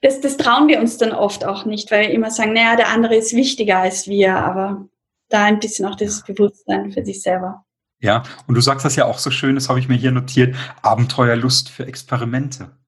Das, 0.00 0.20
das 0.20 0.36
trauen 0.36 0.66
wir 0.66 0.80
uns 0.80 0.98
dann 0.98 1.12
oft 1.12 1.44
auch 1.44 1.64
nicht, 1.64 1.90
weil 1.92 2.08
wir 2.08 2.10
immer 2.10 2.30
sagen, 2.30 2.54
naja, 2.54 2.74
der 2.74 2.88
andere 2.88 3.14
ist 3.14 3.36
wichtiger 3.36 3.78
als 3.78 4.08
wir, 4.08 4.34
aber 4.36 4.88
da 5.28 5.44
ein 5.44 5.60
bisschen 5.60 5.86
auch 5.86 5.94
dieses 5.94 6.24
Bewusstsein 6.24 6.90
für 6.90 7.04
sich 7.04 7.22
selber. 7.22 7.64
Ja, 8.00 8.24
und 8.48 8.56
du 8.56 8.60
sagst 8.60 8.84
das 8.84 8.96
ja 8.96 9.04
auch 9.04 9.18
so 9.18 9.30
schön, 9.30 9.54
das 9.54 9.68
habe 9.68 9.78
ich 9.78 9.88
mir 9.88 9.96
hier 9.96 10.10
notiert, 10.10 10.56
Abenteuerlust 10.82 11.68
für 11.68 11.86
Experimente. 11.86 12.81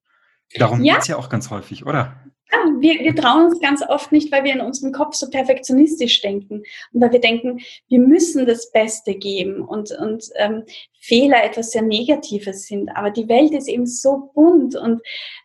Darum 0.54 0.83
ja. 0.83 0.94
geht 0.94 1.02
es 1.02 1.09
ja 1.09 1.16
auch 1.16 1.28
ganz 1.28 1.50
häufig, 1.50 1.87
oder? 1.87 2.20
Ja, 2.52 2.59
wir, 2.78 3.00
wir 3.00 3.16
trauen 3.16 3.46
uns 3.46 3.61
ganz 3.61 3.83
oft 3.88 4.12
nicht, 4.12 4.30
weil 4.30 4.44
wir 4.44 4.52
in 4.52 4.61
unserem 4.61 4.92
Kopf 4.92 5.14
so 5.14 5.28
perfektionistisch 5.30 6.20
denken 6.20 6.62
und 6.92 7.00
weil 7.00 7.12
wir 7.12 7.20
denken, 7.20 7.61
wir 7.88 7.98
müssen 7.98 8.46
das 8.46 8.70
Beste 8.70 9.14
geben 9.14 9.62
und, 9.62 9.90
und 9.92 10.24
ähm, 10.37 10.64
Fehler 11.00 11.42
etwas 11.42 11.70
sehr 11.70 11.83
Negatives 11.83 12.66
sind. 12.66 12.90
Aber 12.90 13.11
die 13.11 13.28
Welt 13.28 13.52
ist 13.52 13.68
eben 13.68 13.87
so 13.87 14.30
bunt 14.35 14.76
und 14.76 15.00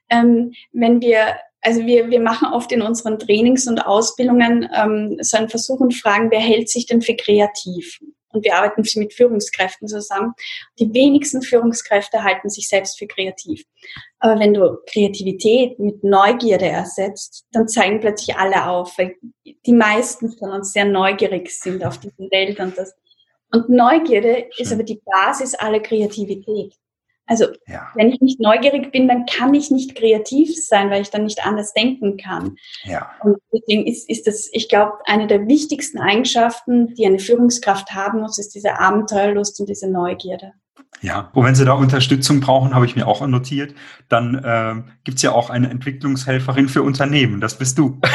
ähm, 0.10 0.52
wenn 0.72 1.02
wir 1.02 1.36
also 1.62 1.86
wir, 1.86 2.10
wir 2.10 2.22
machen 2.22 2.54
oft 2.54 2.72
in 2.72 2.82
unseren 2.82 3.20
Trainings 3.20 3.68
und 3.68 3.86
Ausbildungen 3.86 4.70
ähm, 4.74 5.18
so 5.20 5.38
einen 5.38 5.50
Versuch 5.50 5.82
und 5.82 5.94
fragen, 5.94 6.32
wer 6.32 6.40
hält 6.40 6.70
sich 6.70 6.86
denn 6.86 7.02
für 7.02 7.16
kreativ? 7.16 8.00
Und 8.32 8.44
wir 8.46 8.56
arbeiten 8.56 8.84
mit 8.96 9.14
Führungskräften 9.14 9.88
zusammen. 9.88 10.34
Die 10.80 10.94
wenigsten 10.94 11.42
Führungskräfte 11.42 12.24
halten 12.24 12.50
sich 12.50 12.68
selbst 12.68 12.98
für 13.00 13.08
kreativ. 13.08 13.64
Aber 14.20 14.40
wenn 14.40 14.54
du 14.54 14.78
Kreativität 14.92 15.80
mit 15.80 16.04
Neugierde 16.04 16.68
ersetzt, 16.68 17.46
dann 17.52 17.68
zeigen 17.68 18.00
plötzlich 18.00 18.36
alle 18.38 18.68
auf, 18.68 18.98
weil 18.98 19.16
die 19.46 19.74
meisten 19.74 20.32
von 20.38 20.52
uns 20.52 20.74
sehr 20.74 20.86
neugierig 20.86 21.50
sind 21.50 21.84
auf 21.86 21.98
diese 22.00 22.30
Welt 22.32 22.60
und 22.60 22.78
das. 22.78 22.96
Und 23.52 23.70
Neugierde 23.70 24.48
ist 24.58 24.72
aber 24.72 24.84
die 24.84 25.02
Basis 25.04 25.56
aller 25.56 25.80
Kreativität. 25.80 26.76
Also 27.30 27.46
ja. 27.68 27.88
wenn 27.94 28.10
ich 28.12 28.20
nicht 28.22 28.40
neugierig 28.40 28.92
bin, 28.92 29.08
dann 29.08 29.28
kann 29.28 29.54
ich 29.54 29.70
nicht 29.70 29.96
kreativ 29.96 30.56
sein, 30.58 30.90
weil 30.90 31.04
ich 31.04 31.12
dann 31.12 31.26
nicht 31.26 31.46
anders 31.46 31.74
denken 31.74 32.18
kann. 32.18 32.56
Ja. 32.84 33.12
Und 33.22 33.38
deswegen 33.54 33.86
ist, 33.86 34.10
ist 34.10 34.26
das, 34.26 34.50
ich 34.52 34.68
glaube, 34.68 34.94
eine 35.06 35.28
der 35.28 35.48
wichtigsten 35.48 36.00
Eigenschaften, 36.00 36.96
die 36.96 37.06
eine 37.06 37.20
Führungskraft 37.20 37.92
haben 37.92 38.22
muss, 38.22 38.40
ist 38.40 38.56
diese 38.56 38.80
Abenteuerlust 38.80 39.60
und 39.60 39.70
diese 39.70 39.90
Neugierde. 39.92 40.54
Ja, 41.02 41.30
und 41.34 41.46
wenn 41.46 41.54
Sie 41.54 41.66
da 41.66 41.74
Unterstützung 41.74 42.40
brauchen, 42.40 42.74
habe 42.74 42.88
ich 42.88 42.96
mir 42.96 43.08
auch 43.08 43.22
annotiert, 43.22 43.76
dann 44.10 44.36
äh, 44.36 44.82
gibt 45.04 45.18
es 45.18 45.22
ja 45.22 45.32
auch 45.32 45.52
eine 45.52 45.70
Entwicklungshelferin 45.70 46.68
für 46.68 46.82
Unternehmen. 46.82 47.40
Das 47.42 47.60
bist 47.60 47.78
du. 47.78 48.02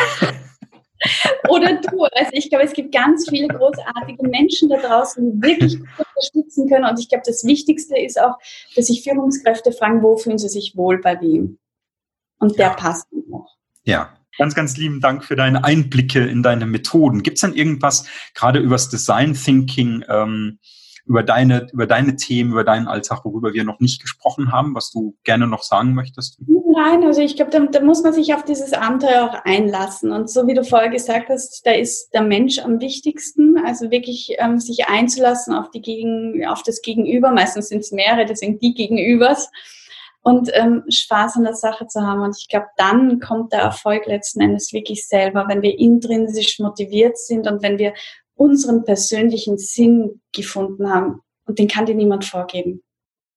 Oder 1.48 1.80
du. 1.80 2.04
Also 2.04 2.30
ich 2.32 2.48
glaube, 2.48 2.64
es 2.64 2.72
gibt 2.72 2.92
ganz 2.92 3.28
viele 3.28 3.48
großartige 3.48 4.26
Menschen 4.28 4.68
da 4.68 4.76
draußen, 4.76 5.40
die 5.40 5.46
wirklich 5.46 5.78
unterstützen 5.80 6.68
können. 6.68 6.84
Und 6.84 6.98
ich 6.98 7.08
glaube, 7.08 7.24
das 7.26 7.44
Wichtigste 7.44 7.98
ist 7.98 8.20
auch, 8.20 8.38
dass 8.76 8.86
sich 8.86 9.02
Führungskräfte 9.02 9.72
fragen, 9.72 10.02
wo 10.02 10.16
fühlen 10.16 10.38
sie 10.38 10.48
sich 10.48 10.76
wohl 10.76 11.00
bei 11.00 11.20
wem? 11.20 11.58
Und 12.38 12.58
der 12.58 12.68
ja. 12.68 12.74
passt 12.74 13.06
noch. 13.12 13.56
Ja, 13.84 14.10
Ganz, 14.36 14.54
ganz 14.54 14.76
lieben 14.76 15.00
Dank 15.00 15.24
für 15.24 15.36
deine 15.36 15.62
Einblicke 15.62 16.24
in 16.26 16.42
deine 16.42 16.66
Methoden. 16.66 17.22
Gibt 17.22 17.36
es 17.36 17.42
denn 17.42 17.54
irgendwas, 17.54 18.06
gerade 18.34 18.58
übers 18.58 18.88
Design 18.88 19.34
Thinking, 19.34 20.04
ähm, 20.08 20.58
über 21.06 21.22
deine, 21.22 21.66
über 21.72 21.86
deine 21.86 22.16
Themen, 22.16 22.52
über 22.52 22.64
deinen 22.64 22.88
Alltag, 22.88 23.24
worüber 23.24 23.52
wir 23.52 23.64
noch 23.64 23.78
nicht 23.80 24.00
gesprochen 24.00 24.52
haben, 24.52 24.74
was 24.74 24.90
du 24.90 25.14
gerne 25.24 25.46
noch 25.46 25.62
sagen 25.62 25.94
möchtest? 25.94 26.38
Nein, 26.48 27.04
also 27.04 27.20
ich 27.20 27.36
glaube, 27.36 27.50
da, 27.50 27.60
da, 27.60 27.80
muss 27.80 28.02
man 28.02 28.14
sich 28.14 28.34
auf 28.34 28.44
dieses 28.44 28.72
Abenteuer 28.72 29.30
auch 29.30 29.44
einlassen. 29.44 30.12
Und 30.12 30.30
so 30.30 30.46
wie 30.46 30.54
du 30.54 30.64
vorher 30.64 30.88
gesagt 30.88 31.28
hast, 31.28 31.64
da 31.66 31.72
ist 31.72 32.10
der 32.14 32.22
Mensch 32.22 32.58
am 32.58 32.80
wichtigsten. 32.80 33.58
Also 33.64 33.90
wirklich 33.90 34.34
ähm, 34.38 34.58
sich 34.58 34.88
einzulassen 34.88 35.54
auf 35.54 35.70
die 35.70 35.82
Gegen, 35.82 36.44
auf 36.46 36.62
das 36.62 36.80
Gegenüber. 36.80 37.30
Meistens 37.30 37.68
sind 37.68 37.80
es 37.80 37.92
mehrere, 37.92 38.24
deswegen 38.24 38.58
die 38.58 38.74
Gegenübers. 38.74 39.50
Und 40.22 40.48
ähm, 40.54 40.84
Spaß 40.88 41.36
an 41.36 41.44
der 41.44 41.54
Sache 41.54 41.86
zu 41.86 42.00
haben. 42.00 42.22
Und 42.22 42.34
ich 42.38 42.48
glaube, 42.48 42.66
dann 42.78 43.20
kommt 43.20 43.52
der 43.52 43.60
Erfolg 43.60 44.06
letzten 44.06 44.40
Endes 44.40 44.72
wirklich 44.72 45.06
selber, 45.06 45.44
wenn 45.48 45.60
wir 45.60 45.78
intrinsisch 45.78 46.58
motiviert 46.60 47.18
sind 47.18 47.46
und 47.46 47.62
wenn 47.62 47.76
wir 47.76 47.92
unseren 48.34 48.84
persönlichen 48.84 49.58
Sinn 49.58 50.20
gefunden 50.32 50.90
haben. 50.90 51.20
Und 51.46 51.58
den 51.58 51.68
kann 51.68 51.86
dir 51.86 51.94
niemand 51.94 52.24
vorgeben. 52.24 52.82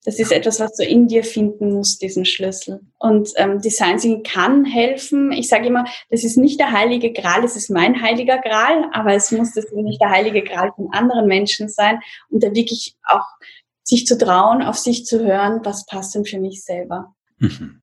Das 0.06 0.20
ist 0.20 0.32
etwas, 0.32 0.62
was 0.62 0.74
du 0.76 0.86
in 0.86 1.08
dir 1.08 1.22
finden 1.22 1.74
musst, 1.74 2.02
diesen 2.02 2.24
Schlüssel. 2.24 2.80
Und 2.98 3.30
ähm, 3.36 3.60
Design 3.60 3.98
Thinking 3.98 4.24
kann 4.24 4.64
helfen. 4.64 5.34
Ich 5.34 5.50
sage 5.50 5.68
immer, 5.68 5.84
das 6.10 6.24
ist 6.24 6.38
nicht 6.38 6.62
der 6.62 6.72
heilige 6.72 7.12
Gral, 7.12 7.44
es 7.44 7.58
ist 7.58 7.70
mein 7.70 8.02
heiliger 8.02 8.38
Gral, 8.38 8.90
aber 8.94 9.16
es 9.16 9.34
muss 9.34 9.54
das 9.54 9.66
nicht 9.74 10.00
der 10.00 10.10
heilige 10.10 10.44
Gral 10.44 10.72
von 10.74 10.88
anderen 10.94 11.28
Menschen 11.28 11.68
sein 11.68 12.00
und 12.30 12.42
da 12.42 12.54
wirklich 12.56 12.96
auch 13.04 13.26
sich 13.84 14.08
zu 14.08 14.18
trauen, 14.18 14.62
auf 14.62 14.78
sich 14.78 15.06
zu 15.06 15.26
hören, 15.26 15.60
was 15.64 15.86
passt 15.86 16.16
denn 16.16 16.24
für 16.24 16.40
mich 16.40 16.64
selber. 16.64 17.14
Mhm. 17.40 17.82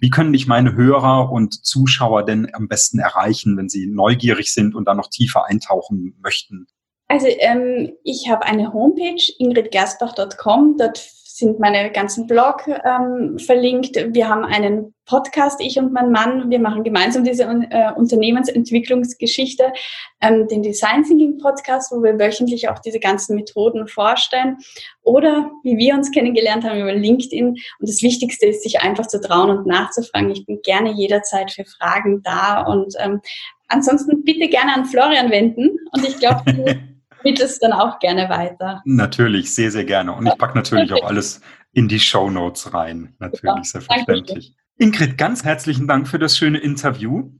Wie 0.00 0.10
können 0.10 0.32
dich 0.32 0.46
meine 0.46 0.74
Hörer 0.74 1.30
und 1.30 1.64
Zuschauer 1.64 2.24
denn 2.24 2.48
am 2.54 2.68
besten 2.68 2.98
erreichen, 2.98 3.56
wenn 3.58 3.68
sie 3.68 3.86
neugierig 3.86 4.52
sind 4.52 4.74
und 4.74 4.86
da 4.86 4.94
noch 4.94 5.10
tiefer 5.10 5.44
eintauchen 5.46 6.16
möchten? 6.22 6.66
Also 7.08 7.26
ähm, 7.28 7.92
ich 8.02 8.30
habe 8.30 8.46
eine 8.46 8.72
Homepage, 8.72 9.20
ingridgersbach.com. 9.38 10.76
Dort 10.78 10.98
sind 11.40 11.58
meine 11.58 11.90
ganzen 11.90 12.26
Blog 12.26 12.68
ähm, 12.68 13.38
verlinkt. 13.38 13.96
Wir 13.96 14.28
haben 14.28 14.44
einen 14.44 14.94
Podcast, 15.06 15.60
ich 15.60 15.76
und 15.78 15.92
mein 15.92 16.12
Mann. 16.12 16.50
Wir 16.50 16.60
machen 16.60 16.84
gemeinsam 16.84 17.24
diese 17.24 17.42
äh, 17.42 17.92
Unternehmensentwicklungsgeschichte, 17.96 19.72
ähm, 20.20 20.46
den 20.46 20.62
Design 20.62 21.02
Thinking 21.02 21.38
Podcast, 21.38 21.90
wo 21.90 22.00
wir 22.02 22.18
wöchentlich 22.18 22.68
auch 22.68 22.78
diese 22.78 23.00
ganzen 23.00 23.34
Methoden 23.34 23.88
vorstellen. 23.88 24.58
Oder 25.02 25.50
wie 25.64 25.76
wir 25.76 25.94
uns 25.94 26.12
kennengelernt 26.12 26.64
haben 26.64 26.80
über 26.80 26.94
LinkedIn. 26.94 27.48
Und 27.48 27.58
das 27.80 28.02
Wichtigste 28.02 28.46
ist, 28.46 28.62
sich 28.62 28.82
einfach 28.82 29.08
zu 29.08 29.20
trauen 29.20 29.50
und 29.50 29.66
nachzufragen. 29.66 30.30
Ich 30.30 30.46
bin 30.46 30.60
gerne 30.62 30.92
jederzeit 30.92 31.50
für 31.50 31.64
Fragen 31.64 32.22
da 32.22 32.62
und 32.62 32.94
ähm, 33.00 33.20
ansonsten 33.66 34.22
bitte 34.22 34.48
gerne 34.48 34.74
an 34.74 34.84
Florian 34.84 35.30
wenden. 35.30 35.70
Und 35.92 36.06
ich 36.06 36.18
glaube, 36.18 36.44
bietest 37.22 37.62
dann 37.62 37.72
auch 37.72 37.98
gerne 37.98 38.28
weiter. 38.28 38.82
Natürlich, 38.84 39.54
sehr, 39.54 39.70
sehr 39.70 39.84
gerne. 39.84 40.12
Und 40.12 40.26
ich 40.26 40.36
packe 40.38 40.56
natürlich 40.56 40.92
auch 40.92 41.04
alles 41.04 41.40
in 41.72 41.88
die 41.88 42.00
Show 42.00 42.30
Notes 42.30 42.72
rein. 42.74 43.14
Natürlich, 43.18 43.42
Super. 43.42 43.86
selbstverständlich. 43.86 44.54
Ingrid, 44.78 45.18
ganz 45.18 45.44
herzlichen 45.44 45.86
Dank 45.86 46.08
für 46.08 46.18
das 46.18 46.36
schöne 46.36 46.58
Interview. 46.58 47.30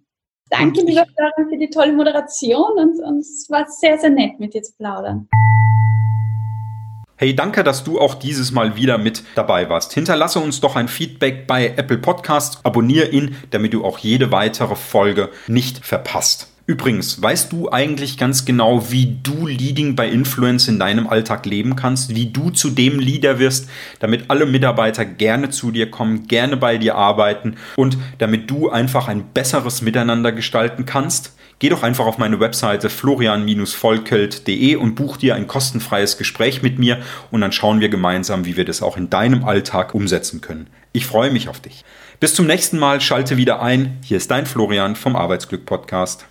Danke, 0.51 0.81
lieber 0.83 1.07
Florian, 1.17 1.49
für 1.49 1.59
die 1.59 1.71
tolle 1.71 1.93
Moderation 1.93 2.73
und, 2.77 3.01
und 3.03 3.21
es 3.21 3.47
war 3.49 3.67
sehr, 3.69 3.99
sehr 3.99 4.11
nett, 4.11 4.39
mit 4.41 4.53
dir 4.53 4.63
zu 4.63 4.75
plaudern. 4.77 5.29
Hey, 7.21 7.37
danke, 7.37 7.63
dass 7.63 7.85
du 7.85 8.01
auch 8.01 8.15
dieses 8.15 8.51
Mal 8.51 8.77
wieder 8.77 8.97
mit 8.97 9.25
dabei 9.35 9.69
warst. 9.69 9.93
Hinterlasse 9.93 10.39
uns 10.39 10.63
doch 10.63 10.75
ein 10.75 10.89
Feedback 10.89 11.47
bei 11.47 11.67
Apple 11.77 11.99
Podcasts, 11.99 12.61
abonniere 12.65 13.09
ihn, 13.09 13.37
damit 13.51 13.75
du 13.75 13.85
auch 13.85 13.99
jede 13.99 14.33
weitere 14.33 14.75
Folge 14.75 15.29
nicht 15.47 15.85
verpasst. 15.85 16.49
Übrigens, 16.65 17.21
weißt 17.21 17.53
du 17.53 17.71
eigentlich 17.71 18.17
ganz 18.17 18.47
genau, 18.47 18.91
wie 18.91 19.19
du 19.23 19.47
Leading 19.47 19.97
by 19.97 20.09
Influence 20.09 20.67
in 20.69 20.79
deinem 20.79 21.09
Alltag 21.09 21.45
leben 21.45 21.77
kannst, 21.77 22.15
wie 22.15 22.31
du 22.31 22.49
zu 22.49 22.71
dem 22.71 22.99
Leader 22.99 23.39
wirst, 23.39 23.69
damit 23.99 24.31
alle 24.31 24.47
Mitarbeiter 24.47 25.05
gerne 25.05 25.51
zu 25.51 25.73
dir 25.73 25.91
kommen, 25.91 26.27
gerne 26.27 26.57
bei 26.57 26.79
dir 26.79 26.95
arbeiten 26.95 27.57
und 27.77 27.99
damit 28.17 28.51
du 28.51 28.71
einfach 28.71 29.09
ein 29.09 29.25
besseres 29.35 29.83
Miteinander 29.83 30.33
gestalten 30.33 30.87
kannst? 30.87 31.35
Geh 31.61 31.69
doch 31.69 31.83
einfach 31.83 32.07
auf 32.07 32.17
meine 32.17 32.41
Webseite 32.41 32.89
florian-volkelt.de 32.89 34.77
und 34.77 34.95
buch 34.95 35.19
dir 35.19 35.35
ein 35.35 35.47
kostenfreies 35.47 36.17
Gespräch 36.17 36.63
mit 36.63 36.79
mir 36.79 37.01
und 37.31 37.43
dann 37.43 37.53
schauen 37.53 37.81
wir 37.81 37.91
gemeinsam, 37.91 38.47
wie 38.47 38.57
wir 38.57 38.65
das 38.65 38.81
auch 38.81 38.97
in 38.97 39.11
deinem 39.11 39.45
Alltag 39.45 39.95
umsetzen 39.95 40.41
können. 40.41 40.69
Ich 40.93 41.05
freue 41.05 41.31
mich 41.31 41.51
auf 41.51 41.61
dich. 41.61 41.85
Bis 42.19 42.33
zum 42.33 42.47
nächsten 42.47 42.79
Mal, 42.79 43.03
schalte 43.03 43.37
wieder 43.37 43.61
ein. 43.61 43.99
Hier 44.03 44.17
ist 44.17 44.31
dein 44.31 44.47
Florian 44.47 44.97
vom 44.97 45.17
Arbeitsglück 45.17 45.67
Podcast. 45.67 46.25